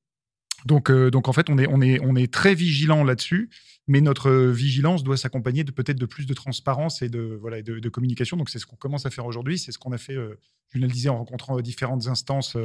Donc, 0.65 0.89
euh, 0.89 1.11
donc 1.11 1.27
en 1.27 1.33
fait, 1.33 1.49
on 1.49 1.57
est, 1.57 1.67
on 1.67 1.81
est, 1.81 1.99
on 2.01 2.15
est 2.15 2.31
très 2.31 2.53
vigilant 2.53 3.03
là-dessus, 3.03 3.49
mais 3.87 4.01
notre 4.01 4.31
vigilance 4.31 5.03
doit 5.03 5.17
s'accompagner 5.17 5.63
de 5.63 5.71
peut-être 5.71 5.97
de 5.97 6.05
plus 6.05 6.25
de 6.25 6.33
transparence 6.33 7.01
et 7.01 7.09
de, 7.09 7.37
voilà, 7.39 7.61
de, 7.61 7.89
communication. 7.89 8.37
Donc 8.37 8.49
c'est 8.49 8.59
ce 8.59 8.65
qu'on 8.65 8.75
commence 8.75 9.05
à 9.05 9.09
faire 9.09 9.25
aujourd'hui, 9.25 9.57
c'est 9.57 9.71
ce 9.71 9.79
qu'on 9.79 9.91
a 9.91 9.97
fait, 9.97 10.15
euh, 10.15 10.37
je 10.73 10.79
le 10.79 10.87
disais, 10.87 11.09
en 11.09 11.17
rencontrant 11.17 11.57
euh, 11.57 11.61
différentes 11.61 12.07
instances. 12.07 12.55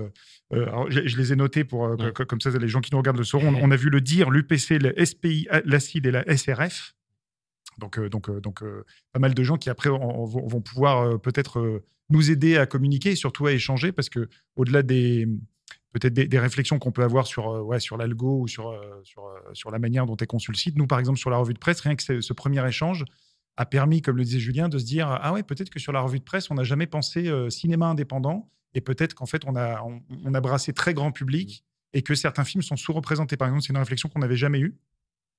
je, 0.51 1.17
les 1.17 1.33
ai 1.33 1.37
notés 1.37 1.65
pour, 1.65 1.97
comme 2.29 2.41
ça, 2.41 2.51
les 2.51 2.69
gens 2.69 2.81
qui 2.81 2.91
nous 2.93 2.99
regardent 2.99 3.19
le 3.19 3.25
sauront. 3.25 3.55
On, 3.55 3.71
a 3.71 3.77
vu 3.77 3.91
le 3.91 4.01
DIR, 4.01 4.31
l'UPC, 4.31 4.79
le 4.81 5.05
SPI, 5.05 5.49
l'ACID 5.65 6.07
et 6.07 6.11
la 6.11 6.37
SRF. 6.37 6.95
Donc, 7.79 7.99
donc, 7.99 8.31
donc 8.41 8.63
pas 9.13 9.19
mal 9.19 9.35
de 9.35 9.43
gens 9.43 9.57
qui 9.57 9.69
après 9.69 9.91
vont 9.91 10.61
pouvoir 10.61 11.21
peut-être 11.21 11.83
nous 12.11 12.31
aider 12.31 12.57
à 12.57 12.67
communiquer 12.67 13.13
et 13.13 13.17
surtout 13.17 13.47
à 13.47 13.53
échanger 13.53 13.91
parce 13.91 14.09
que 14.09 14.29
au-delà 14.57 14.83
des 14.83 15.27
peut-être 15.95 16.13
des, 16.13 16.39
réflexions 16.39 16.81
qu'on 16.81 16.91
peut 16.91 17.05
avoir 17.05 17.27
sur, 17.27 17.49
euh, 17.49 17.63
ouais, 17.63 17.79
sur 17.79 17.97
l'algo 17.97 18.41
ou 18.41 18.49
sur, 18.49 18.69
euh, 18.69 19.01
sur, 19.05 19.27
euh, 19.27 19.39
sur, 19.53 19.71
la 19.71 19.79
manière 19.79 20.07
dont 20.07 20.17
est 20.17 20.27
conçu 20.27 20.51
le 20.51 20.57
site. 20.57 20.77
Nous, 20.77 20.89
par 20.89 20.99
exemple, 20.99 21.19
sur 21.19 21.31
la 21.31 21.37
revue 21.37 21.55
de 21.55 21.59
presse, 21.59 21.81
rien 21.81 21.95
que 21.95 22.21
ce, 22.21 22.33
premier 22.33 22.67
échange 22.67 23.05
a 23.57 23.65
permis, 23.65 24.03
comme 24.03 24.17
le 24.17 24.25
disait 24.25 24.41
Julien, 24.41 24.69
de 24.69 24.77
se 24.77 24.85
dire 24.85 25.09
Ah 25.09 25.33
ouais, 25.33 25.45
peut-être 25.45 25.71
que 25.71 25.79
sur 25.79 25.93
la 25.93 26.01
revue 26.01 26.19
de 26.19 26.25
presse, 26.25 26.51
on 26.51 26.55
n'a 26.55 26.65
jamais 26.65 26.89
pensé 26.89 27.31
cinéma 27.49 27.87
indépendant 27.87 28.51
et 28.75 28.81
peut-être 28.81 29.15
qu'en 29.15 29.27
fait, 29.27 29.45
on 29.47 29.55
a, 29.55 29.81
on, 30.25 30.35
a 30.35 30.41
brassé 30.41 30.73
très 30.73 30.95
grand 30.95 31.13
public 31.13 31.65
et 31.93 32.03
que 32.03 32.17
certains 32.17 32.43
films 32.43 32.63
sont 32.63 32.77
sous-représentés. 32.77 33.37
Par 33.37 33.47
exemple, 33.47 33.63
c'est 33.63 33.73
une 33.73 33.79
réflexion 33.79 34.09
qu'on 34.09 34.19
n'avait 34.19 34.37
jamais 34.37 34.59
eue. 34.59 34.77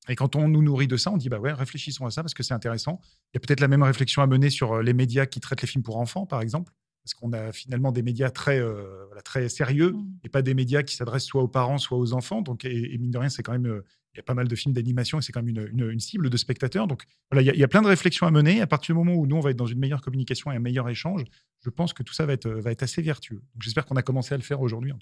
Et 0.08 0.16
quand 0.16 0.38
on 0.38 0.48
nous 0.48 0.64
nourrit 0.64 0.88
de 0.88 0.96
ça, 0.96 1.12
on 1.12 1.18
dit 1.18 1.28
bah 1.28 1.40
ouais, 1.40 1.52
réfléchissons 1.52 2.06
à 2.06 2.12
ça 2.12 2.24
parce 2.24 2.34
que 2.34 2.44
c'est 2.44 2.54
intéressant. 2.54 3.02
Il 3.34 3.36
y 3.36 3.38
a 3.38 3.42
peut-être 3.42 3.60
la 3.60 3.68
même 3.68 3.84
réflexion 3.84 4.22
à 4.22 4.28
mener 4.28 4.50
sur 4.50 4.82
les 4.82 4.94
médias 4.94 5.26
qui 5.26 5.42
traitent 5.42 5.62
les 5.62 5.68
films 5.68 5.84
pour 5.84 5.98
enfants, 5.98 6.26
par 6.26 6.40
exemple 6.40 6.72
parce 7.06 7.14
qu'on 7.14 7.34
a 7.34 7.52
finalement 7.52 7.92
des 7.92 8.02
médias 8.02 8.32
très, 8.32 8.60
euh, 8.60 9.06
très 9.24 9.48
sérieux 9.48 9.92
mmh. 9.92 10.06
et 10.24 10.30
pas 10.30 10.42
des 10.42 10.56
médias 10.56 10.82
qui 10.82 10.96
s'adressent 10.96 11.26
soit 11.26 11.44
aux 11.44 11.48
parents, 11.48 11.78
soit 11.78 12.00
aux 12.00 12.14
enfants. 12.14 12.42
Donc, 12.42 12.66
et, 12.66 12.98
mine 12.98 13.12
de 13.12 13.18
rien, 13.20 13.30
c'est 13.30 13.44
quand 13.44 13.52
même, 13.52 13.68
euh, 13.68 13.86
il 14.16 14.18
y 14.18 14.20
a 14.22 14.24
pas 14.24 14.34
mal 14.34 14.48
de 14.48 14.56
films 14.56 14.74
d'animation 14.74 15.20
et 15.20 15.22
c'est 15.22 15.32
quand 15.32 15.44
même 15.44 15.70
une, 15.72 16.00
cible 16.00 16.32
de 16.32 16.38
spectateurs. 16.38 16.88
Donc, 16.88 17.04
voilà, 17.30 17.44
il 17.54 17.60
y, 17.60 17.64
a, 17.64 17.68
plein 17.68 17.84
de 17.84 17.88
réflexions 17.88 18.26
à 18.26 18.32
mener. 18.32 18.60
À 18.60 18.66
partir 18.66 18.96
du 18.96 18.98
moment 18.98 19.14
où 19.14 19.28
nous, 19.28 19.36
on 19.36 19.40
va 19.40 19.52
être 19.52 19.56
dans 19.56 19.68
une 19.68 19.78
meilleure 19.78 20.02
communication 20.02 20.52
et 20.52 20.56
un 20.56 20.60
meilleur 20.60 20.90
échange, 20.90 21.24
je 21.64 21.70
pense 21.70 21.94
que 21.94 22.02
tout 22.02 22.16
ça 22.16 22.26
va 22.26 22.34
être, 22.34 22.50
va 22.50 22.72
être 22.72 22.82
assez 22.82 23.04
vertueux. 23.04 23.44
Donc, 23.54 23.62
j'espère 23.62 23.86
qu'on 23.86 23.98
a 23.98 24.02
commencé 24.02 24.34
à 24.34 24.38
le 24.38 24.44
faire 24.44 24.62
aujourd'hui. 24.62 24.94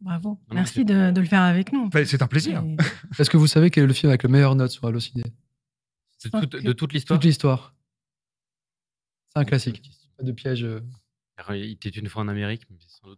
bravo. 0.00 0.40
Merci 0.52 0.84
de, 0.84 1.12
le 1.16 1.24
faire 1.24 1.42
avec 1.42 1.72
nous. 1.72 1.88
c'est 2.04 2.20
un 2.20 2.26
plaisir. 2.26 2.64
Est-ce 3.20 3.30
que 3.30 3.36
vous 3.36 3.46
savez 3.46 3.70
quel 3.70 3.84
est 3.84 3.86
le 3.86 3.92
film 3.92 4.10
avec 4.10 4.24
le 4.24 4.28
meilleur 4.28 4.56
note 4.56 4.72
sur 4.72 4.86
Allociné? 4.88 5.22
De, 6.24 6.60
de 6.60 6.72
toute 6.72 6.92
l'histoire? 6.94 7.20
Toute 7.20 7.26
l'histoire. 7.26 7.76
C'est 9.28 9.38
un 9.38 9.44
classique. 9.44 9.88
Pas 10.16 10.24
de 10.24 10.32
piège. 10.32 10.66
Euh, 11.50 11.56
il 11.56 11.72
était 11.72 11.88
une 11.88 12.08
fois 12.08 12.22
en 12.22 12.28
Amérique. 12.28 12.62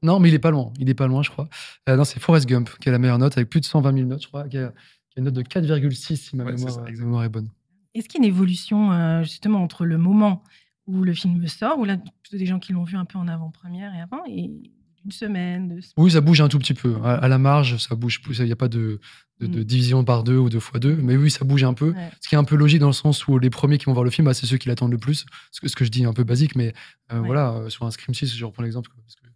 Non, 0.03 0.21
mais 0.21 0.29
il 0.29 0.35
est 0.35 0.41
pas 0.41 0.51
loin. 0.51 0.73
Il 0.79 0.89
est 0.89 0.95
pas 0.95 1.07
loin, 1.07 1.23
je 1.23 1.31
crois. 1.31 1.49
Euh, 1.89 1.97
non, 1.97 2.05
c'est 2.05 2.21
Forrest 2.21 2.47
Gump 2.47 2.71
qui 2.81 2.89
a 2.89 2.93
la 2.93 2.99
meilleure 2.99 3.19
note 3.19 3.37
avec 3.37 3.51
plus 3.51 3.61
de 3.61 3.67
120 3.67 3.93
000 3.93 4.07
notes, 4.07 4.23
je 4.23 4.29
crois, 4.29 4.49
qui 4.49 4.59
a, 4.59 4.73
une 5.17 5.25
note 5.25 5.35
de 5.35 5.43
4,6 5.43 6.17
si 6.17 6.37
ma, 6.37 6.45
mémoire, 6.45 7.25
est 7.25 7.29
bonne. 7.29 7.51
Est-ce 7.95 8.09
qu'il 8.09 8.21
y 8.21 8.25
a 8.25 8.29
une 8.29 8.35
évolution 8.35 8.93
euh, 8.93 9.23
justement 9.23 9.63
entre 9.63 9.87
le 9.87 9.99
moment 9.99 10.43
où 10.87 11.03
le 11.03 11.15
film 11.15 11.47
sort, 11.49 11.79
ou 11.79 11.85
là, 11.85 11.97
plutôt 11.97 12.37
des 12.37 12.47
gens 12.47 12.59
qui 12.59 12.73
l'ont 12.73 12.85
vu 12.85 12.97
un 12.97 13.05
peu 13.05 13.19
en 13.19 13.27
avant-première 13.27 13.95
et 13.95 14.01
avant, 14.01 14.23
et 14.29 14.51
une 15.07 15.13
semaine, 15.13 15.69
deux 15.69 15.81
Oui, 15.97 16.11
ça 16.11 16.21
bouge 16.21 16.41
un 16.41 16.49
tout 16.49 16.59
petit 16.59 16.75
peu. 16.75 16.97
À, 17.05 17.29
la 17.29 17.39
marge, 17.39 17.79
ça 17.79 17.95
bouge 17.95 18.21
plus. 18.21 18.39
Il 18.39 18.45
n'y 18.45 18.53
a 18.53 18.57
pas 18.57 18.69
de, 18.69 19.01
de, 19.41 19.61
mm. 19.61 19.65
division 19.65 20.05
par 20.05 20.25
deux 20.25 20.37
ou 20.37 20.51
deux 20.51 20.61
fois 20.61 20.81
deux. 20.81 20.97
Mais 20.97 21.17
oui, 21.17 21.31
ça 21.31 21.45
bouge 21.45 21.65
un 21.65 21.75
peu. 21.75 21.95
Ce 22.21 22.29
qui 22.29 22.35
est 22.35 22.39
un 22.39 22.45
peu 22.45 22.57
logique 22.57 22.81
dans 22.81 22.89
le 22.89 22.93
sens 22.93 23.27
où 23.29 23.39
les 23.39 23.51
premiers 23.51 23.79
qui 23.79 23.87
vont 23.87 23.93
voir 23.93 24.05
le 24.05 24.11
film, 24.11 24.27
bah, 24.27 24.35
c'est 24.35 24.47
ceux 24.47 24.57
qui 24.57 24.69
l'attendent 24.69 24.93
le 24.93 24.99
plus. 24.99 25.25
Ce 25.53 25.61
que, 25.61 25.69
ce 25.69 25.77
que 25.77 25.85
je 25.85 25.91
dis 25.91 26.03
est 26.03 26.07
un 26.07 26.13
peu 26.13 26.25
basique, 26.25 26.57
mais 26.57 26.75
euh, 27.13 27.21
voilà, 27.21 27.53
euh, 27.53 27.69
sur 27.71 27.87
un 27.87 27.91
Scream 27.91 28.15
6, 28.15 28.35
je 28.35 28.45
reprends 28.45 28.63
l'exemple 28.63 28.91
parce 29.01 29.15
que 29.15 29.27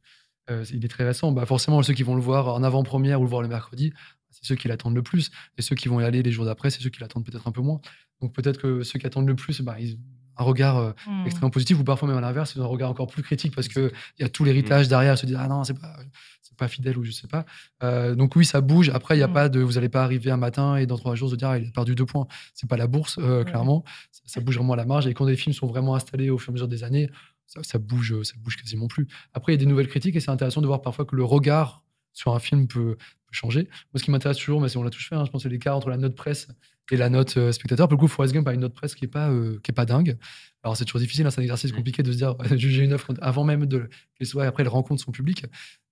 euh, 0.50 0.64
il 0.76 0.84
est 0.84 0.88
très 0.88 1.04
récent. 1.04 1.30
Bah, 1.30 1.46
forcément, 1.46 1.82
ceux 1.82 1.94
qui 1.94 2.02
vont 2.02 2.16
le 2.16 2.22
voir 2.22 2.48
en 2.48 2.62
avant-première 2.62 3.20
ou 3.20 3.24
le 3.24 3.30
voir 3.30 3.42
le 3.42 3.48
mercredi, 3.48 3.92
c'est 4.30 4.44
ceux 4.44 4.56
qui 4.56 4.66
l'attendent 4.68 4.96
le 4.96 5.02
plus. 5.02 5.30
Et 5.56 5.62
ceux 5.62 5.76
qui 5.76 5.88
vont 5.88 6.00
y 6.00 6.04
aller 6.04 6.22
les 6.22 6.32
jours 6.32 6.44
d'après, 6.44 6.70
c'est 6.70 6.82
ceux 6.82 6.90
qui 6.90 7.00
l'attendent 7.00 7.24
peut-être 7.24 7.46
un 7.46 7.52
peu 7.52 7.62
moins. 7.62 7.80
Donc 8.20 8.34
peut-être 8.34 8.60
que 8.60 8.82
ceux 8.82 8.98
qui 8.98 9.06
attendent 9.06 9.28
le 9.28 9.36
plus, 9.36 9.60
bah, 9.60 9.76
ils 9.78 9.98
un 10.40 10.44
regard 10.44 10.76
euh, 10.78 10.92
Hmm. 11.06 11.24
extrêmement 11.26 11.50
positif 11.50 11.78
ou 11.78 11.84
parfois 11.84 12.08
même 12.08 12.16
à 12.18 12.20
l'inverse, 12.20 12.52
c'est 12.54 12.60
un 12.60 12.64
regard 12.66 12.90
encore 12.90 13.06
plus 13.06 13.22
critique 13.22 13.54
parce 13.54 13.68
qu'il 13.68 13.90
y 14.18 14.24
a 14.24 14.28
tout 14.28 14.44
l'héritage 14.44 14.88
derrière, 14.88 15.16
se 15.18 15.26
dire 15.26 15.38
ah 15.40 15.48
non, 15.48 15.64
c'est 15.64 15.78
pas, 15.78 15.94
c'est 16.42 16.56
pas 16.56 16.66
fidèle 16.68 16.96
ou 16.98 17.04
je 17.04 17.10
sais 17.12 17.28
pas. 17.28 17.44
Euh, 17.82 18.14
donc 18.14 18.34
oui, 18.36 18.44
ça 18.44 18.60
bouge. 18.60 18.88
Après, 18.90 19.16
il 19.16 19.20
y 19.20 19.22
a 19.22 19.28
Mm. 19.28 19.32
pas 19.32 19.48
de, 19.48 19.60
vous 19.60 19.76
allez 19.78 19.88
pas 19.88 20.02
arriver 20.02 20.30
un 20.30 20.36
matin 20.36 20.76
et 20.76 20.86
dans 20.86 20.96
trois 20.98 21.14
jours 21.14 21.30
se 21.30 21.36
dire 21.36 21.48
ah, 21.50 21.58
il 21.58 21.68
a 21.68 21.70
perdu 21.70 21.94
deux 21.94 22.06
points. 22.06 22.26
C'est 22.54 22.68
pas 22.68 22.76
la 22.76 22.86
bourse, 22.86 23.18
euh, 23.18 23.38
Ouais. 23.40 23.44
clairement. 23.44 23.84
Ça, 24.12 24.22
ça 24.26 24.40
bouge 24.40 24.56
vraiment 24.56 24.72
à 24.72 24.76
la 24.76 24.86
marge. 24.86 25.06
Et 25.06 25.14
quand 25.14 25.26
des 25.26 25.36
films 25.36 25.52
sont 25.54 25.66
vraiment 25.66 25.94
installés 25.94 26.30
au 26.30 26.38
fur 26.38 26.50
et 26.50 26.52
à 26.52 26.54
mesure 26.54 26.68
des 26.68 26.82
années, 26.84 27.08
ça, 27.46 27.62
ça 27.62 27.78
bouge, 27.78 28.14
ça 28.22 28.34
bouge 28.38 28.56
quasiment 28.56 28.86
plus. 28.88 29.06
Après, 29.34 29.52
il 29.52 29.56
y 29.56 29.58
a 29.58 29.64
des 29.64 29.66
nouvelles 29.66 29.88
critiques 29.88 30.16
et 30.16 30.20
c'est 30.20 30.30
intéressant 30.30 30.60
de 30.62 30.66
voir 30.66 30.82
parfois 30.82 31.04
que 31.04 31.16
le 31.16 31.24
regard 31.24 31.82
sur 32.12 32.34
un 32.34 32.38
film 32.40 32.66
peut, 32.68 32.96
peut 32.96 33.32
changer. 33.32 33.68
Moi, 33.92 33.98
ce 33.98 34.02
qui 34.04 34.10
m'intéresse 34.10 34.36
toujours, 34.38 34.60
mais 34.60 34.68
c'est- 34.68 34.78
on 34.78 34.82
l'a 34.82 34.90
tous 34.90 35.02
fait, 35.04 35.14
hein, 35.16 35.24
je 35.24 35.30
pense, 35.30 35.42
c'est 35.42 35.48
l'écart 35.48 35.76
entre 35.76 35.90
la 35.90 35.96
note 35.96 36.14
presse 36.16 36.48
et 36.90 36.96
la 36.96 37.08
note 37.08 37.36
euh, 37.36 37.52
spectateur. 37.52 37.88
Pour 37.88 37.96
le 37.96 38.00
coup, 38.00 38.08
Forrest 38.08 38.34
Gump 38.34 38.46
a 38.48 38.52
une 38.54 38.60
note 38.60 38.74
presse 38.74 38.94
qui 38.94 39.04
est 39.04 39.08
pas, 39.08 39.30
euh, 39.30 39.58
qui 39.62 39.70
est 39.70 39.74
pas 39.74 39.84
dingue. 39.86 40.16
Alors, 40.62 40.76
c'est 40.76 40.84
toujours 40.84 41.00
difficile, 41.00 41.26
hein, 41.26 41.30
c'est 41.30 41.40
un 41.40 41.44
exercice 41.44 41.72
Mm. 41.72 41.76
compliqué 41.76 42.02
de 42.02 42.12
se 42.12 42.16
dire, 42.18 42.34
juger 42.58 42.82
une 42.84 42.92
œuvre 42.92 43.06
quand- 43.06 43.18
avant 43.20 43.44
même 43.44 43.66
de 43.66 43.88
qu'elle 44.16 44.26
soit, 44.26 44.44
après, 44.46 44.62
elle 44.62 44.68
rencontre 44.68 45.02
son 45.02 45.12
public. 45.12 45.44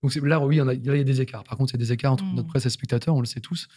Donc, 0.02 0.14
là, 0.16 0.40
oui, 0.44 0.56
il 0.56 0.84
y, 0.86 0.90
a, 0.90 0.96
y 0.96 1.04
des 1.04 1.20
écarts. 1.20 1.44
Par 1.44 1.56
contre, 1.56 1.72
il 1.72 1.76
y 1.76 1.80
a 1.80 1.84
des 1.84 1.92
écarts 1.92 2.12
entre 2.12 2.24
Mm. 2.24 2.34
notre 2.34 2.48
presse 2.48 2.66
et 2.66 2.70
spectateur, 2.70 3.14
on 3.14 3.20
le 3.20 3.26
sait 3.26 3.40
tous. 3.40 3.68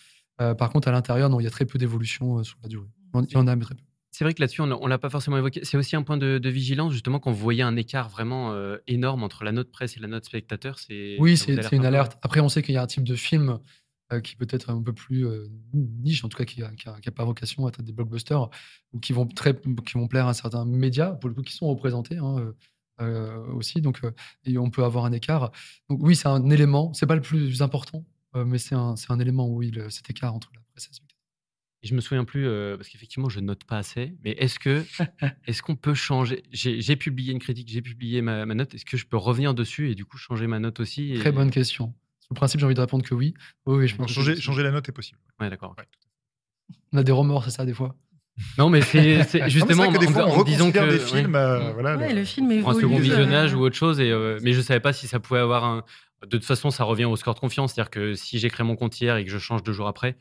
Euh, 0.42 0.54
par 0.56 0.70
contre, 0.70 0.88
à 0.88 0.92
l'intérieur, 0.92 1.30
non, 1.30 1.40
il 1.40 1.44
y 1.44 1.48
a 1.48 1.52
très 1.52 1.66
peu 1.66 1.78
d'évolution 1.78 2.44
sur 2.44 2.58
la 2.64 2.70
durée. 2.70 2.88
Il 3.16 3.32
y 3.34 3.38
en 3.38 3.48
a, 3.48 3.56
mais 3.56 3.64
très 3.66 3.76
peu. 3.76 3.82
C'est 4.14 4.26
vrai 4.26 4.34
que 4.34 4.42
là-dessus, 4.42 4.60
on 4.60 4.68
ne 4.68 4.88
l'a 4.90 4.98
pas 4.98 5.10
forcément 5.10 5.38
évoqué. 5.38 5.62
C'est 5.64 5.78
aussi 5.78 5.96
un 5.96 6.04
point 6.04 6.18
de, 6.18 6.38
de 6.38 6.50
vigilance, 6.50 6.92
justement, 6.92 7.20
quand 7.20 7.32
vous 7.32 7.42
voyez 7.42 7.62
un 7.62 7.78
écart 7.78 8.10
vraiment 8.10 8.52
euh, 8.52 8.76
énorme 8.88 9.24
entre 9.24 9.46
la 9.46 9.54
note 9.54 9.72
presse 9.72 9.96
et 9.96 10.02
la 10.02 10.08
note 10.10 10.26
spectateur. 10.26 10.78
Oui, 11.20 11.38
c'est 11.38 11.54
une 11.72 11.86
alerte. 11.86 12.18
Après, 12.22 12.42
on 12.42 12.50
sait 12.50 12.62
qu'il 12.62 12.76
y 12.76 12.78
a 12.78 12.82
un 12.84 12.88
type 12.88 13.06
de 13.06 13.16
film 13.16 13.60
qui 14.20 14.36
peut 14.36 14.48
être 14.50 14.70
un 14.70 14.82
peu 14.82 14.92
plus 14.94 15.26
euh, 15.26 15.48
niche, 15.74 16.26
en 16.26 16.30
tout 16.30 16.38
cas 16.38 16.44
qui 16.46 16.60
n'a 16.60 16.72
pas 17.16 17.24
vocation 17.24 17.66
à 17.66 17.70
être 17.70 17.82
des 17.82 17.94
blockbusters, 17.94 18.50
ou 18.92 19.00
qui 19.00 19.14
vont, 19.14 19.26
très, 19.28 19.56
qui 19.86 19.94
vont 19.94 20.08
plaire 20.08 20.28
à 20.28 20.34
certains 20.34 20.66
médias, 20.66 21.12
pour 21.12 21.30
le 21.30 21.36
coup, 21.36 21.44
qui 21.44 21.54
sont 21.54 21.68
représentés 21.70 22.18
hein, 22.18 22.38
euh, 22.40 22.54
euh, 23.00 23.54
aussi. 23.54 23.80
Donc, 23.80 24.04
euh, 24.04 24.12
et 24.44 24.58
on 24.58 24.70
peut 24.70 24.84
avoir 24.84 25.06
un 25.06 25.12
écart. 25.14 25.52
Donc 25.90 26.00
oui, 26.02 26.16
c'est 26.16 26.28
un 26.28 26.50
élément. 26.50 26.92
C'est 26.94 27.06
pas 27.08 27.16
le 27.16 27.22
plus 27.22 27.62
important, 27.62 28.06
euh, 28.36 28.44
mais 28.44 28.58
c'est 28.58 28.76
un, 28.76 28.96
élément, 29.20 29.48
oui, 29.48 29.72
le- 29.72 29.90
cet 29.90 30.10
écart 30.10 30.34
entre 30.36 30.52
la 30.54 30.60
presse 30.74 30.90
et. 30.92 31.02
Et 31.84 31.88
je 31.88 31.96
me 31.96 32.02
souviens 32.02 32.26
plus, 32.26 32.46
euh, 32.46 32.78
parce 32.78 32.90
qu'effectivement, 32.90 33.28
je 33.28 33.40
note 33.40 33.64
pas 33.64 33.80
assez, 33.80 34.14
mais 34.24 34.34
est-ce 34.34 34.60
que 34.60 34.86
est-ce 35.48 35.64
qu'on 35.64 35.76
peut 35.76 35.96
changer 35.96 36.44
J'ai 36.52 36.80
j'ai 36.80 36.96
publié 36.96 37.32
une 37.34 37.40
critique, 37.40 37.70
j'ai 37.70 37.82
publié 37.82 38.22
ma, 38.22 38.46
ma 38.46 38.54
note. 38.54 38.76
Est-ce 38.76 38.86
que 38.86 38.98
je 38.98 39.08
peux 39.08 39.18
revenir 39.18 39.56
dessus 39.56 39.90
et 39.90 39.96
du 39.96 40.06
coup 40.06 40.18
changer 40.18 40.46
ma 40.46 40.60
note 40.60 40.80
aussi 40.80 41.12
et- 41.14 41.18
Très 41.18 41.32
bonne 41.32 41.50
question. 41.50 41.96
Le 42.32 42.36
principe, 42.36 42.60
j'ai 42.60 42.66
envie 42.66 42.76
de 42.76 42.82
répondre 42.82 43.04
que 43.06 43.14
oui. 43.14 43.34
Oui, 43.66 43.78
oui, 43.78 43.88
je 43.88 43.96
pense 43.96 44.08
que 44.08 44.14
changer, 44.14 44.40
changer 44.40 44.64
la 44.64 44.72
note 44.72 44.88
est 44.90 44.92
possible. 44.94 45.20
Ouais, 45.40 45.50
d'accord. 45.50 45.76
Ouais. 45.78 45.84
On 46.94 46.98
a 46.98 47.04
des 47.04 47.12
remords, 47.12 47.44
c'est 47.46 47.52
ça, 47.52 47.66
des 47.66 47.74
fois. 47.74 47.96
Non, 48.58 48.70
mais 48.70 48.82
c'est 48.82 49.24
c'est 49.26 49.40
Non, 49.40 49.44
mais 49.46 49.50
justement 49.52 49.84
c'est 49.84 49.90
vrai 49.90 50.00
que 50.00 50.06
des 50.06 50.12
fois, 50.12 50.24
en 50.26 50.28
on 50.30 50.32
reconsidère 50.32 50.72
que 50.88 50.90
des 50.92 51.00
ouais. 51.00 51.06
films. 51.22 51.36
euh, 51.36 51.60
Mm. 51.70 51.74
voilà, 51.74 51.98
Ouais, 51.98 52.10
le- 52.14 52.20
le 52.22 52.26
film 52.26 52.62
pour 52.62 52.70
un 52.72 52.74
second 52.76 52.98
euh, 52.98 53.00
visionnage 53.02 53.54
ou 53.54 53.60
autre 53.60 53.76
chose. 53.76 54.00
Et, 54.00 54.10
euh, 54.10 54.40
mais 54.42 54.54
je 54.54 54.62
savais 54.62 54.80
pas 54.80 54.94
si 54.94 55.06
ça 55.08 55.20
pouvait 55.20 55.42
avoir 55.42 55.66
un. 55.66 55.84
De 56.24 56.38
toute 56.38 56.46
façon, 56.46 56.72
ça 56.72 56.86
revient 56.86 57.06
au 57.06 57.16
score 57.18 57.36
de 57.36 57.40
confiance. 57.40 57.74
C'est-à-dire 57.74 57.90
que 57.92 58.14
si 58.14 58.40
j'ai 58.40 58.50
créé 58.50 58.66
mon 58.66 58.76
compte 58.78 59.00
hier 59.02 59.18
et 59.18 59.26
que 59.26 59.30
je 59.32 59.38
change 59.38 59.64
deux 59.64 59.74
jours 59.74 59.88
après, 59.90 60.16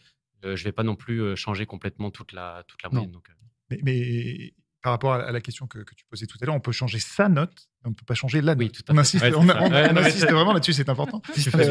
euh, 0.44 0.56
je 0.56 0.64
vais 0.64 0.72
pas 0.72 0.82
non 0.82 0.96
plus 0.96 1.36
changer 1.36 1.66
complètement 1.66 2.10
toute 2.10 2.32
la, 2.32 2.64
toute 2.66 2.82
la 2.82 2.88
moyenne. 2.90 3.12
Donc, 3.12 3.28
euh, 3.30 3.32
Mais, 3.70 3.78
mais 3.84 4.52
par 4.82 4.92
rapport 4.92 5.12
à 5.14 5.30
la 5.30 5.40
question 5.40 5.66
que, 5.66 5.78
que 5.80 5.94
tu 5.94 6.04
posais 6.08 6.26
tout 6.26 6.38
à 6.40 6.46
l'heure, 6.46 6.54
on 6.54 6.60
peut 6.60 6.72
changer 6.72 6.98
sa 6.98 7.28
note, 7.28 7.52
mais 7.82 7.88
on 7.88 7.90
ne 7.90 7.94
peut 7.94 8.04
pas 8.06 8.14
changer 8.14 8.40
la 8.40 8.54
note. 8.54 8.64
Oui, 8.64 8.70
tout 8.70 8.82
à 8.88 8.92
on 8.92 8.94
fait. 8.94 9.00
insiste, 9.00 9.24
Ouais, 9.24 9.30
c'est 9.30 9.36
on, 9.36 9.46
Ouais, 9.46 9.98
insiste 9.98 10.30
vraiment 10.30 10.52
là-dessus, 10.54 10.72
c'est 10.72 10.88
important. 10.88 11.20
C'est 11.34 11.54
bien. 11.54 11.66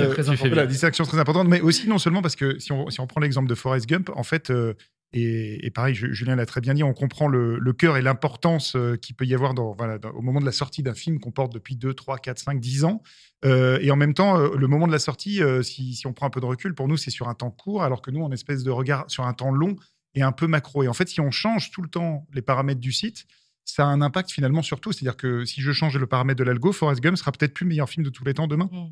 Voilà, 0.48 0.66
distinction 0.68 1.06
très 1.06 1.18
importante, 1.20 1.48
mais 1.48 1.62
aussi 1.62 1.88
non 1.88 1.98
seulement 1.98 2.22
parce 2.22 2.36
que 2.36 2.60
si 2.60 2.72
on, 2.72 2.90
si 2.90 3.00
on 3.00 3.08
prend 3.08 3.22
l'exemple 3.22 3.50
de 3.50 3.56
Forrest 3.56 3.88
Gump, 3.88 4.10
en 4.16 4.24
fait, 4.24 4.52
euh, 4.52 4.74
et, 5.12 5.66
et 5.66 5.72
pareil, 5.72 5.96
Ju- 5.96 6.14
Julien 6.14 6.36
l'a 6.36 6.46
très 6.46 6.62
bien 6.62 6.76
dit, 6.76 6.84
on 6.84 6.94
comprend 6.94 7.28
le, 7.28 7.58
le 7.58 7.74
cœur 7.74 7.98
et 7.98 8.04
l'importance 8.04 8.76
euh, 8.76 8.96
qu'il 8.96 9.16
peut 9.16 9.26
y 9.26 9.34
avoir 9.34 9.56
dans, 9.56 9.74
voilà, 9.74 9.98
dans- 9.98 10.12
au 10.12 10.22
moment 10.22 10.40
de 10.40 10.46
la 10.46 10.52
sortie 10.52 10.84
d'un 10.84 10.94
film 10.94 11.20
qu'on 11.20 11.32
porte 11.32 11.52
depuis 11.52 11.76
2, 11.76 11.96
3, 11.96 12.20
4, 12.20 12.38
5, 12.38 12.60
10 12.60 12.84
ans. 12.86 13.02
Euh, 13.44 13.80
et 13.82 13.90
en 13.90 13.96
même 13.96 14.14
temps, 14.14 14.38
euh, 14.40 14.50
le 14.56 14.68
moment 14.68 14.86
de 14.86 14.92
la 14.92 15.00
sortie, 15.00 15.42
euh, 15.42 15.64
si, 15.64 15.96
si 15.96 16.06
on 16.06 16.14
prend 16.14 16.28
un 16.28 16.30
peu 16.30 16.42
de 16.42 16.46
recul, 16.46 16.76
pour 16.76 16.88
nous, 16.88 16.96
c'est 16.98 17.10
sur 17.10 17.28
un 17.28 17.34
temps 17.34 17.50
court, 17.50 17.82
alors 17.84 18.04
que 18.04 18.12
nous, 18.12 18.22
on 18.22 18.32
espèce 18.32 18.64
de 18.64 18.70
regard 18.70 19.06
sur 19.08 19.26
un 19.26 19.34
temps 19.34 19.52
long 19.52 19.76
et 20.16 20.22
un 20.22 20.32
peu 20.32 20.48
macro. 20.48 20.84
Et 20.84 20.88
en 20.88 20.94
fait, 20.94 21.08
si 21.10 21.22
on 21.22 21.32
change 21.32 21.72
tout 21.72 21.82
le 21.82 21.90
temps 21.90 22.28
les 22.34 22.42
paramètres 22.42 22.82
du 22.82 22.92
site, 22.92 23.26
ça 23.66 23.84
a 23.84 23.88
un 23.88 24.02
impact 24.02 24.32
finalement 24.32 24.62
sur 24.62 24.82
tout. 24.82 24.92
C'est-à-dire 24.92 25.18
que 25.18 25.46
si 25.46 25.62
je 25.62 25.72
change 25.72 25.98
le 25.98 26.08
paramètre 26.08 26.40
de 26.40 26.44
l'algo, 26.44 26.72
Forrest 26.72 27.02
Gump 27.02 27.18
sera 27.18 27.32
peut-être 27.32 27.54
plus 27.54 27.66
le 27.66 27.70
meilleur 27.70 27.90
film 27.90 28.04
de 28.04 28.10
tous 28.10 28.24
les 28.24 28.34
temps 28.34 28.48
demain. 28.48 28.70
Mm. 28.72 28.88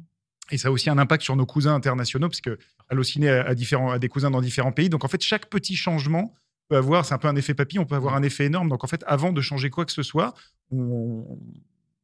Et 0.52 0.58
ça 0.58 0.70
a 0.70 0.72
aussi 0.72 0.90
un 0.90 0.98
impact 0.98 1.24
sur 1.24 1.36
nos 1.36 1.46
cousins 1.46 1.74
internationaux, 1.74 2.30
parce 2.30 2.42
que 2.42 2.58
Allociné 2.90 3.30
a, 3.30 3.54
différents, 3.54 3.92
a 3.92 4.00
des 4.00 4.08
cousins 4.08 4.32
dans 4.32 4.40
différents 4.40 4.72
pays. 4.72 4.90
Donc 4.90 5.04
en 5.04 5.10
fait, 5.10 5.22
chaque 5.22 5.50
petit 5.50 5.76
changement 5.76 6.34
peut 6.70 6.78
avoir, 6.78 7.06
c'est 7.06 7.14
un 7.14 7.18
peu 7.18 7.28
un 7.28 7.36
effet 7.36 7.54
papillon, 7.54 7.82
on 7.82 7.86
peut 7.86 7.96
avoir 7.96 8.16
un 8.16 8.24
effet 8.24 8.46
énorme. 8.46 8.70
Donc 8.70 8.84
en 8.86 8.88
fait, 8.88 9.04
avant 9.08 9.34
de 9.34 9.42
changer 9.42 9.70
quoi 9.70 9.84
que 9.86 9.92
ce 9.92 10.04
soit, 10.04 10.34
on, 10.72 11.38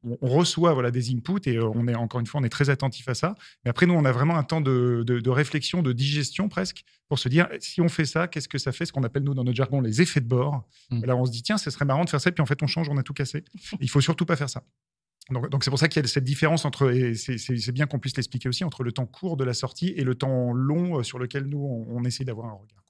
on- 0.04 0.18
on 0.22 0.28
reçoit 0.30 0.74
voilà, 0.74 0.92
des 0.92 1.12
inputs 1.13 1.48
et 1.50 1.58
euh, 1.58 1.68
on 1.76 1.88
est 1.88 1.96
encore 1.96 2.20
une 2.20 2.26
fois, 2.26 2.42
on 2.42 2.44
est 2.44 2.50
très 2.50 2.70
attentif 2.70 3.08
à 3.08 3.13
ça. 3.13 3.36
Mais 3.63 3.70
après, 3.70 3.86
nous, 3.86 3.94
on 3.94 4.06
a 4.06 4.12
vraiment 4.12 4.36
un 4.38 4.44
temps 4.44 4.62
de, 4.62 5.04
de- 5.06 5.20
de 5.20 5.30
réflexion, 5.30 5.82
de 5.82 5.94
digestion 5.94 6.50
presque, 6.50 6.84
pour 7.08 7.20
se 7.20 7.30
dire 7.30 7.48
si 7.60 7.82
on 7.82 7.89
fait 7.89 8.06
ça, 8.06 8.28
qu'est-ce 8.28 8.48
que 8.50 8.58
ça 8.58 8.72
fait 8.72 8.86
Ce 8.86 8.92
qu'on 8.94 9.04
appelle 9.04 9.24
nous 9.24 9.34
dans 9.34 9.44
notre 9.44 9.56
jargon 9.58 9.82
les 9.82 10.02
effets 10.02 10.22
de 10.22 10.28
bord. 10.28 10.68
Mm. 10.92 11.06
Là, 11.06 11.16
on 11.16 11.26
se 11.26 11.32
dit 11.32 11.44
tiens, 11.44 11.58
ce 11.58 11.70
serait 11.72 11.86
marrant 11.86 12.04
de 12.06 12.10
faire 12.10 12.22
ça, 12.22 12.32
puis 12.32 12.42
en 12.42 12.46
fait, 12.46 12.62
on 12.63 12.68
change, 12.68 12.89
on 12.89 12.98
a 12.98 13.04
tout 13.04 13.13
cassé. 13.13 13.44
Il 13.80 13.89
faut 13.89 14.02
surtout 14.02 14.26
pas 14.26 14.36
faire 14.36 14.50
ça. 14.50 14.63
Donc, 15.32 15.63
c'est 15.63 15.70
pour 15.70 15.80
ça 15.80 15.88
qu'il 15.88 16.02
y 16.02 16.06
a 16.06 16.08
cette 16.10 16.26
différence 16.26 16.66
entre, 16.66 16.92
et 16.92 17.16
c'est- 17.16 17.72
bien 17.72 17.86
qu'on 17.86 17.98
puisse 18.00 18.18
l'expliquer 18.18 18.50
aussi, 18.50 18.66
entre 18.66 18.84
le 18.84 18.92
temps 18.92 19.06
court 19.06 19.38
de 19.38 19.46
la 19.46 19.54
sortie 19.54 19.94
et 19.96 20.04
le 20.04 20.16
temps 20.16 20.52
long 20.52 21.00
euh, 21.00 21.04
sur 21.04 21.18
lequel 21.18 21.46
nous, 21.46 21.60
on, 21.63 21.98
on 21.98 22.04
essaie 22.04 22.26
d'avoir 22.26 22.48
un 22.48 22.52
regard. 22.54 22.84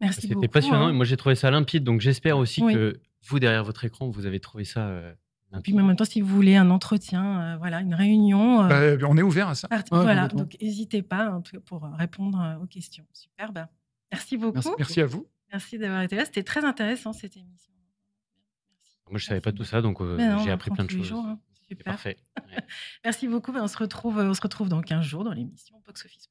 Merci 0.00 0.26
C'était 0.26 0.48
passionnant. 0.48 0.86
hein. 0.86 0.90
Et 0.90 0.92
moi, 0.94 1.04
j'ai 1.04 1.16
trouvé 1.16 1.36
ça 1.36 1.48
limpide. 1.52 1.84
Donc, 1.84 2.00
j'espère 2.00 2.38
aussi 2.38 2.60
Oui. 2.62 2.74
que 2.74 3.00
vous, 3.28 3.38
derrière 3.38 3.62
votre 3.62 3.84
écran, 3.84 4.10
vous 4.10 4.26
avez 4.26 4.40
trouvé 4.40 4.64
ça 4.64 4.88
euh, 4.88 5.12
Puis 5.62 5.72
limpide. 5.72 5.80
en 5.80 5.86
même 5.88 5.96
temps, 5.96 6.04
si 6.04 6.20
vous 6.20 6.34
voulez 6.34 6.56
un 6.56 6.70
entretien, 6.70 7.40
euh, 7.40 7.56
voilà, 7.58 7.80
une 7.80 7.94
réunion, 7.94 8.62
euh, 8.64 8.96
Bah, 8.96 9.06
on 9.08 9.16
est 9.16 9.22
ouvert 9.22 9.48
à 9.48 9.54
ça. 9.54 9.68
ouais, 9.70 9.82
voilà, 9.90 10.28
donc 10.28 10.56
n'hésitez 10.60 11.02
pas 11.02 11.40
cas, 11.52 11.58
pour 11.64 11.84
euh, 11.84 11.90
répondre 11.94 12.40
euh, 12.40 12.62
aux 12.62 12.66
questions. 12.66 13.04
Superbe. 13.12 13.66
Merci 14.10 14.36
beaucoup. 14.36 14.54
Merci. 14.54 14.70
Merci 14.78 15.00
à 15.00 15.06
vous. 15.06 15.26
Merci 15.52 15.78
d'avoir 15.78 16.02
été 16.02 16.16
là. 16.16 16.24
C'était 16.24 16.42
très 16.42 16.64
intéressant 16.64 17.12
cette 17.12 17.36
émission. 17.36 17.72
Merci. 18.70 18.98
Moi, 19.10 19.18
je 19.18 19.26
savais 19.26 19.40
pas 19.42 19.52
tout 19.52 19.64
ça, 19.64 19.82
donc 19.82 20.00
euh, 20.00 20.16
Mais 20.16 20.28
non, 20.28 20.38
j'ai 20.38 20.50
on 20.50 20.54
appris 20.54 20.70
plein 20.70 20.84
de 20.84 20.90
choses. 20.90 21.04
jours, 21.04 21.24
hein. 21.26 21.38
Super. 21.68 21.84
parfait. 21.84 22.16
Ouais. 22.50 22.58
Merci 23.04 23.28
beaucoup. 23.28 23.52
On 23.54 23.66
se 23.68 23.76
retrouve, 23.78 24.18
on 24.18 24.34
se 24.34 24.40
retrouve 24.42 24.68
dans 24.68 24.80
15 24.82 25.04
jours 25.04 25.24
dans 25.24 25.32
l'émission 25.32 25.80
Box 25.86 26.04
Office. 26.04 26.28